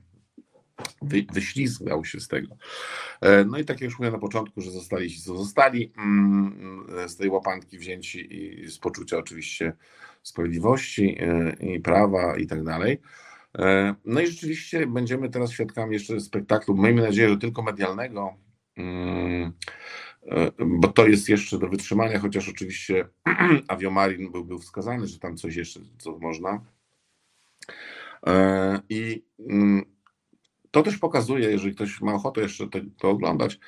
Wy, 1.02 1.26
wyślizgał 1.34 2.06
się 2.06 2.20
z 2.20 2.28
tego. 2.28 2.56
E, 3.22 3.46
no 3.46 3.58
i 3.58 3.66
tak 3.66 3.82
jak 3.82 3.82
już 3.82 3.94
mówiłem 3.94 4.14
na 4.14 4.20
początku, 4.20 4.62
że 4.62 4.72
zostali 4.72 5.12
ci, 5.12 5.22
co 5.22 5.38
zostali 5.38 5.94
mm, 5.98 6.88
z 7.08 7.18
tej 7.18 7.30
łapanki 7.30 7.78
wzięci 7.78 8.36
i 8.36 8.70
z 8.72 8.80
poczucia 8.80 9.18
oczywiście 9.18 9.74
sprawiedliwości 10.24 11.18
i 11.60 11.80
prawa 11.80 12.38
i 12.38 12.48
tak 12.48 12.64
dalej. 12.64 12.98
E, 13.58 13.96
no 14.06 14.22
i 14.22 14.28
rzeczywiście 14.28 14.88
będziemy 14.88 15.30
teraz 15.30 15.52
świadkami 15.52 15.94
jeszcze 15.94 16.20
spektaklu, 16.20 16.78
miejmy 16.78 17.02
nadzieję, 17.02 17.30
że 17.30 17.38
tylko 17.38 17.64
medialnego, 17.64 18.34
mm, 18.78 19.52
e, 20.28 20.52
bo 20.66 20.88
to 20.88 21.08
jest 21.08 21.30
jeszcze 21.30 21.60
do 21.60 21.68
wytrzymania, 21.68 22.20
chociaż 22.20 22.50
oczywiście 22.50 23.08
Aviomarin 23.68 24.32
był, 24.32 24.60
wskazany, 24.60 25.08
że 25.08 25.20
tam 25.20 25.38
coś 25.38 25.56
jeszcze, 25.56 25.80
co 25.98 26.20
można. 26.20 26.62
E, 28.28 28.80
I 28.90 29.24
mm, 29.50 29.86
to 30.72 30.84
też 30.84 30.98
pokazuje, 30.98 31.50
jeżeli 31.52 31.76
ktoś 31.76 32.02
ma 32.02 32.14
ochotę 32.14 32.42
jeszcze 32.42 32.68
to, 32.68 32.80
to 32.98 33.10
oglądać, 33.10 33.60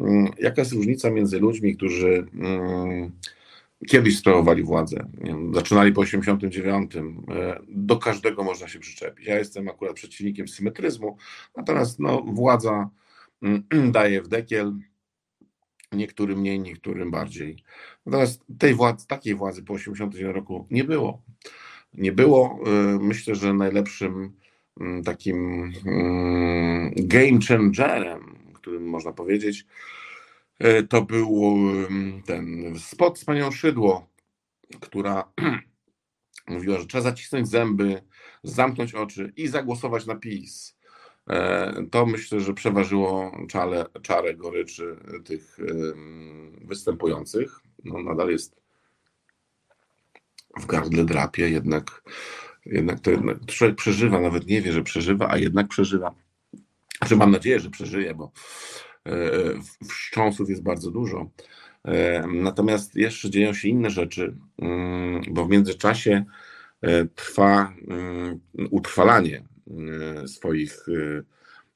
mm, 0.00 0.32
jaka 0.38 0.62
jest 0.62 0.72
różnica 0.72 1.10
między 1.10 1.38
ludźmi, 1.38 1.76
którzy 1.76 2.26
kiedyś 3.88 4.18
sprawowali 4.18 4.62
władzę, 4.62 5.10
zaczynali 5.54 5.92
po 5.92 6.00
89, 6.00 6.96
e, 6.96 7.02
do 7.68 7.96
każdego 7.96 8.44
można 8.44 8.68
się 8.68 8.78
przyczepić. 8.78 9.26
Ja 9.26 9.38
jestem 9.38 9.68
akurat 9.68 9.94
przeciwnikiem 9.94 10.48
symetryzmu, 10.48 11.16
natomiast 11.56 11.98
no, 11.98 12.22
władza 12.22 12.90
mm, 13.42 13.92
daje 13.92 14.22
w 14.22 14.28
dekiel, 14.28 14.72
niektórym 15.92 16.38
mniej, 16.38 16.60
niektórym 16.60 17.10
bardziej. 17.10 17.56
Natomiast 18.06 18.44
tej 18.58 18.74
władzy, 18.74 19.06
takiej 19.06 19.34
władzy 19.34 19.62
po 19.62 19.72
89 19.72 20.34
roku 20.34 20.66
nie 20.70 20.84
było. 20.84 21.22
Nie 21.94 22.12
było. 22.12 22.60
E, 22.66 22.98
myślę, 23.00 23.34
że 23.34 23.54
najlepszym 23.54 24.32
mm, 24.80 25.04
takim 25.04 25.70
mm, 25.86 26.92
game 26.96 27.38
changerem, 27.48 28.36
którym 28.54 28.88
można 28.88 29.12
powiedzieć, 29.12 29.66
to 30.88 31.02
był 31.02 31.54
ten 32.26 32.74
spot 32.78 33.18
z 33.18 33.24
panią 33.24 33.50
Szydło, 33.50 34.10
która 34.80 35.32
mówiła, 36.48 36.78
że 36.78 36.86
trzeba 36.86 37.02
zacisnąć 37.02 37.48
zęby, 37.48 38.02
zamknąć 38.42 38.94
oczy 38.94 39.32
i 39.36 39.48
zagłosować 39.48 40.06
na 40.06 40.14
PiS. 40.14 40.76
E, 41.30 41.74
to 41.90 42.06
myślę, 42.06 42.40
że 42.40 42.54
przeważyło 42.54 43.36
czale, 43.48 43.86
czarę 44.02 44.34
goryczy 44.34 44.96
tych 45.24 45.58
występujących. 46.64 47.60
No, 47.84 48.02
nadal 48.02 48.30
jest 48.30 48.60
w 50.56 50.66
gardle 50.66 51.04
drapie, 51.04 51.50
jednak, 51.50 52.02
jednak 52.66 53.00
to 53.00 53.10
jednak 53.10 53.46
człowiek 53.46 53.76
przeżywa, 53.76 54.20
nawet 54.20 54.46
nie 54.46 54.62
wie, 54.62 54.72
że 54.72 54.82
przeżywa, 54.82 55.28
a 55.30 55.38
jednak 55.38 55.68
przeżywa. 55.68 56.14
Znaczy 56.98 57.16
mam 57.16 57.30
nadzieję, 57.30 57.60
że 57.60 57.70
przeżyje, 57.70 58.14
bo 58.14 58.32
E, 59.08 59.12
wstrząsów 59.88 60.50
jest 60.50 60.62
bardzo 60.62 60.90
dużo. 60.90 61.30
E, 61.84 62.26
natomiast 62.26 62.96
jeszcze 62.96 63.30
dzieją 63.30 63.54
się 63.54 63.68
inne 63.68 63.90
rzeczy, 63.90 64.36
mm, 64.58 65.22
bo 65.30 65.44
w 65.44 65.50
międzyczasie 65.50 66.24
e, 66.82 67.06
trwa 67.06 67.74
mm, 67.88 68.40
utrwalanie 68.70 69.44
swoich 70.26 70.86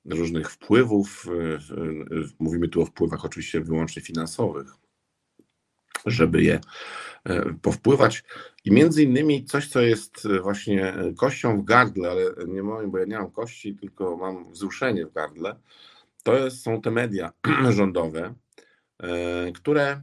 różnych 0.05 0.51
wpływów. 0.51 1.27
Mówimy 2.39 2.69
tu 2.69 2.83
o 2.83 2.87
wpływach 2.87 3.25
oczywiście 3.25 3.61
wyłącznie 3.61 4.03
finansowych, 4.03 4.67
żeby 6.07 6.43
je 6.43 6.61
powpływać. 7.63 8.25
I 8.65 8.73
między 8.73 9.03
innymi 9.03 9.45
coś, 9.45 9.69
co 9.69 9.81
jest 9.81 10.29
właśnie 10.43 10.95
kością 11.17 11.61
w 11.61 11.65
gardle, 11.65 12.11
ale 12.11 12.25
nie 12.47 12.63
mówię, 12.63 12.89
bo 12.89 12.99
ja 12.99 13.05
nie 13.05 13.19
mam 13.19 13.31
kości, 13.31 13.75
tylko 13.75 14.17
mam 14.17 14.53
wzruszenie 14.53 15.07
w 15.07 15.13
gardle 15.13 15.57
to 16.25 16.51
są 16.51 16.81
te 16.81 16.91
media 16.91 17.33
rządowe, 17.77 18.35
e, 19.03 19.53
które 19.53 20.03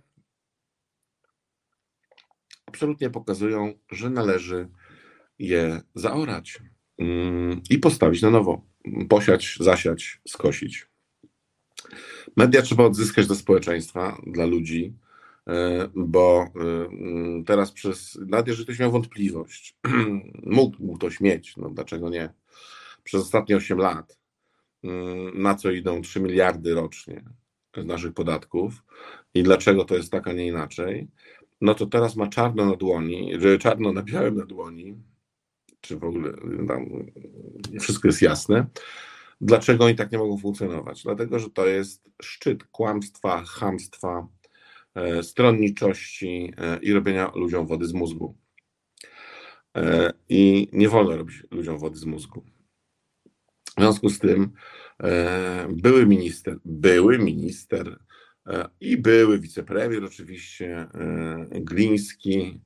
absolutnie 2.66 3.10
pokazują, 3.10 3.74
że 3.92 4.10
należy 4.10 4.68
je 5.40 5.82
zaorać 5.96 6.60
mm, 6.98 7.62
i 7.70 7.78
postawić 7.78 8.22
na 8.22 8.30
nowo, 8.30 8.66
posiać, 9.10 9.58
zasiać, 9.60 10.22
skosić. 10.28 10.88
Media 12.38 12.62
trzeba 12.62 12.84
odzyskać 12.84 13.28
do 13.28 13.36
społeczeństwa, 13.36 14.22
dla 14.28 14.46
ludzi, 14.46 14.94
e, 15.48 15.90
bo 15.96 16.44
e, 16.44 17.44
teraz 17.46 17.72
przez, 17.72 18.20
nawet 18.28 18.48
jeżeli 18.48 18.66
ktoś 18.66 18.80
miał 18.80 18.92
wątpliwość, 18.92 19.78
mógł 20.58 20.98
ktoś 20.98 21.20
mieć, 21.20 21.58
no 21.58 21.70
dlaczego 21.70 22.10
nie, 22.10 22.34
przez 23.04 23.22
ostatnie 23.22 23.56
8 23.56 23.78
lat, 23.78 24.18
mm, 24.18 24.21
na 25.34 25.56
co 25.56 25.72
idą 25.72 26.02
3 26.02 26.20
miliardy 26.22 26.74
rocznie 26.74 27.24
z 27.78 27.86
naszych 27.86 28.14
podatków 28.14 28.84
i 29.34 29.44
dlaczego 29.44 29.86
to 29.86 29.96
jest 29.96 30.12
tak, 30.12 30.28
a 30.28 30.34
nie 30.34 30.48
inaczej, 30.48 31.08
no 31.62 31.76
to 31.76 31.86
teraz 31.86 32.16
ma 32.16 32.28
czarno 32.28 32.66
na 32.66 32.76
dłoni, 32.76 33.32
czarno 33.60 33.94
na 33.94 34.04
białym 34.04 34.36
na 34.36 34.46
dłoni, 34.46 34.96
czy 35.82 35.98
w 35.98 36.04
ogóle 36.04 36.34
tam 36.68 36.90
wszystko 37.80 38.08
jest 38.08 38.22
jasne, 38.22 38.66
dlaczego 39.42 39.86
oni 39.86 39.96
tak 39.96 40.12
nie 40.12 40.18
mogą 40.18 40.38
funkcjonować. 40.38 41.04
Dlatego, 41.04 41.40
że 41.40 41.50
to 41.50 41.68
jest 41.68 42.10
szczyt 42.22 42.64
kłamstwa, 42.64 43.44
chamstwa, 43.44 44.28
e, 44.96 45.24
stronniczości 45.24 46.54
e, 46.58 46.78
i 46.78 46.94
robienia 46.94 47.32
ludziom 47.36 47.68
wody 47.68 47.86
z 47.86 47.94
mózgu. 47.94 48.36
E, 49.78 50.14
I 50.30 50.70
nie 50.74 50.90
wolno 50.90 51.18
robić 51.18 51.44
ludziom 51.52 51.78
wody 51.78 51.98
z 51.98 52.06
mózgu. 52.06 52.46
W 53.78 53.80
związku 53.80 54.10
z 54.10 54.20
tym 54.20 54.52
były 55.70 56.06
minister, 56.06 56.58
były 56.66 57.18
minister 57.18 58.00
i 58.80 58.98
były 58.98 59.40
wicepremier 59.40 60.06
oczywiście 60.06 60.88
Gliński, 61.52 62.62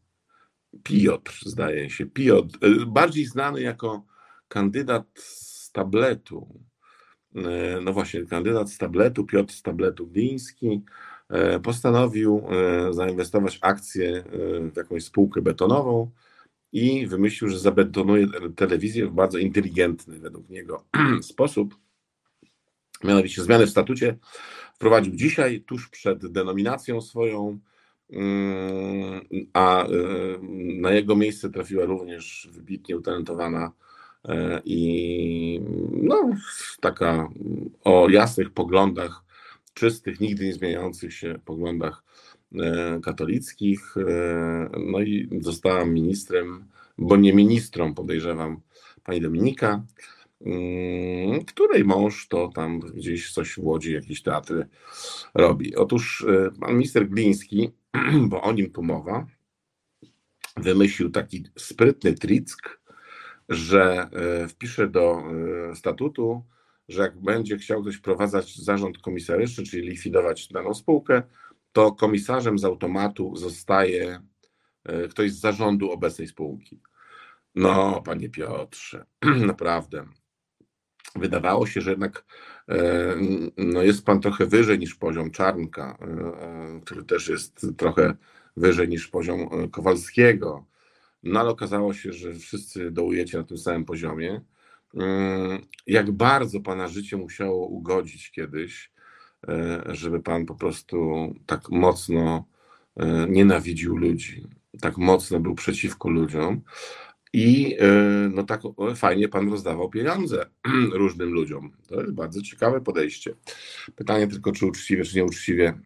Piotr 0.83 1.39
zdaje 1.45 1.89
się, 1.89 2.05
Piotr, 2.05 2.59
bardziej 2.87 3.25
znany 3.25 3.61
jako 3.61 4.05
kandydat 4.47 5.05
z 5.15 5.71
tabletu, 5.71 6.65
E, 7.35 7.81
no 7.81 7.93
właśnie, 7.93 8.25
kandydat 8.25 8.69
z 8.69 8.77
tabletu, 8.77 9.25
Piotr 9.25 9.53
z 9.53 9.61
tabletu 9.61 10.07
Gliński, 10.07 10.83
e, 11.29 11.59
postanowił 11.59 12.41
e, 12.49 12.93
zainwestować 12.93 13.59
akcje 13.61 14.23
w 14.73 14.77
jakąś 14.77 15.03
spółkę 15.03 15.41
betonową 15.41 16.11
i 16.75 17.07
wymyślił, 17.07 17.49
że 17.49 17.59
zabetonuje 17.59 18.27
telewizję 18.55 19.07
w 19.07 19.11
bardzo 19.11 19.37
inteligentny 19.37 20.19
według 20.19 20.49
niego 20.49 20.83
sposób. 21.21 21.75
Mianowicie 23.03 23.43
zmiany 23.43 23.67
w 23.67 23.69
statucie 23.69 24.17
wprowadził 24.75 25.15
dzisiaj, 25.15 25.61
tuż 25.61 25.89
przed 25.89 26.31
denominacją 26.31 27.01
swoją, 27.01 27.59
mm, 28.09 29.21
a 29.53 29.87
na 30.79 30.91
jego 30.91 31.15
miejsce 31.15 31.49
trafiła 31.49 31.85
również 31.85 32.49
wybitnie 32.51 32.97
utalentowana 32.97 33.71
E, 34.29 34.61
i 34.65 35.61
no, 35.91 36.35
taka 36.79 37.29
o 37.83 38.09
jasnych 38.09 38.51
poglądach, 38.51 39.23
czystych, 39.73 40.19
nigdy 40.19 40.45
nie 40.45 40.53
zmieniających 40.53 41.13
się 41.13 41.39
poglądach 41.45 42.03
e, 42.03 42.34
katolickich. 43.03 43.97
E, 43.97 44.69
no 44.91 45.01
i 45.01 45.29
zostałam 45.41 45.93
ministrem, 45.93 46.65
bo 46.97 47.17
nie 47.17 47.33
ministrą, 47.33 47.93
podejrzewam, 47.93 48.61
pani 49.03 49.21
Dominika, 49.21 49.83
mm, 50.41 51.45
której 51.45 51.83
mąż 51.83 52.27
to 52.27 52.47
tam 52.55 52.79
gdzieś 52.79 53.33
coś 53.33 53.53
w 53.53 53.59
Łodzi, 53.59 53.93
jakieś 53.93 54.21
teatry 54.21 54.67
robi. 55.33 55.75
Otóż 55.75 56.25
pan 56.59 56.73
minister 56.73 57.09
Gliński, 57.09 57.71
bo 58.29 58.41
o 58.41 58.53
nim 58.53 58.71
tu 58.71 58.83
mowa, 58.83 59.27
wymyślił 60.57 61.09
taki 61.09 61.43
sprytny 61.57 62.13
trick, 62.13 62.79
że 63.49 64.09
e, 64.11 64.47
wpisze 64.47 64.87
do 64.87 65.23
e, 65.71 65.75
statutu, 65.75 66.43
że 66.89 67.01
jak 67.01 67.21
będzie 67.21 67.57
chciał 67.57 67.81
ktoś 67.81 67.95
wprowadzać 67.95 68.55
zarząd 68.55 68.97
komisaryczny, 68.97 69.63
czyli 69.63 69.89
likwidować 69.89 70.47
daną 70.47 70.73
spółkę, 70.73 71.23
to 71.75 71.91
komisarzem 71.91 72.59
z 72.59 72.65
automatu 72.65 73.35
zostaje 73.35 74.21
e, 74.83 75.07
ktoś 75.07 75.31
z 75.31 75.39
zarządu 75.39 75.91
obecnej 75.91 76.27
spółki. 76.27 76.81
No, 77.55 78.01
panie 78.05 78.29
Piotrze, 78.29 79.05
naprawdę. 79.51 80.05
Wydawało 81.15 81.67
się, 81.67 81.81
że 81.81 81.89
jednak 81.91 82.25
no 83.57 83.81
jest 83.81 84.05
pan 84.05 84.21
trochę 84.21 84.45
wyżej 84.45 84.79
niż 84.79 84.95
poziom 84.95 85.31
Czarnka, 85.31 85.97
który 86.85 87.03
też 87.03 87.27
jest 87.27 87.67
trochę 87.77 88.15
wyżej 88.57 88.89
niż 88.89 89.07
poziom 89.07 89.69
Kowalskiego 89.71 90.65
no 91.25 91.39
ale 91.39 91.49
okazało 91.49 91.93
się, 91.93 92.13
że 92.13 92.33
wszyscy 92.33 92.91
dołujecie 92.91 93.37
na 93.37 93.43
tym 93.43 93.57
samym 93.57 93.85
poziomie. 93.85 94.41
Mm, 94.93 95.61
jak 95.87 96.11
bardzo 96.11 96.59
pana 96.59 96.87
życie 96.87 97.17
musiało 97.17 97.67
ugodzić 97.67 98.31
kiedyś, 98.31 98.91
e, 98.94 98.94
żeby 99.85 100.19
pan 100.19 100.45
po 100.45 100.55
prostu 100.55 101.27
tak 101.45 101.69
mocno 101.69 102.45
e, 102.97 103.27
nienawidził 103.29 103.97
ludzi, 103.97 104.47
tak 104.81 104.97
mocno 104.97 105.39
był 105.39 105.55
przeciwko 105.55 106.09
ludziom. 106.09 106.61
I 107.33 107.77
e, 107.79 107.85
no 108.33 108.43
tak 108.43 108.61
fajnie 108.95 109.29
pan 109.29 109.51
rozdawał 109.51 109.89
pieniądze 109.89 110.45
różnym 110.93 111.29
ludziom. 111.29 111.71
To 111.87 112.01
jest 112.01 112.13
bardzo 112.13 112.41
ciekawe 112.41 112.81
podejście. 112.81 113.35
Pytanie 113.95 114.27
tylko, 114.27 114.51
czy 114.51 114.65
uczciwie, 114.65 115.03
czy 115.03 115.17
nieuczciwie, 115.17 115.79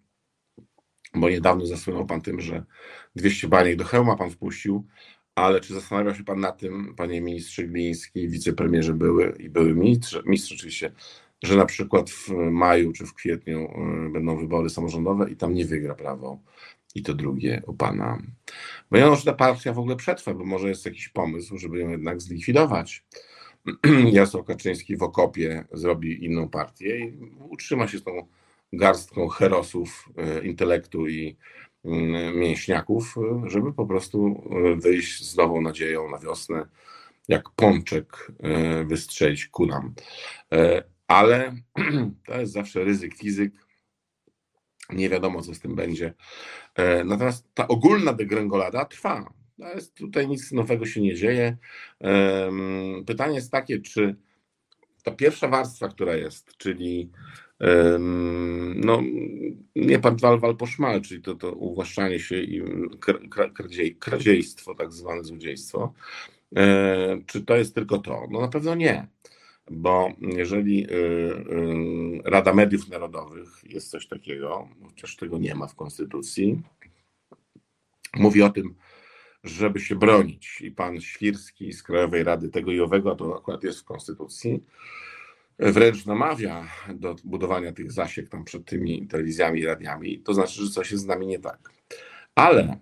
bo 1.16 1.30
niedawno 1.30 1.66
zasłynął 1.66 2.06
pan 2.06 2.22
tym, 2.22 2.42
że 2.42 2.64
200 3.16 3.48
baniek 3.48 3.76
do 3.76 3.84
hełma 3.84 4.16
pan 4.16 4.30
wpuścił, 4.30 4.88
ale 5.36 5.62
czy 5.62 5.74
zastanawiał 5.74 6.16
się 6.16 6.24
Pan 6.24 6.40
na 6.40 6.52
tym, 6.52 6.96
Panie 6.98 7.22
Ministrze 7.22 7.64
Gliński, 7.64 8.30
wicepremierze 8.30 8.94
były 8.94 9.36
i 9.40 9.50
były 9.50 9.76
mistrz, 9.76 10.20
mistrz 10.26 10.52
oczywiście, 10.52 10.92
że 11.44 11.58
na 11.58 11.66
przykład 11.66 12.10
w 12.10 12.30
maju 12.52 12.94
czy 12.94 13.06
w 13.06 13.14
kwietniu 13.14 13.60
y, 14.08 14.10
będą 14.10 14.38
wybory 14.38 14.70
samorządowe 14.70 15.32
i 15.32 15.36
tam 15.36 15.54
nie 15.54 15.66
wygra 15.66 15.96
prawo 15.96 16.40
i 16.96 17.04
to 17.04 17.14
drugie 17.14 17.62
u 17.68 17.74
Pana. 17.74 18.22
Bo 18.92 18.98
ja 18.98 19.16
że 19.16 19.26
ta 19.26 19.34
partia 19.34 19.74
w 19.74 19.80
ogóle 19.80 19.96
przetrwa, 19.96 20.34
bo 20.34 20.46
może 20.46 20.70
jest 20.70 20.86
jakiś 20.86 21.10
pomysł, 21.10 21.58
żeby 21.58 21.80
ją 21.80 21.90
jednak 21.90 22.22
zlikwidować. 22.22 23.06
Jarosław 24.12 24.46
Kaczyński 24.46 24.98
w 24.98 25.04
okopie 25.04 25.66
zrobi 25.74 26.26
inną 26.26 26.50
partię 26.50 27.00
i 27.00 27.18
utrzyma 27.50 27.88
się 27.88 27.98
z 27.98 28.04
tą 28.04 28.28
garstką 28.74 29.28
herosów 29.28 30.10
y, 30.42 30.48
intelektu 30.48 31.08
i 31.08 31.38
Mm, 31.86 32.40
mięśniaków, 32.40 33.16
żeby 33.46 33.74
po 33.74 33.86
prostu 33.86 34.44
wyjść 34.78 35.30
z 35.30 35.38
nową 35.38 35.62
nadzieją 35.62 36.10
na 36.10 36.20
wiosnę, 36.20 36.66
jak 37.28 37.50
pączek 37.50 38.32
wystrzelić 38.86 39.48
ku 39.48 39.66
nam. 39.66 39.94
E, 41.10 41.14
ale 41.14 41.56
to 42.28 42.40
jest 42.40 42.54
zawsze 42.54 42.84
ryzyk 42.84 43.16
fizyk. 43.16 43.54
Nie 44.90 45.10
wiadomo, 45.10 45.42
co 45.42 45.54
z 45.54 45.60
tym 45.60 45.76
będzie. 45.76 46.14
Natomiast 47.06 47.54
ta 47.54 47.68
ogólna 47.68 48.14
degrengolada 48.14 48.86
trwa. 48.86 49.34
To 49.60 49.70
jest, 49.74 49.96
tutaj 49.96 50.28
nic 50.28 50.52
nowego 50.52 50.86
się 50.86 51.02
nie 51.02 51.16
dzieje. 51.16 51.58
Pytanie 53.06 53.36
jest 53.36 53.52
takie, 53.52 53.82
czy 53.82 54.16
ta 55.04 55.12
pierwsza 55.12 55.48
warstwa, 55.48 55.88
która 55.88 56.16
jest, 56.16 56.58
czyli 56.58 57.12
no, 58.76 59.02
nie 59.76 60.00
pan 60.00 60.18
walwal 60.18 60.58
poszmal, 60.58 61.02
czyli 61.02 61.22
to, 61.22 61.36
to 61.36 61.52
uwłaszczanie 61.52 62.20
się 62.20 62.42
i 62.42 62.62
kradziejstwo, 64.00 64.76
tak 64.76 64.94
zwane 64.94 65.24
złodziejstwo. 65.24 65.94
E, 66.56 67.22
czy 67.26 67.46
to 67.46 67.58
jest 67.58 67.76
tylko 67.76 67.98
to? 67.98 68.28
No 68.32 68.42
na 68.42 68.48
pewno 68.48 68.76
nie, 68.76 69.08
bo 69.72 70.12
jeżeli 70.22 70.86
y, 70.86 70.96
y, 70.96 72.22
Rada 72.26 72.54
Mediów 72.54 72.90
Narodowych 72.90 73.64
jest 73.64 73.90
coś 73.90 74.08
takiego, 74.08 74.68
chociaż 74.84 75.16
tego 75.16 75.38
nie 75.38 75.56
ma 75.56 75.68
w 75.68 75.76
Konstytucji, 75.76 76.62
mówi 78.16 78.42
o 78.42 78.50
tym, 78.50 78.76
żeby 79.44 79.80
się 79.80 79.96
bronić 79.96 80.62
i 80.62 80.72
pan 80.72 81.02
Świrski 81.02 81.74
z 81.74 81.84
Krajowej 81.84 82.24
Rady 82.24 82.50
tego 82.50 82.72
i 82.72 82.80
owego, 82.80 83.16
to 83.16 83.38
akurat 83.38 83.64
jest 83.64 83.80
w 83.80 83.84
Konstytucji, 83.84 84.64
wręcz 85.60 86.06
namawia 86.06 86.68
do 86.94 87.16
budowania 87.24 87.72
tych 87.72 87.92
zasiek 87.92 88.30
tam 88.30 88.44
przed 88.44 88.66
tymi 88.66 89.08
telewizjami 89.08 89.60
i 89.60 89.66
radiami, 89.66 90.20
to 90.20 90.34
znaczy, 90.34 90.66
że 90.66 90.70
coś 90.70 90.92
jest 90.92 91.04
z 91.04 91.08
nami 91.08 91.28
nie 91.28 91.40
tak. 91.40 91.72
Ale 92.36 92.80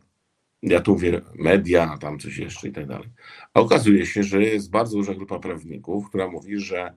ja 0.64 0.80
tu 0.80 0.92
mówię 0.92 1.22
media, 1.36 1.98
tam 1.98 2.20
coś 2.20 2.38
jeszcze 2.38 2.68
i 2.68 2.72
tak 2.72 2.88
dalej. 2.88 3.10
A 3.54 3.60
okazuje 3.60 4.06
się, 4.06 4.24
że 4.24 4.44
jest 4.44 4.70
bardzo 4.70 4.98
duża 4.98 5.14
grupa 5.14 5.40
prawników, 5.40 6.10
która 6.10 6.28
mówi, 6.28 6.60
że 6.60 6.94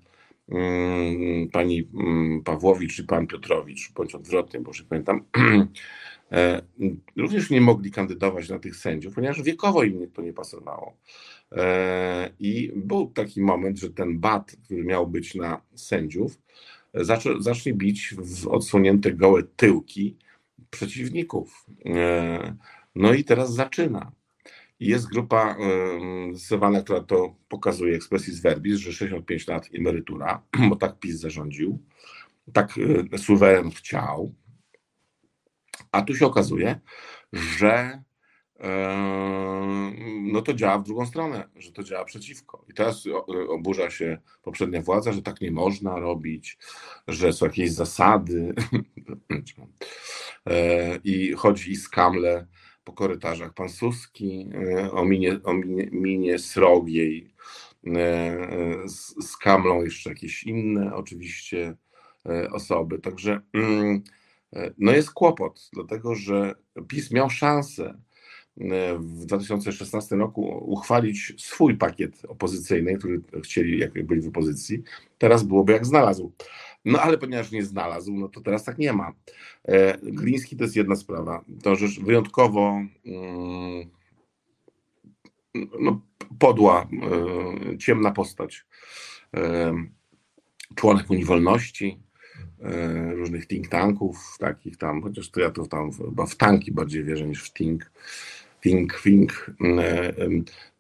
mm, 0.48 1.48
pani 1.48 1.88
mm, 1.94 2.42
Pawłowicz 2.42 2.98
i 2.98 3.04
pan 3.04 3.26
Piotrowicz, 3.26 3.92
bądź 3.92 4.14
odwrotnie, 4.14 4.60
bo 4.60 4.70
już 4.70 4.82
pamiętam, 4.82 5.24
e, 6.32 6.62
również 7.16 7.50
nie 7.50 7.60
mogli 7.60 7.90
kandydować 7.90 8.48
na 8.48 8.58
tych 8.58 8.76
sędziów, 8.76 9.14
ponieważ 9.14 9.42
wiekowo 9.42 9.84
im 9.84 10.10
to 10.10 10.22
nie 10.22 10.32
pasowało. 10.32 10.96
E, 11.52 12.30
I 12.40 12.72
był 12.76 13.10
taki 13.10 13.40
moment, 13.40 13.78
że 13.78 13.90
ten 13.90 14.18
bat, 14.18 14.56
który 14.64 14.84
miał 14.84 15.06
być 15.06 15.34
na 15.34 15.62
sędziów, 15.74 16.38
zacznie 17.38 17.74
bić 17.74 18.14
w 18.18 18.48
odsłonięte 18.48 19.12
gołe 19.12 19.42
tyłki 19.42 20.16
przeciwników. 20.70 21.66
E, 21.86 22.56
no 22.94 23.12
i 23.12 23.24
teraz 23.24 23.54
zaczyna. 23.54 24.12
jest 24.80 25.08
grupa 25.08 25.56
zdecydowana, 26.32 26.82
która 26.82 27.00
to 27.00 27.34
pokazuje 27.48 27.96
expressis 27.96 28.40
verbis, 28.40 28.78
że 28.78 28.92
65 28.92 29.46
lat 29.46 29.68
emerytura, 29.74 30.42
bo 30.68 30.76
tak 30.76 30.98
PiS 30.98 31.20
zarządził, 31.20 31.78
tak 32.52 32.74
suweren 33.16 33.70
chciał. 33.70 34.34
A 35.92 36.02
tu 36.02 36.14
się 36.14 36.26
okazuje, 36.26 36.80
że 37.32 38.02
no 40.22 40.42
to 40.42 40.54
działa 40.54 40.78
w 40.78 40.84
drugą 40.84 41.06
stronę, 41.06 41.48
że 41.56 41.72
to 41.72 41.82
działa 41.82 42.04
przeciwko. 42.04 42.64
I 42.68 42.74
teraz 42.74 43.04
oburza 43.48 43.90
się 43.90 44.18
poprzednia 44.42 44.82
władza, 44.82 45.12
że 45.12 45.22
tak 45.22 45.40
nie 45.40 45.50
można 45.50 45.98
robić, 45.98 46.58
że 47.08 47.32
są 47.32 47.46
jakieś 47.46 47.72
zasady. 47.72 48.54
E, 50.50 50.96
I 51.04 51.32
chodzi 51.32 51.72
i 51.72 51.76
skamle 51.76 52.46
po 52.84 52.92
korytarzach. 52.92 53.54
Pan 53.54 53.68
Suski 53.68 54.50
e, 54.54 54.92
o 54.92 55.04
minie, 55.04 55.40
o 55.44 55.54
minie, 55.54 55.88
minie 55.92 56.38
srogiej, 56.38 57.34
e, 57.86 58.36
z, 58.88 59.28
z 59.28 59.36
Kamlą 59.36 59.84
jeszcze 59.84 60.10
jakieś 60.10 60.44
inne 60.44 60.94
oczywiście 60.94 61.74
osoby. 62.52 62.98
Także 62.98 63.40
mm, 63.52 64.02
no 64.78 64.92
jest 64.92 65.10
kłopot, 65.10 65.70
dlatego 65.72 66.14
że 66.14 66.54
PiS 66.88 67.10
miał 67.10 67.30
szansę 67.30 67.94
w 68.98 69.24
2016 69.26 70.16
roku 70.16 70.64
uchwalić 70.72 71.34
swój 71.38 71.76
pakiet 71.76 72.22
opozycyjny, 72.28 72.98
który 72.98 73.20
chcieli, 73.44 73.78
jak 73.78 74.06
byli 74.06 74.20
w 74.20 74.28
opozycji. 74.28 74.82
Teraz 75.18 75.42
byłoby 75.42 75.72
jak 75.72 75.86
znalazł. 75.86 76.32
No 76.84 77.00
ale 77.00 77.18
ponieważ 77.18 77.50
nie 77.50 77.64
znalazł, 77.64 78.12
no 78.12 78.28
to 78.28 78.40
teraz 78.40 78.64
tak 78.64 78.78
nie 78.78 78.92
ma. 78.92 79.12
E, 79.64 79.98
Gliński 79.98 80.56
to 80.56 80.64
jest 80.64 80.76
jedna 80.76 80.96
sprawa. 80.96 81.44
To 81.62 81.76
rzecz 81.76 82.00
wyjątkowo 82.00 82.80
mm, 83.06 83.90
no, 85.80 86.00
podła, 86.38 86.88
e, 87.72 87.78
ciemna 87.78 88.10
postać. 88.10 88.66
E, 89.36 89.74
członek 90.74 91.10
Unii 91.10 91.24
Wolności, 91.24 91.98
różnych 93.14 93.46
think 93.46 93.68
tanków, 93.68 94.36
takich 94.38 94.76
tam, 94.76 95.02
chociaż 95.02 95.30
to 95.30 95.40
ja 95.40 95.50
to 95.50 95.66
tam 95.66 95.92
chyba 95.92 96.26
w 96.26 96.36
tanki 96.36 96.72
bardziej 96.72 97.04
wierzę 97.04 97.26
niż 97.26 97.42
w 97.42 97.52
think. 97.52 97.90
Think, 98.62 99.02
think. 99.02 99.50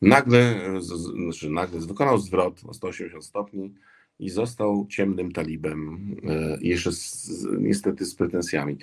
Nagle, 0.02 0.60
znaczy 0.80 1.50
nagle 1.50 1.80
wykonał 1.80 2.18
zwrot 2.18 2.60
o 2.66 2.74
180 2.74 3.24
stopni 3.24 3.74
i 4.20 4.30
został 4.30 4.86
ciemnym 4.86 5.32
talibem, 5.32 5.98
e, 6.28 6.58
jeszcze 6.60 6.92
z, 6.92 7.46
niestety 7.60 8.04
z 8.04 8.14
pretensjami. 8.14 8.76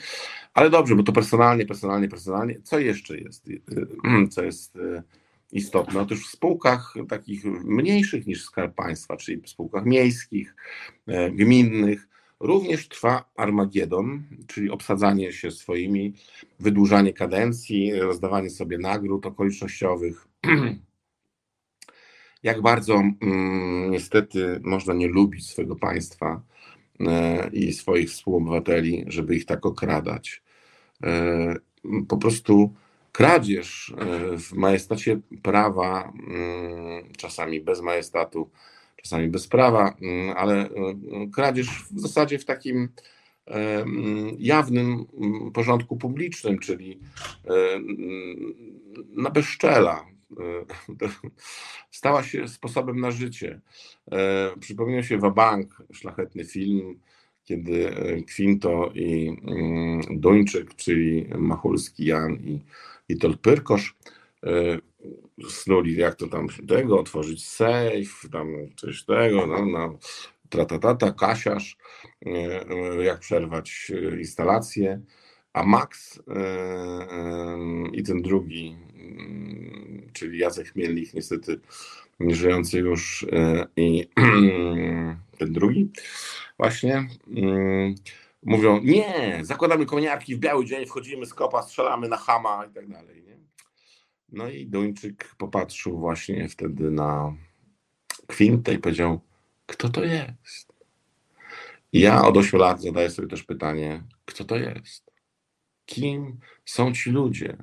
Ale 0.54 0.70
dobrze, 0.70 0.96
bo 0.96 1.04
to 1.04 1.12
personalnie, 1.12 1.66
personalnie, 1.66 2.08
personalnie. 2.08 2.62
Co 2.64 2.80
jeszcze 2.80 3.18
jest, 3.18 3.50
e, 3.50 4.28
co 4.34 4.44
jest 4.44 4.76
e, 4.76 5.04
istotne? 5.52 6.02
Otóż 6.02 6.28
w 6.28 6.32
spółkach 6.32 6.94
takich 7.10 7.46
mniejszych 7.46 8.28
niż 8.28 8.44
Skarb 8.44 8.76
Państwa, 8.76 9.18
czyli 9.18 9.42
w 9.42 9.50
spółkach 9.50 9.86
miejskich, 9.86 10.56
gminnych, 11.32 12.08
również 12.40 12.88
trwa 12.88 13.30
Armagedon, 13.36 14.24
czyli 14.48 14.70
obsadzanie 14.70 15.34
się 15.34 15.52
swoimi, 15.52 16.14
wydłużanie 16.60 17.14
kadencji, 17.14 17.94
rozdawanie 17.94 18.50
sobie 18.50 18.78
nagród 18.78 19.26
okolicznościowych. 19.26 20.28
jak 22.44 22.62
bardzo 22.62 22.94
mm, 22.94 23.92
niestety 23.92 24.60
można 24.64 24.94
nie 24.94 25.08
lubić 25.08 25.50
swojego 25.50 25.76
państwa 25.76 26.42
e, 27.00 27.50
i 27.54 27.74
swoich 27.74 28.10
współobywateli, 28.10 29.06
żeby 29.08 29.36
ich 29.36 29.46
tak 29.46 29.66
okradać. 29.66 30.44
E, 31.04 31.56
po 32.08 32.18
prostu 32.18 32.74
kradzież 33.12 33.94
e, 33.98 34.38
w 34.38 34.54
majestacie 34.54 35.20
prawa, 35.42 36.14
mm, 36.28 37.04
czasami 37.18 37.62
bez 37.62 37.82
majestatu, 37.82 38.50
czasami 38.96 39.28
bez 39.28 39.48
prawa, 39.48 39.96
mm, 40.02 40.38
ale 40.38 40.70
kradzież 41.34 41.68
w 41.92 42.00
zasadzie 42.00 42.40
w 42.40 42.46
takim 42.46 42.90
jawnym 44.38 45.06
porządku 45.54 45.98
publicznym, 45.98 46.60
czyli 46.60 47.00
na 49.16 49.30
bezczela, 49.30 50.06
stała 51.92 52.24
się 52.24 52.48
sposobem 52.48 53.00
na 53.00 53.12
życie. 53.12 53.62
E, 54.12 54.52
przypomina 54.60 55.04
się 55.04 55.18
Wabank, 55.18 55.84
szlachetny 55.94 56.46
film, 56.46 57.00
kiedy 57.44 57.90
e, 57.90 58.22
Kwinto 58.22 58.92
i 58.96 59.38
mm, 59.44 60.02
Duńczyk, 60.20 60.76
czyli 60.76 61.28
Machulski 61.38 62.06
Jan 62.06 62.34
i 62.34 62.60
Witold 63.10 63.40
Pyrkosz 63.42 63.96
snuli 65.50 65.96
jak 65.96 66.16
to 66.16 66.28
tam 66.28 66.48
tego, 66.68 67.00
otworzyć 67.00 67.48
safe, 67.48 68.30
tam 68.32 68.48
coś 68.76 69.04
tego, 69.04 69.48
no, 69.48 69.66
no, 69.66 69.98
tratatata, 70.50 71.12
kasiarz, 71.12 71.78
jak 73.04 73.20
przerwać 73.20 73.92
instalację, 74.20 75.02
a 75.54 75.64
Max 75.64 76.20
i 77.94 78.04
ten 78.04 78.22
drugi 78.22 78.78
czyli 80.14 80.39
Jacek 80.39 80.72
Chmielnik, 80.72 81.14
niestety 81.14 81.60
nie 82.20 82.36
żyjący 82.36 82.80
już 82.80 83.26
e, 83.32 83.68
i 83.76 84.08
ten 85.39 85.53
drugi 85.53 85.91
właśnie 86.58 87.08
mm, 87.28 87.95
mówią, 88.43 88.82
nie, 88.84 89.39
zakładamy 89.41 89.86
koniarki 89.86 90.36
w 90.36 90.39
biały 90.39 90.66
dzień, 90.66 90.86
wchodzimy 90.86 91.26
z 91.26 91.34
kopa, 91.34 91.64
strzelamy 91.64 92.08
na 92.08 92.18
Hama 92.18 92.66
i 92.72 92.74
tak 92.74 92.88
dalej. 92.88 93.24
Nie? 93.24 93.38
No 94.32 94.49
i 94.49 94.66
Duńczyk 94.66 95.36
popatrzył 95.38 95.99
właśnie 95.99 96.49
wtedy 96.49 96.91
na 96.91 97.36
Kwintę 98.28 98.74
i 98.74 98.80
powiedział, 98.80 99.22
kto 99.66 99.89
to 99.89 100.03
jest? 100.03 100.74
I 101.93 101.99
ja 101.99 102.26
od 102.26 102.38
8 102.38 102.60
lat 102.60 102.82
zadaję 102.82 103.10
sobie 103.10 103.28
też 103.28 103.43
pytanie, 103.43 104.03
kto 104.26 104.43
to 104.43 104.55
jest? 104.55 105.12
Kim 105.86 106.39
są 106.66 106.93
ci 106.93 107.10
ludzie? 107.10 107.58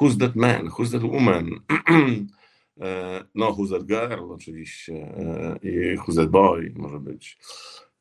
Who's 0.00 0.16
that 0.18 0.36
man? 0.36 0.66
Who's 0.66 0.90
that 0.92 1.02
woman? 1.02 1.60
E, 2.80 3.24
no, 3.34 3.52
who's 3.52 3.70
that 3.70 3.86
girl 3.86 4.32
oczywiście 4.32 4.92
e, 4.92 5.58
i 5.62 5.96
who's 5.96 6.14
that 6.16 6.30
boy 6.30 6.72
może 6.76 7.00
być. 7.00 7.38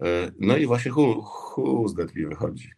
E, 0.01 0.31
no 0.39 0.57
i 0.57 0.65
właśnie 0.65 0.91
who, 0.91 1.25
who's 1.57 1.95
that 1.95 2.15
mi 2.15 2.25
wychodzi. 2.25 2.69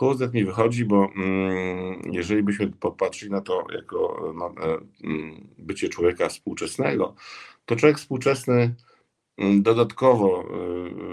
Who's 0.00 0.18
that 0.18 0.34
mi 0.34 0.44
wychodzi, 0.44 0.84
bo 0.84 1.08
mm, 1.16 2.00
jeżeli 2.12 2.42
byśmy 2.42 2.68
popatrzyli 2.68 3.32
na 3.32 3.40
to 3.40 3.66
jako 3.74 4.32
na, 4.36 4.64
mm, 5.04 5.48
bycie 5.58 5.88
człowieka 5.88 6.28
współczesnego, 6.28 7.14
to 7.66 7.76
człowiek 7.76 7.98
współczesny 7.98 8.74
dodatkowo 9.62 10.48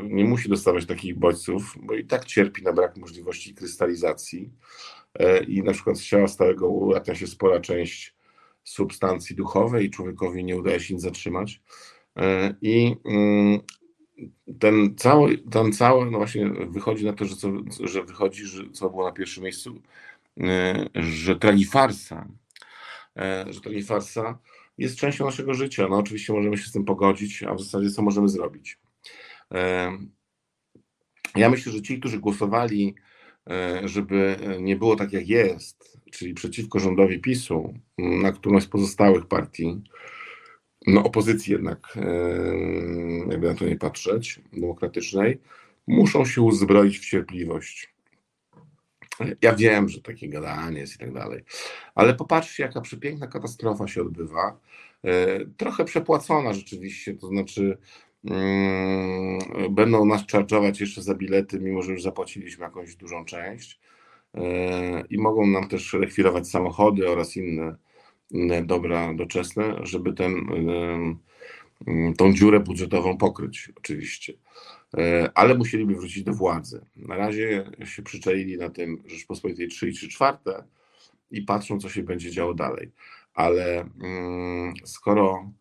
nie 0.04 0.26
musi 0.26 0.50
dostawać 0.50 0.86
takich 0.86 1.20
bodźców, 1.20 1.76
bo 1.82 1.94
i 1.94 2.06
tak 2.06 2.26
cierpi 2.26 2.64
na 2.64 2.74
brak 2.74 2.98
możliwości 2.98 3.56
krystalizacji 3.56 4.52
E, 5.20 5.44
i 5.44 5.64
na 5.64 5.74
przykład 5.74 5.98
z 5.98 6.04
ciała 6.04 6.28
stałego 6.28 6.70
ulatnia 6.70 7.16
się 7.16 7.28
spora 7.28 7.60
część 7.60 8.16
substancji 8.64 9.36
duchowej 9.36 9.86
i 9.86 9.90
człowiekowi 9.90 10.44
nie 10.44 10.58
udaje 10.58 10.80
się 10.80 10.94
nic 10.94 11.04
zatrzymać. 11.04 11.62
E, 12.18 12.56
I 12.62 12.96
mm, 13.06 13.60
ten 14.60 14.96
cały, 14.96 15.38
ten 15.38 15.74
cały, 15.74 16.12
no 16.12 16.18
właśnie 16.18 16.50
wychodzi 16.50 17.06
na 17.06 17.14
to, 17.14 17.26
że, 17.26 17.36
co, 17.36 17.52
że 17.84 18.04
wychodzi, 18.04 18.46
że 18.46 18.64
co 18.70 18.90
było 18.90 19.06
na 19.06 19.12
pierwszym 19.12 19.44
miejscu, 19.44 19.82
że 20.96 21.36
tragifarsa, 21.36 22.28
że 23.50 23.62
tragifarsa 23.62 24.40
jest 24.78 24.98
częścią 24.98 25.26
naszego 25.26 25.54
życia. 25.54 25.88
No 25.90 25.98
oczywiście 25.98 26.34
możemy 26.34 26.58
się 26.58 26.66
z 26.66 26.72
tym 26.72 26.86
pogodzić, 26.86 27.44
a 27.44 27.54
w 27.54 27.62
zasadzie 27.62 27.92
co 27.92 28.02
możemy 28.02 28.30
zrobić? 28.30 28.80
Ja 31.36 31.50
myślę, 31.50 31.72
że 31.72 31.82
ci, 31.82 32.00
którzy 32.00 32.20
głosowali 32.20 32.96
żeby 33.84 34.38
nie 34.60 34.76
było 34.76 34.96
tak 34.96 35.14
jak 35.14 35.28
jest, 35.28 35.98
czyli 36.12 36.34
przeciwko 36.34 36.80
rządowi 36.80 37.20
PiSu, 37.20 37.74
na 37.98 38.32
którąś 38.32 38.64
z 38.64 38.68
pozostałych 38.68 39.26
partii, 39.26 39.82
no 40.88 41.04
opozycji 41.04 41.54
jednak, 41.54 41.98
jakby 43.30 43.48
na 43.48 43.54
to 43.54 43.66
nie 43.66 43.76
patrzeć, 43.76 44.42
demokratycznej, 44.54 45.42
muszą 45.88 46.26
się 46.26 46.42
uzbroić 46.42 47.00
w 47.00 47.10
cierpliwość. 47.10 47.97
Ja 49.42 49.56
wiem, 49.56 49.90
że 49.90 50.02
takie 50.02 50.30
gadanie 50.30 50.80
jest 50.80 50.96
i 50.96 50.98
tak 50.98 51.14
dalej, 51.14 51.44
ale 51.96 52.14
popatrzcie, 52.14 52.64
jaka 52.64 52.82
przepiękna 52.82 53.28
katastrofa 53.28 53.88
się 53.88 54.02
odbywa. 54.02 54.60
E, 55.04 55.46
trochę 55.58 55.86
przepłacona 55.86 56.54
rzeczywiście, 56.54 57.14
to 57.14 57.28
znaczy 57.28 57.78
Mm, 58.26 59.40
będą 59.70 60.06
nas 60.06 60.26
charge'ować 60.26 60.82
jeszcze 60.82 61.02
za 61.02 61.16
bilety, 61.16 61.60
mimo 61.60 61.82
że 61.82 61.92
już 61.92 62.04
zapłaciliśmy 62.04 62.64
jakąś 62.64 62.96
dużą 62.96 63.26
część 63.26 63.80
e, 64.34 65.04
i 65.10 65.18
mogą 65.18 65.48
nam 65.48 65.68
też 65.68 65.94
rekwirować 65.94 66.50
samochody 66.50 67.10
oraz 67.10 67.36
inne, 67.36 67.76
inne 68.32 68.66
dobra 68.66 69.14
doczesne, 69.14 69.76
żeby 69.84 70.14
ten, 70.14 70.34
mm, 71.88 72.14
tą 72.18 72.34
dziurę 72.34 72.60
budżetową 72.60 73.18
pokryć 73.18 73.72
oczywiście. 73.78 74.34
E, 74.98 75.32
ale 75.36 75.56
musieliby 75.56 75.96
wrócić 75.96 76.24
do 76.24 76.34
władzy. 76.34 76.86
Na 76.96 77.18
razie 77.18 77.72
się 77.86 78.04
przyczaili 78.04 78.58
na 78.58 78.70
tym 78.70 79.04
Rzeczpospolitej 79.06 79.68
3 79.68 79.90
i 79.90 79.94
3 79.94 80.08
czwarte 80.08 80.64
i 81.32 81.42
patrzą, 81.42 81.80
co 81.80 81.90
się 81.90 82.04
będzie 82.04 82.32
działo 82.32 82.54
dalej. 82.54 82.92
ale 83.34 83.90
mm, 84.04 84.74
skoro 84.86 85.52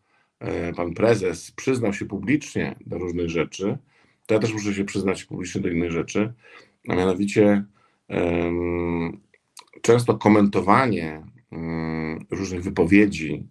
pan 0.75 0.93
prezes 0.93 1.51
przyznał 1.51 1.93
się 1.93 2.05
publicznie 2.05 2.75
do 2.85 2.97
różnych 2.97 3.29
rzeczy, 3.29 3.77
to 4.25 4.33
ja 4.33 4.39
też 4.39 4.53
muszę 4.53 4.73
się 4.73 4.85
przyznać 4.85 5.23
publicznie 5.25 5.61
do 5.61 5.69
innych 5.69 5.91
rzeczy, 5.91 6.33
a 6.87 6.95
mianowicie 6.95 7.65
często 9.81 10.17
komentowanie 10.17 11.23
mm, 11.51 12.25
różnych 12.31 12.63
wypowiedzi 12.63 13.47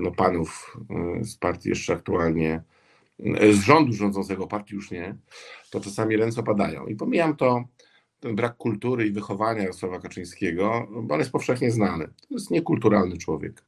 no, 0.00 0.12
panów 0.12 0.76
z 1.22 1.36
partii 1.36 1.68
jeszcze 1.68 1.92
aktualnie 1.92 2.62
z 3.52 3.60
rządu 3.60 3.92
rządzącego, 3.92 4.46
partii 4.46 4.74
już 4.74 4.90
nie, 4.90 5.16
to 5.70 5.80
czasami 5.80 6.16
ręce 6.16 6.40
opadają. 6.40 6.86
I 6.86 6.96
pomijam 6.96 7.36
to, 7.36 7.64
ten 8.20 8.36
brak 8.36 8.56
kultury 8.56 9.06
i 9.06 9.12
wychowania 9.12 9.60
Jarosława 9.60 10.00
Kaczyńskiego, 10.00 10.88
bo 11.02 11.14
on 11.14 11.20
jest 11.20 11.32
powszechnie 11.32 11.70
znany. 11.70 12.06
To 12.06 12.34
jest 12.34 12.50
niekulturalny 12.50 13.18
człowiek. 13.18 13.64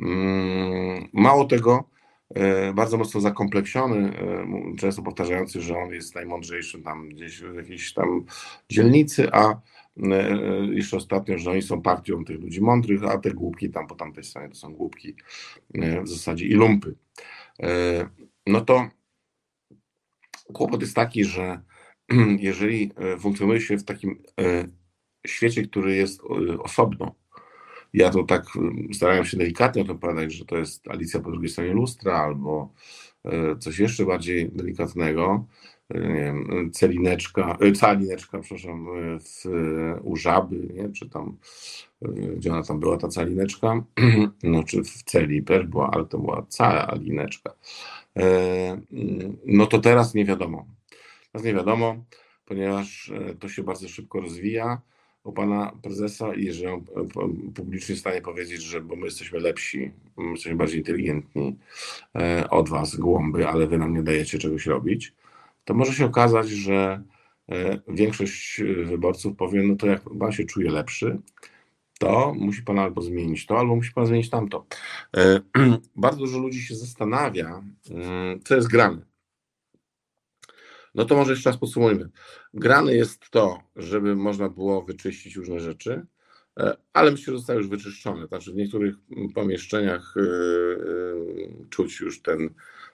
Mm, 0.00 1.08
mało 1.12 1.44
tego, 1.44 1.84
e, 2.34 2.72
bardzo 2.72 2.98
mocno 2.98 3.20
zakompleksiony, 3.20 4.18
e, 4.18 4.76
często 4.78 5.02
powtarzający, 5.02 5.60
że 5.60 5.78
on 5.78 5.92
jest 5.92 6.14
najmądrzejszy 6.14 6.82
tam 6.82 7.08
gdzieś 7.08 7.40
w 7.40 7.54
jakiejś 7.54 7.92
tam 7.92 8.24
dzielnicy, 8.68 9.32
a 9.32 9.50
e, 9.52 9.58
jeszcze 10.72 10.96
ostatnio, 10.96 11.38
że 11.38 11.50
oni 11.50 11.62
są 11.62 11.82
partią 11.82 12.24
tych 12.24 12.40
ludzi 12.40 12.60
mądrych, 12.60 13.04
a 13.04 13.18
te 13.18 13.30
głupki 13.30 13.70
tam 13.70 13.86
po 13.86 13.94
tamtej 13.94 14.24
stronie 14.24 14.48
to 14.48 14.54
są 14.54 14.74
głupki 14.74 15.14
w 16.02 16.08
zasadzie 16.08 16.46
i 16.46 16.54
lumpy 16.54 16.94
no 18.46 18.60
to 18.60 18.88
kłopot 20.52 20.80
jest 20.80 20.96
taki, 20.96 21.24
że 21.24 21.60
jeżeli 22.38 22.90
e, 22.96 23.18
funkcjonuje 23.18 23.60
się 23.60 23.76
w 23.76 23.84
takim 23.84 24.22
e, 24.40 24.68
świecie, 25.26 25.62
który 25.62 25.94
jest 25.94 26.20
e, 26.20 26.58
osobno, 26.62 27.14
ja 27.92 28.10
to 28.10 28.22
tak 28.24 28.44
starałem 28.92 29.24
się 29.24 29.36
delikatnie 29.36 29.82
o 29.82 29.84
tym 29.84 29.96
opowiadać, 29.96 30.32
że 30.32 30.44
to 30.44 30.56
jest 30.56 30.88
Alicja 30.88 31.20
po 31.20 31.30
drugiej 31.30 31.48
stronie 31.48 31.72
lustra 31.72 32.18
albo 32.18 32.72
coś 33.58 33.78
jeszcze 33.78 34.04
bardziej 34.04 34.50
delikatnego, 34.52 35.46
nie 35.94 36.14
wiem, 36.14 36.70
celineczka, 36.72 37.58
calineczka, 37.74 38.38
przepraszam, 38.38 38.86
w, 39.20 39.44
u 40.02 40.16
żaby, 40.16 40.56
nie? 40.74 40.88
czy 40.88 41.08
tam, 41.10 41.36
gdzie 42.36 42.52
ona 42.52 42.62
tam 42.62 42.80
była, 42.80 42.96
ta 42.96 43.08
calineczka, 43.08 43.84
no 44.42 44.64
czy 44.64 44.82
w 44.84 45.02
celi 45.02 45.42
też 45.42 45.66
była, 45.66 45.90
ale 45.90 46.06
to 46.06 46.18
była 46.18 46.46
cała 46.48 46.94
lineczka. 46.94 47.50
E, 47.50 48.01
no 49.46 49.66
to 49.66 49.78
teraz 49.78 50.14
nie 50.14 50.24
wiadomo. 50.24 50.66
Teraz 51.32 51.46
nie 51.46 51.54
wiadomo, 51.54 52.04
ponieważ 52.44 53.10
e, 53.10 53.34
to 53.34 53.48
się 53.48 53.62
bardzo 53.62 53.88
szybko 53.88 54.20
rozwija 54.20 54.80
u 55.24 55.32
pana 55.32 55.72
prezesa 55.82 56.34
i 56.34 56.52
że 56.52 56.72
on 56.72 56.80
e, 56.80 57.52
publicznie 57.54 57.96
stanie 57.96 58.22
powiedzieć, 58.22 58.62
że 58.62 58.80
bo 58.80 58.96
my 58.96 59.04
jesteśmy 59.04 59.40
lepsi, 59.40 59.90
my 60.16 60.30
jesteśmy 60.30 60.56
bardziej 60.56 60.78
inteligentni 60.78 61.56
od 62.50 62.68
was, 62.68 62.96
głąby, 62.96 63.48
ale 63.48 63.66
wy 63.66 63.78
nam 63.78 63.94
nie 63.94 64.02
dajecie 64.02 64.38
czegoś 64.38 64.66
robić, 64.66 65.14
to 65.64 65.74
może 65.74 65.92
się 65.92 66.04
okazać, 66.04 66.48
że 66.48 67.02
większość 67.88 68.60
wyborców 68.84 69.36
powie, 69.36 69.62
no 69.62 69.76
to 69.76 69.86
jak 69.86 70.02
pan 70.18 70.32
się 70.32 70.44
czuje 70.44 70.70
lepszy, 70.70 71.18
to, 72.02 72.34
musi 72.34 72.62
Pan 72.62 72.78
albo 72.78 73.02
zmienić 73.02 73.46
to, 73.46 73.58
albo 73.58 73.76
musi 73.76 73.92
Pan 73.92 74.06
zmienić 74.06 74.30
tamto. 74.30 74.66
E, 75.16 75.40
bardzo 75.96 76.18
dużo 76.18 76.38
ludzi 76.38 76.62
się 76.62 76.74
zastanawia, 76.74 77.62
mm, 77.90 78.40
co 78.44 78.54
jest 78.54 78.68
grane. 78.68 79.02
No 80.94 81.04
to 81.04 81.16
może 81.16 81.32
jeszcze 81.32 81.50
raz 81.50 81.58
podsumujmy. 81.58 82.08
Grane 82.54 82.94
jest 82.94 83.30
to, 83.30 83.62
żeby 83.76 84.16
można 84.16 84.48
było 84.48 84.82
wyczyścić 84.82 85.36
różne 85.36 85.60
rzeczy, 85.60 86.06
e, 86.58 86.76
ale 86.92 87.10
myślę, 87.10 87.32
że 87.32 87.38
zostały 87.38 87.58
już 87.58 87.68
wyczyszczone. 87.68 88.26
Znaczy 88.26 88.52
w 88.52 88.56
niektórych 88.56 88.94
pomieszczeniach 89.34 90.14
e, 90.16 90.22
czuć 91.70 92.00
już 92.00 92.22
ten 92.22 92.50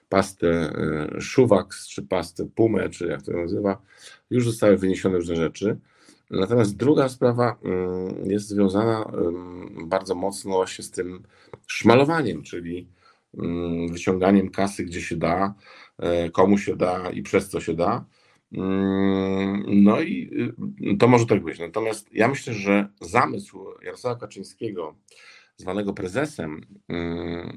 pastę 0.09 0.73
Szuwaks, 1.19 1.87
czy 1.87 2.01
pastę 2.03 2.49
Pumę, 2.55 2.89
czy 2.89 3.07
jak 3.07 3.21
to 3.21 3.31
nazywa, 3.31 3.81
już 4.29 4.45
zostały 4.45 4.77
wyniesione 4.77 5.17
różne 5.17 5.35
rzeczy. 5.35 5.77
Natomiast 6.29 6.77
druga 6.77 7.09
sprawa 7.09 7.57
mm, 7.63 8.31
jest 8.31 8.47
związana 8.47 9.11
bardzo 9.85 10.15
mocno 10.15 10.51
właśnie 10.51 10.83
z 10.83 10.91
tym 10.91 11.23
szmalowaniem, 11.67 12.43
czyli 12.43 12.87
mm, 13.37 13.93
wyciąganiem 13.93 14.49
kasy, 14.49 14.83
gdzie 14.83 15.01
się 15.01 15.15
da, 15.15 15.53
e, 15.97 16.29
komu 16.29 16.57
się 16.57 16.75
da 16.75 17.09
i 17.09 17.21
przez 17.21 17.49
co 17.49 17.61
się 17.61 17.73
da. 17.73 18.05
Mm, 18.51 19.83
no 19.83 20.01
i 20.01 20.29
y, 20.93 20.97
to 20.97 21.07
może 21.07 21.25
tak 21.25 21.43
być. 21.43 21.59
Natomiast 21.59 22.13
ja 22.13 22.27
myślę, 22.27 22.53
że 22.53 22.87
zamysł 23.01 23.65
Jarosława 23.83 24.19
Kaczyńskiego, 24.19 24.95
zwanego 25.57 25.93
prezesem, 25.93 26.61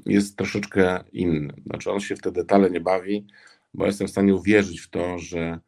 jest 0.05 0.37
troszeczkę 0.37 1.03
inny. 1.11 1.53
Znaczy 1.65 1.91
on 1.91 1.99
się 1.99 2.15
w 2.15 2.21
te 2.21 2.31
detale 2.31 2.69
nie 2.69 2.81
bawi, 2.81 3.27
bo 3.73 3.85
jestem 3.85 4.07
w 4.07 4.11
stanie 4.11 4.35
uwierzyć 4.35 4.81
w 4.81 4.89
to, 4.89 5.19
że 5.19 5.59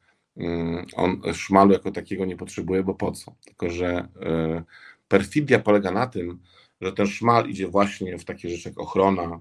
on 0.96 1.22
szmalu 1.34 1.74
jako 1.74 1.92
takiego 1.92 2.26
nie 2.26 2.38
potrzebuje, 2.38 2.84
bo 2.84 2.96
po 2.96 3.12
co? 3.12 3.36
Tylko, 3.46 3.70
że 3.70 4.08
e, 4.22 4.64
perfidia 5.08 5.60
polega 5.60 5.92
na 5.92 6.08
tym, 6.08 6.40
że 6.82 6.94
ten 6.94 7.08
szmal 7.08 7.50
idzie 7.50 7.68
właśnie 7.68 8.18
w 8.18 8.26
takie 8.26 8.50
rzeczy 8.50 8.70
jak 8.70 8.80
ochrona. 8.80 9.40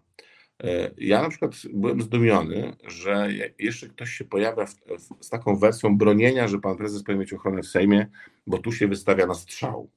E, 0.64 0.90
ja 0.98 1.22
na 1.22 1.28
przykład 1.28 1.52
byłem 1.72 2.02
zdumiony, 2.02 2.76
że 2.86 3.28
jeszcze 3.58 3.88
ktoś 3.88 4.10
się 4.10 4.24
pojawia 4.24 4.66
w, 4.66 4.74
w, 4.74 5.24
z 5.24 5.28
taką 5.28 5.56
wersją 5.56 5.98
bronienia, 5.98 6.48
że 6.48 6.58
pan 6.58 6.76
prezes 6.76 7.02
powinien 7.02 7.20
mieć 7.20 7.32
ochronę 7.32 7.62
w 7.62 7.66
Sejmie, 7.66 8.06
bo 8.46 8.58
tu 8.58 8.72
się 8.72 8.88
wystawia 8.88 9.26
na 9.26 9.34
strzał. 9.34 9.90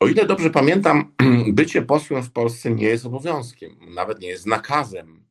O 0.00 0.06
ile 0.06 0.26
dobrze 0.26 0.50
pamiętam, 0.50 1.12
bycie 1.52 1.82
posłem 1.82 2.22
w 2.22 2.32
Polsce 2.32 2.70
nie 2.70 2.86
jest 2.86 3.06
obowiązkiem, 3.06 3.76
nawet 3.94 4.20
nie 4.20 4.28
jest 4.28 4.46
nakazem. 4.46 5.24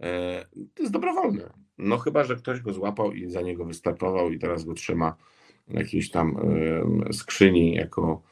E, 0.00 0.46
to 0.74 0.82
jest 0.82 0.92
dobrowolne. 0.92 1.63
No 1.78 1.98
chyba, 1.98 2.24
że 2.24 2.36
ktoś 2.36 2.60
go 2.60 2.72
złapał 2.72 3.12
i 3.12 3.30
za 3.30 3.40
niego 3.40 3.64
wystartował 3.64 4.30
i 4.30 4.38
teraz 4.38 4.64
go 4.64 4.74
trzyma 4.74 5.16
w 5.68 5.74
jakiejś 5.74 6.10
tam 6.10 6.36
skrzyni 7.12 7.74
jako 7.74 8.22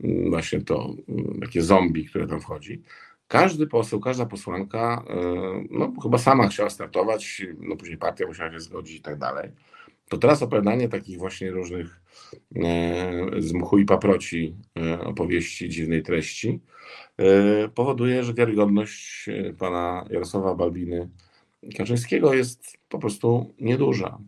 mm, 0.00 0.30
właśnie 0.30 0.60
to 0.60 0.94
mm, 1.08 1.40
takie 1.40 1.62
zombie, 1.62 2.04
które 2.04 2.26
tam 2.26 2.40
wchodzi. 2.40 2.82
Każdy 3.28 3.66
poseł, 3.66 4.00
każda 4.00 4.26
posłanka, 4.26 5.04
no 5.70 5.92
chyba 6.02 6.18
sama 6.18 6.48
chciała 6.48 6.70
startować, 6.70 7.42
no 7.60 7.76
później 7.76 7.98
partia 7.98 8.26
musiała 8.26 8.52
się 8.52 8.60
zgodzić 8.60 8.96
i 8.96 9.02
tak 9.02 9.18
dalej. 9.18 9.50
To 10.08 10.18
teraz 10.18 10.42
opowiadanie 10.42 10.88
takich 10.88 11.18
właśnie 11.18 11.50
różnych 11.50 12.02
z 13.38 13.52
mchu 13.52 13.78
i 13.78 13.84
paproci 13.84 14.56
e, 14.78 15.00
opowieści 15.00 15.68
dziwnej 15.68 16.02
treści 16.02 16.60
e, 17.16 17.68
powoduje, 17.68 18.24
że 18.24 18.34
wiarygodność 18.34 19.28
e, 19.28 19.52
pana 19.52 20.06
Jarosława 20.10 20.54
Balbiny 20.54 21.08
Kaczyńskiego 21.76 22.34
jest 22.34 22.78
po 22.88 22.98
prostu 22.98 23.54
nieduża. 23.60 24.18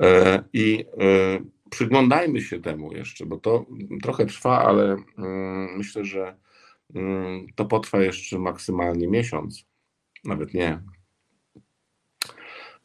E, 0.00 0.44
I 0.52 0.84
e, 1.00 1.40
przyglądajmy 1.70 2.40
się 2.40 2.60
temu 2.60 2.92
jeszcze, 2.92 3.26
bo 3.26 3.36
to 3.36 3.66
trochę 4.02 4.26
trwa, 4.26 4.64
ale 4.64 4.96
mm, 5.18 5.76
myślę, 5.76 6.04
że 6.04 6.36
mm, 6.94 7.46
to 7.54 7.64
potrwa 7.64 8.02
jeszcze 8.02 8.38
maksymalnie 8.38 9.08
miesiąc, 9.08 9.66
nawet 10.24 10.54
nie. 10.54 10.82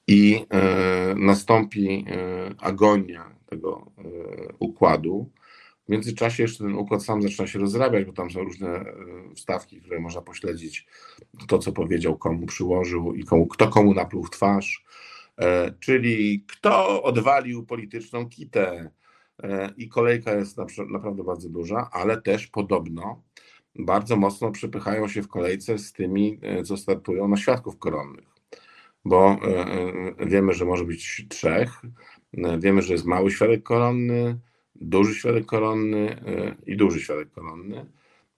I 0.08 0.46
e, 0.50 1.16
nastąpi 1.18 2.06
agonia 2.58 3.36
tego 3.46 3.92
układu, 4.60 5.32
w 5.92 5.94
międzyczasie 5.94 6.44
jeszcze 6.44 6.64
ten 6.64 6.76
układ 6.76 7.04
sam 7.04 7.22
zaczyna 7.22 7.48
się 7.48 7.60
rozrabiać, 7.60 8.06
bo 8.06 8.14
tam 8.14 8.32
są 8.32 8.44
różne 8.44 8.68
e, 8.68 8.96
wstawki, 9.36 9.82
które 9.82 10.00
można 10.00 10.22
pośledzić. 10.22 10.88
To, 11.48 11.60
co 11.60 11.72
powiedział, 11.72 12.18
komu 12.18 12.46
przyłożył 12.46 13.14
i 13.14 13.24
komu, 13.24 13.48
kto 13.48 13.68
komu 13.68 13.94
napluł 13.94 14.24
w 14.24 14.30
twarz. 14.30 14.86
E, 15.38 15.74
czyli 15.80 16.46
kto 16.48 17.04
odwalił 17.04 17.66
polityczną 17.66 18.30
kitę. 18.30 18.92
E, 19.44 19.74
I 19.78 19.90
kolejka 19.90 20.34
jest 20.34 20.58
naprawdę 20.90 21.24
bardzo 21.24 21.50
duża, 21.50 21.90
ale 21.92 22.22
też 22.22 22.48
podobno 22.48 23.24
bardzo 23.76 24.16
mocno 24.16 24.52
przepychają 24.52 25.08
się 25.08 25.22
w 25.22 25.28
kolejce 25.28 25.78
z 25.78 25.94
tymi, 25.94 26.40
co 26.66 26.78
startują 26.78 27.28
na 27.28 27.38
świadków 27.38 27.78
koronnych. 27.78 28.26
Bo 29.06 29.40
wiemy, 30.28 30.54
że 30.54 30.66
może 30.66 30.86
być 30.86 31.26
trzech, 31.30 31.82
wiemy, 32.60 32.82
że 32.82 32.94
jest 32.94 33.06
mały 33.06 33.32
świadek 33.32 33.64
koronny, 33.64 34.40
duży 34.82 35.16
świadek 35.16 35.46
koronny 35.46 36.22
e, 36.26 36.56
i 36.66 36.78
duży 36.78 37.02
świadek 37.02 37.32
koronny, 37.32 37.86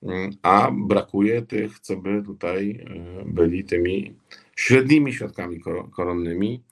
mm, 0.04 0.32
a 0.42 0.72
brakuje 0.72 1.42
tych, 1.42 1.80
co 1.80 1.98
by 1.98 2.24
tutaj 2.24 2.72
e, 2.72 3.26
byli 3.26 3.64
tymi 3.64 4.16
średnimi 4.56 5.14
świadkami 5.14 5.62
koronnymi 5.92 6.64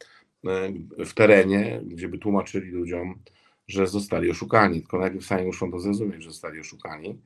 e, 0.46 0.74
w 1.06 1.14
terenie, 1.14 1.82
gdzie 1.86 2.08
by 2.08 2.18
tłumaczyli 2.18 2.70
ludziom, 2.70 3.20
że 3.68 3.88
zostali 3.88 4.32
oszukani. 4.32 4.80
Tylko 4.80 5.00
najpierw 5.00 5.26
sami 5.26 5.46
muszą 5.46 5.72
to 5.72 5.80
zrozumieć, 5.80 6.24
że 6.24 6.30
zostali 6.30 6.60
oszukani, 6.60 7.20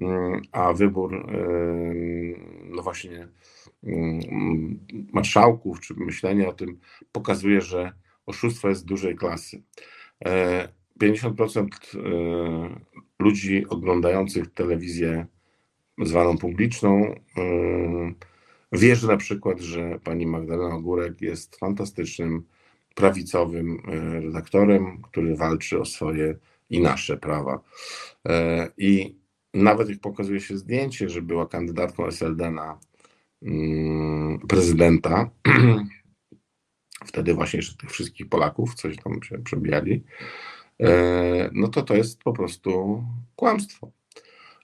mm, 0.00 0.42
a 0.52 0.72
wybór 0.72 1.26
no 2.64 2.82
właśnie 2.82 3.28
mm, 3.84 4.78
marszałków, 5.12 5.80
czy 5.80 5.94
myślenie 5.94 6.48
o 6.48 6.52
tym 6.52 6.78
pokazuje, 7.12 7.60
że 7.60 7.92
oszustwo 8.26 8.68
jest 8.68 8.84
dużej 8.84 9.16
klasy. 9.16 9.62
50% 11.00 11.66
e, 11.94 12.80
ludzi 13.18 13.66
oglądających 13.68 14.54
telewizję 14.54 15.26
zwaną 16.02 16.38
publiczną, 16.38 17.14
wierzy 18.72 19.06
na 19.06 19.16
przykład, 19.16 19.60
że 19.60 19.98
pani 20.04 20.26
Magdalena 20.26 20.74
Ogórek 20.74 21.20
jest 21.20 21.56
fantastycznym, 21.56 22.42
prawicowym 22.94 23.82
redaktorem, 24.22 25.02
który 25.02 25.36
walczy 25.36 25.80
o 25.80 25.84
swoje 25.84 26.36
i 26.70 26.80
nasze 26.80 27.16
prawa. 27.16 27.60
I 28.78 29.16
nawet 29.54 29.88
jak 29.88 30.00
pokazuje 30.00 30.40
się 30.40 30.58
zdjęcie, 30.58 31.08
że 31.08 31.22
była 31.22 31.46
kandydatką 31.46 32.06
SLD 32.06 32.50
na 32.50 32.78
mm, 33.42 34.38
prezydenta, 34.48 35.30
wtedy 37.10 37.34
właśnie 37.34 37.56
jeszcze 37.56 37.76
tych 37.76 37.90
wszystkich 37.90 38.28
Polaków, 38.28 38.74
coś 38.74 38.96
tam 38.96 39.22
się 39.22 39.38
przebijali, 39.38 39.92
e, 39.94 40.55
no 41.52 41.68
to 41.68 41.82
to 41.82 41.94
jest 41.94 42.22
po 42.22 42.32
prostu 42.32 43.04
kłamstwo. 43.36 43.90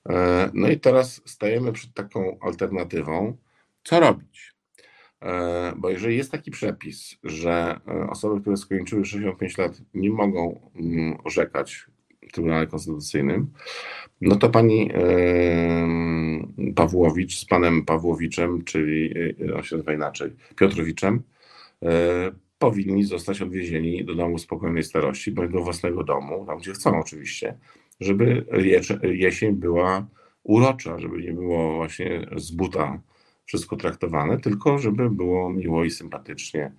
E, 0.08 0.50
no 0.54 0.68
i 0.68 0.80
teraz 0.80 1.22
stajemy 1.24 1.72
przed 1.72 1.94
taką 1.94 2.38
alternatywą, 2.40 3.36
co 3.84 4.00
robić? 4.00 4.54
E, 5.22 5.72
bo 5.76 5.90
jeżeli 5.90 6.16
jest 6.16 6.32
taki 6.32 6.50
przepis, 6.50 7.16
że 7.24 7.80
osoby, 8.10 8.40
które 8.40 8.56
skończyły 8.56 9.04
65 9.04 9.58
lat, 9.58 9.82
nie 9.94 10.10
mogą 10.10 10.70
mm, 10.74 11.18
orzekać 11.24 11.86
w 12.28 12.32
Trybunale 12.32 12.66
Konstytucyjnym, 12.66 13.52
no 14.20 14.36
to 14.36 14.48
pani 14.48 14.90
Pawłowicz 16.74 17.38
z 17.38 17.44
panem 17.44 17.84
Pawłowiczem, 17.84 18.64
czyli 18.64 19.14
on 19.56 19.62
się 19.62 19.76
nazywa 19.76 19.92
inaczej, 19.92 20.30
Piotrowiczem, 20.56 21.22
E, 21.82 22.32
powinni 22.62 23.04
zostać 23.04 23.42
odwiezieni 23.42 24.04
do 24.04 24.14
domu 24.14 24.38
spokojnej 24.38 24.84
starości, 24.84 25.32
bądź 25.32 25.52
do 25.52 25.60
własnego 25.60 26.04
domu, 26.04 26.46
tam 26.46 26.58
gdzie 26.58 26.72
chcą 26.72 27.00
oczywiście, 27.00 27.58
żeby 28.00 28.46
jesień 29.02 29.52
była 29.52 30.06
urocza, 30.42 30.98
żeby 30.98 31.22
nie 31.22 31.32
było 31.32 31.74
właśnie 31.74 32.26
z 32.36 32.50
buta 32.50 33.00
wszystko 33.44 33.76
traktowane, 33.76 34.40
tylko 34.40 34.78
żeby 34.78 35.10
było 35.10 35.50
miło 35.50 35.84
i 35.84 35.90
sympatycznie 35.90 36.72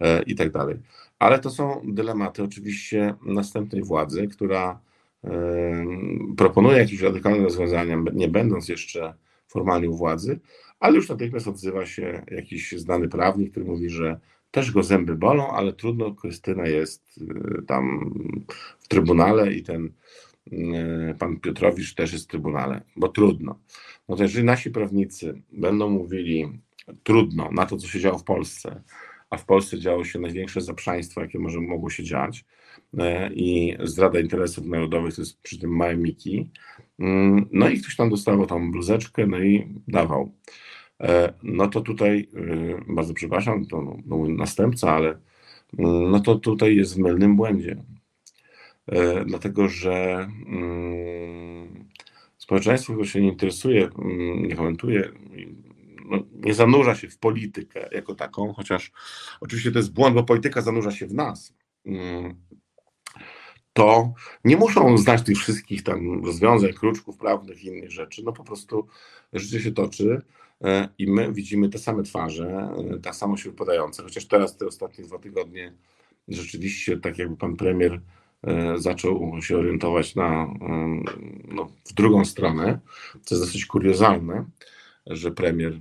e, 0.00 0.22
i 0.22 0.34
tak 0.34 0.50
dalej. 0.50 0.76
Ale 1.18 1.38
to 1.38 1.50
są 1.50 1.82
dylematy 1.84 2.42
oczywiście 2.42 3.14
następnej 3.26 3.82
władzy, 3.82 4.28
która 4.28 4.80
proponuje 6.36 6.78
jakieś 6.78 7.00
radykalne 7.00 7.44
rozwiązania, 7.44 7.96
nie 8.12 8.28
będąc 8.28 8.68
jeszcze 8.68 9.14
formalnie 9.48 9.90
u 9.90 9.96
władzy, 9.96 10.40
ale 10.80 10.96
już 10.96 11.08
natychmiast 11.08 11.48
odzywa 11.48 11.86
się 11.86 12.22
jakiś 12.30 12.72
znany 12.72 13.08
prawnik, 13.08 13.50
który 13.50 13.66
mówi, 13.66 13.90
że 13.90 14.20
też 14.52 14.70
go 14.70 14.82
zęby 14.82 15.16
bolą, 15.16 15.48
ale 15.48 15.72
trudno, 15.72 16.14
Krystyna 16.14 16.66
jest 16.66 17.18
y, 17.18 17.62
tam 17.66 18.14
w 18.80 18.88
trybunale 18.88 19.52
i 19.52 19.62
ten 19.62 19.92
y, 20.52 21.14
pan 21.18 21.40
Piotrowicz 21.40 21.94
też 21.94 22.12
jest 22.12 22.24
w 22.24 22.28
trybunale, 22.28 22.80
bo 22.96 23.08
trudno. 23.08 23.58
No 24.08 24.16
to 24.16 24.22
jeżeli 24.22 24.44
nasi 24.44 24.70
prawnicy 24.70 25.42
będą 25.52 25.90
mówili 25.90 26.48
trudno 27.02 27.50
na 27.52 27.66
to, 27.66 27.76
co 27.76 27.88
się 27.88 28.00
działo 28.00 28.18
w 28.18 28.24
Polsce, 28.24 28.82
a 29.30 29.36
w 29.36 29.44
Polsce 29.44 29.78
działo 29.78 30.04
się 30.04 30.18
największe 30.18 30.60
zaprzaństwo, 30.60 31.20
jakie 31.20 31.38
może 31.38 31.60
mogło 31.60 31.90
się 31.90 32.04
dziać 32.04 32.44
y, 32.94 32.98
i 33.34 33.76
zdrada 33.82 34.20
interesów 34.20 34.66
narodowych 34.66 35.14
to 35.14 35.22
jest 35.22 35.40
przy 35.40 35.58
tym 35.58 35.76
małe 35.76 35.96
miki, 35.96 36.50
no 37.52 37.68
i 37.68 37.80
ktoś 37.80 37.96
tam 37.96 38.10
dostawał 38.10 38.46
tą 38.46 38.72
bluzeczkę, 38.72 39.26
no 39.26 39.38
i 39.38 39.74
dawał. 39.88 40.32
E, 41.02 41.32
no 41.42 41.68
to 41.68 41.80
tutaj, 41.80 42.28
e, 42.88 42.94
bardzo 42.94 43.14
przepraszam, 43.14 43.66
to 43.66 43.82
no, 43.82 44.16
mój 44.16 44.34
następca, 44.34 44.90
ale 44.90 45.08
mm, 45.78 46.10
no 46.10 46.20
to 46.20 46.34
tutaj 46.34 46.76
jest 46.76 46.94
w 46.94 46.98
mylnym 46.98 47.36
błędzie. 47.36 47.84
E, 48.86 49.24
dlatego, 49.24 49.68
że 49.68 50.28
mm, 50.46 51.88
społeczeństwo, 52.38 52.92
które 52.92 53.08
się 53.08 53.20
nie 53.20 53.28
interesuje, 53.28 53.88
mm, 53.98 54.46
nie 54.46 54.56
komentuje, 54.56 55.12
no, 56.10 56.18
nie 56.34 56.54
zanurza 56.54 56.94
się 56.94 57.08
w 57.08 57.18
politykę 57.18 57.88
jako 57.92 58.14
taką, 58.14 58.52
chociaż 58.52 58.92
oczywiście 59.40 59.72
to 59.72 59.78
jest 59.78 59.92
błąd, 59.92 60.14
bo 60.14 60.24
polityka 60.24 60.60
zanurza 60.60 60.90
się 60.90 61.06
w 61.06 61.14
nas 61.14 61.54
to 63.72 64.12
nie 64.44 64.56
muszą 64.56 64.98
znać 64.98 65.22
tych 65.22 65.38
wszystkich 65.38 65.82
tam 65.82 66.24
rozwiązań, 66.24 66.72
kruczków 66.72 67.16
prawnych 67.16 67.64
i 67.64 67.66
innych 67.66 67.90
rzeczy. 67.90 68.22
No 68.24 68.32
po 68.32 68.44
prostu 68.44 68.86
życie 69.32 69.60
się 69.60 69.72
toczy 69.72 70.22
E, 70.64 70.88
i 70.98 71.10
my 71.10 71.32
widzimy 71.32 71.68
te 71.68 71.78
same 71.78 72.02
twarze, 72.02 72.68
tak 73.02 73.16
samo 73.16 73.36
się 73.36 73.50
wypadające, 73.50 74.02
chociaż 74.02 74.26
teraz 74.26 74.56
te 74.56 74.66
ostatnie 74.66 75.04
dwa 75.04 75.18
tygodnie 75.18 75.72
rzeczywiście 76.28 76.96
tak 76.96 77.18
jakby 77.18 77.36
pan 77.36 77.56
premier 77.56 78.00
e, 78.42 78.78
zaczął 78.78 79.42
się 79.42 79.58
orientować 79.58 80.14
na, 80.14 80.54
no, 81.48 81.70
w 81.84 81.92
drugą 81.92 82.24
stronę, 82.24 82.80
co 83.22 83.34
jest 83.34 83.46
dosyć 83.46 83.66
kuriozalne, 83.66 84.44
że 85.06 85.30
premier 85.30 85.72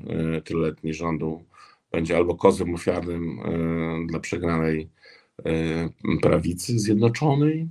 tyluletni 0.45 0.93
rządu 0.93 1.43
będzie 1.91 2.17
albo 2.17 2.35
kozem 2.35 2.75
ofiarnym 2.75 3.39
dla 4.07 4.19
przegranej 4.19 4.89
prawicy 6.21 6.79
zjednoczonej, 6.79 7.67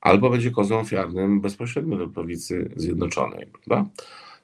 albo 0.00 0.30
będzie 0.30 0.50
kozem 0.50 0.78
ofiarnym 0.78 1.40
bezpośrednio 1.40 1.96
dla 1.96 2.06
prawicy 2.06 2.70
zjednoczonej. 2.76 3.46
Prawda? 3.46 3.90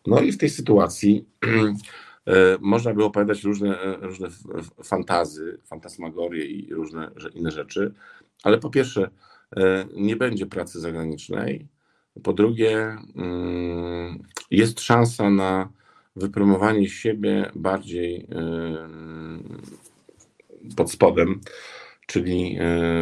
No 0.07 0.21
i 0.21 0.33
w 0.33 0.39
tej 0.39 0.51
sytuacji 0.51 1.25
e, 2.27 2.59
można 2.61 2.95
by 2.95 3.05
opowiadać 3.05 3.45
różne, 3.45 3.81
e, 3.81 3.97
różne 3.97 4.29
fantazy, 4.85 5.59
fantasmagorie 5.65 6.45
i 6.45 6.75
różne 6.75 7.11
inne 7.35 7.51
rzeczy, 7.51 7.95
ale 8.43 8.59
po 8.59 8.71
pierwsze 8.71 9.11
nie 9.97 10.17
będzie 10.17 10.47
pracy 10.47 10.81
zagranicznej, 10.81 11.67
po 12.23 12.33
drugie 12.33 12.97
jest 14.51 14.81
szansa 14.81 15.31
na 15.31 15.69
wypromowanie 16.17 16.89
siebie 16.89 17.51
bardziej 17.55 18.27
pod 20.77 20.93
spodem, 20.93 21.41
czyli 22.13 22.59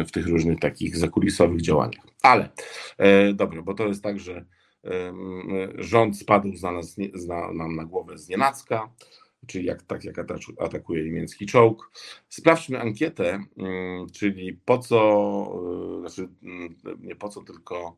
w 0.07 0.11
tych 0.11 0.27
różnych 0.27 0.59
takich 0.59 0.97
zakulisowych 0.97 1.61
działaniach. 1.61 2.05
Ale 2.21 2.49
dobra, 3.33 3.61
bo 3.61 3.73
to 3.73 3.87
jest 3.87 4.03
tak, 4.03 4.19
że 4.19 4.45
rząd 5.77 6.17
spadł 6.17 6.51
na 6.63 6.71
nas, 6.71 6.97
na, 7.27 7.53
nam 7.53 7.75
na 7.75 7.85
głowę 7.85 8.17
z 8.17 8.29
nienacka, 8.29 8.89
czyli 9.47 9.65
jak, 9.65 9.83
tak 9.83 10.03
jak 10.03 10.15
atakuje 10.59 11.03
niemiecki 11.03 11.45
czołg. 11.45 11.91
Sprawdźmy 12.29 12.79
ankietę, 12.79 13.43
czyli 14.13 14.53
po 14.53 14.77
co, 14.77 14.99
e, 15.97 15.99
znaczy 15.99 16.29
nie 16.99 17.15
po 17.15 17.29
co, 17.29 17.41
tylko 17.41 17.97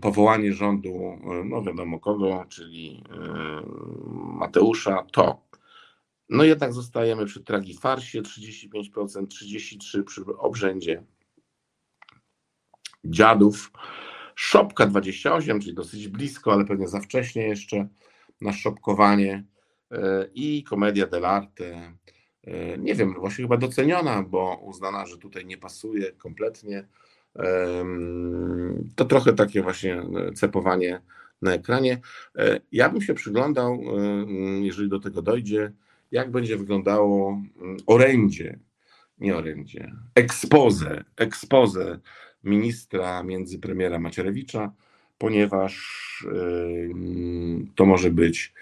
powołanie 0.00 0.52
rządu, 0.52 1.18
no 1.44 1.62
wiadomo 1.62 1.98
kogo, 1.98 2.44
czyli 2.48 3.04
Mateusza, 4.14 5.06
to. 5.12 5.45
No 6.28 6.44
jednak 6.44 6.72
zostajemy 6.72 7.26
przy 7.26 7.44
tragi 7.44 7.74
farsie 7.74 8.22
35%, 8.22 9.26
33% 9.26 10.04
przy 10.04 10.24
obrzędzie 10.38 11.04
dziadów, 13.04 13.70
Szopka 14.34 14.86
28, 14.86 15.60
czyli 15.60 15.74
dosyć 15.74 16.08
blisko, 16.08 16.52
ale 16.52 16.64
pewnie 16.64 16.88
za 16.88 17.00
wcześnie 17.00 17.48
jeszcze 17.48 17.88
na 18.40 18.52
szopkowanie 18.52 19.44
e, 19.90 20.28
i 20.34 20.64
komedia 20.64 21.06
dell'arte. 21.06 21.92
E, 22.44 22.78
nie 22.78 22.94
wiem, 22.94 23.14
właśnie 23.14 23.44
chyba 23.44 23.56
doceniona, 23.56 24.22
bo 24.22 24.60
uznana, 24.62 25.06
że 25.06 25.18
tutaj 25.18 25.46
nie 25.46 25.58
pasuje 25.58 26.12
kompletnie. 26.12 26.88
To 28.96 29.04
trochę 29.04 29.32
takie 29.32 29.62
właśnie 29.62 30.02
cepowanie 30.34 31.02
na 31.42 31.54
ekranie. 31.54 32.00
E, 32.38 32.60
ja 32.72 32.88
bym 32.88 33.02
się 33.02 33.14
przyglądał, 33.14 33.80
jeżeli 34.60 34.88
do 34.88 35.00
tego 35.00 35.22
dojdzie, 35.22 35.72
jak 36.10 36.30
będzie 36.30 36.56
wyglądało 36.56 37.42
orędzie, 37.86 38.58
nie 39.18 39.36
orędzie, 39.36 39.92
expose, 40.14 41.04
expose 41.16 41.98
ministra 42.44 43.22
między 43.22 43.58
premiera 43.58 43.98
Macierewicza, 43.98 44.72
ponieważ 45.18 45.96
to 47.74 47.86
może 47.86 48.10
być 48.10 48.52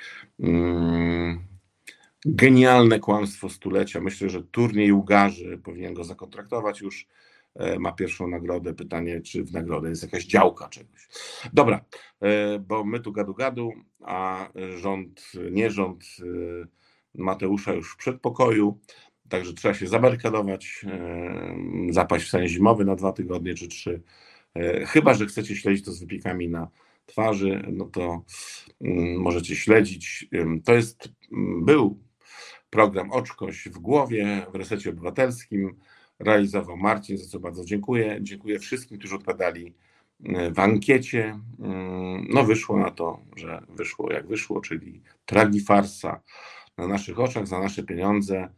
genialne 2.24 3.00
kłamstwo 3.00 3.48
stulecia. 3.48 4.00
Myślę, 4.00 4.30
że 4.30 4.42
turniej 4.42 4.92
Ugarzy 4.92 5.58
powinien 5.58 5.94
go 5.94 6.04
zakontraktować 6.04 6.80
już. 6.80 7.06
E, 7.54 7.78
ma 7.78 7.92
pierwszą 7.92 8.28
nagrodę. 8.28 8.74
Pytanie, 8.74 9.20
czy 9.20 9.44
w 9.44 9.52
nagrodę 9.52 9.88
jest 9.88 10.02
jakaś 10.02 10.24
działka 10.24 10.68
czegoś. 10.68 11.08
Dobra, 11.52 11.84
e, 12.20 12.58
bo 12.58 12.84
my 12.84 13.00
tu 13.00 13.12
gadu 13.12 13.34
gadu, 13.34 13.72
a 14.00 14.48
rząd, 14.76 15.32
nie 15.50 15.70
rząd 15.70 16.04
e, 16.20 16.24
Mateusza 17.14 17.72
już 17.72 17.92
w 17.92 17.96
przedpokoju. 17.96 18.78
Także 19.28 19.54
trzeba 19.54 19.74
się 19.74 19.86
zabarykadować, 19.86 20.84
zapaść 21.90 22.26
w 22.26 22.30
sen 22.30 22.48
zimowy 22.48 22.84
na 22.84 22.96
dwa 22.96 23.12
tygodnie 23.12 23.54
czy 23.54 23.68
trzy. 23.68 24.02
E, 24.54 24.86
chyba, 24.86 25.14
że 25.14 25.26
chcecie 25.26 25.56
śledzić 25.56 25.84
to 25.84 25.92
z 25.92 26.00
wypiekami 26.00 26.48
na 26.48 26.68
twarzy, 27.06 27.62
no 27.72 27.84
to 27.84 28.24
mm, 28.80 29.20
możecie 29.20 29.56
śledzić. 29.56 30.28
To 30.64 30.74
jest, 30.74 31.08
mm, 31.32 31.64
był 31.64 31.98
program 32.70 33.12
Oczkoś 33.12 33.68
w 33.68 33.78
głowie 33.78 34.46
w 34.52 34.54
Resecie 34.54 34.90
Obywatelskim. 34.90 35.76
Realizował 36.18 36.76
Marcin, 36.76 37.18
za 37.18 37.26
co 37.26 37.40
bardzo 37.40 37.64
dziękuję. 37.64 38.18
Dziękuję 38.20 38.58
wszystkim, 38.58 38.98
którzy 38.98 39.14
odpowiadali 39.14 39.74
w 40.54 40.58
ankiecie. 40.58 41.40
No 42.28 42.44
wyszło 42.44 42.78
na 42.78 42.90
to, 42.90 43.20
że 43.36 43.62
wyszło 43.68 44.12
jak 44.12 44.26
wyszło, 44.26 44.60
czyli 44.60 45.02
tragi 45.26 45.60
farsa 45.60 46.20
na 46.78 46.86
naszych 46.86 47.20
oczach, 47.20 47.46
za 47.46 47.60
nasze 47.60 47.82
pieniądze. 47.82 48.48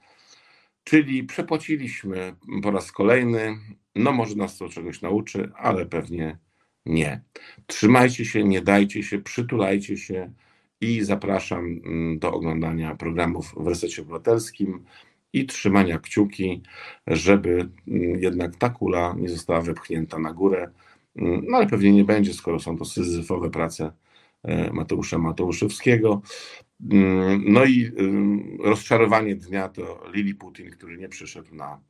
Czyli 0.84 1.24
przepłaciliśmy 1.24 2.36
po 2.62 2.70
raz 2.70 2.92
kolejny. 2.92 3.58
No 3.94 4.12
może 4.12 4.36
nas 4.36 4.58
to 4.58 4.68
czegoś 4.68 5.02
nauczy, 5.02 5.50
ale 5.56 5.86
pewnie 5.86 6.38
nie. 6.86 7.20
Trzymajcie 7.66 8.24
się, 8.24 8.44
nie 8.44 8.60
dajcie 8.60 9.02
się, 9.02 9.18
przytulajcie 9.18 9.96
się 9.96 10.32
i 10.80 11.04
zapraszam 11.04 11.80
mm, 11.84 12.18
do 12.18 12.32
oglądania 12.32 12.94
programów 12.94 13.54
w 13.56 13.66
Resecie 13.66 14.02
Obywatelskim 14.02 14.84
i 15.32 15.46
trzymania 15.46 15.98
kciuki, 15.98 16.62
żeby 17.06 17.68
mm, 17.88 18.22
jednak 18.22 18.56
ta 18.56 18.70
kula 18.70 19.14
nie 19.18 19.28
została 19.28 19.60
wepchnięta 19.60 20.18
na 20.18 20.32
górę. 20.32 20.70
Mm, 21.16 21.44
no 21.48 21.56
ale 21.56 21.66
pewnie 21.66 21.92
nie 21.92 22.04
będzie, 22.04 22.34
skoro 22.34 22.60
są 22.60 22.78
to 22.78 22.84
syzyfowe 22.84 23.50
prace 23.50 23.92
e, 24.42 24.72
Mateusza 24.72 25.18
Mateuszewskiego. 25.18 26.22
No 27.38 27.64
i 27.64 27.92
rozczarowanie 28.60 29.36
dnia 29.36 29.68
to 29.68 30.10
Lili 30.12 30.34
Putin, 30.34 30.70
który 30.70 30.96
nie 30.96 31.08
przyszedł 31.08 31.54
na 31.54 31.80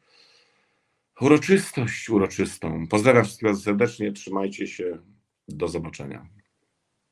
uroczystość 1.21 2.09
uroczystą. 2.09 2.87
Pozdrawiam 2.87 3.25
wszystkich 3.25 3.57
serdecznie, 3.57 4.13
trzymajcie 4.13 4.67
się, 4.67 4.99
do 5.49 5.69
zobaczenia. 5.69 6.27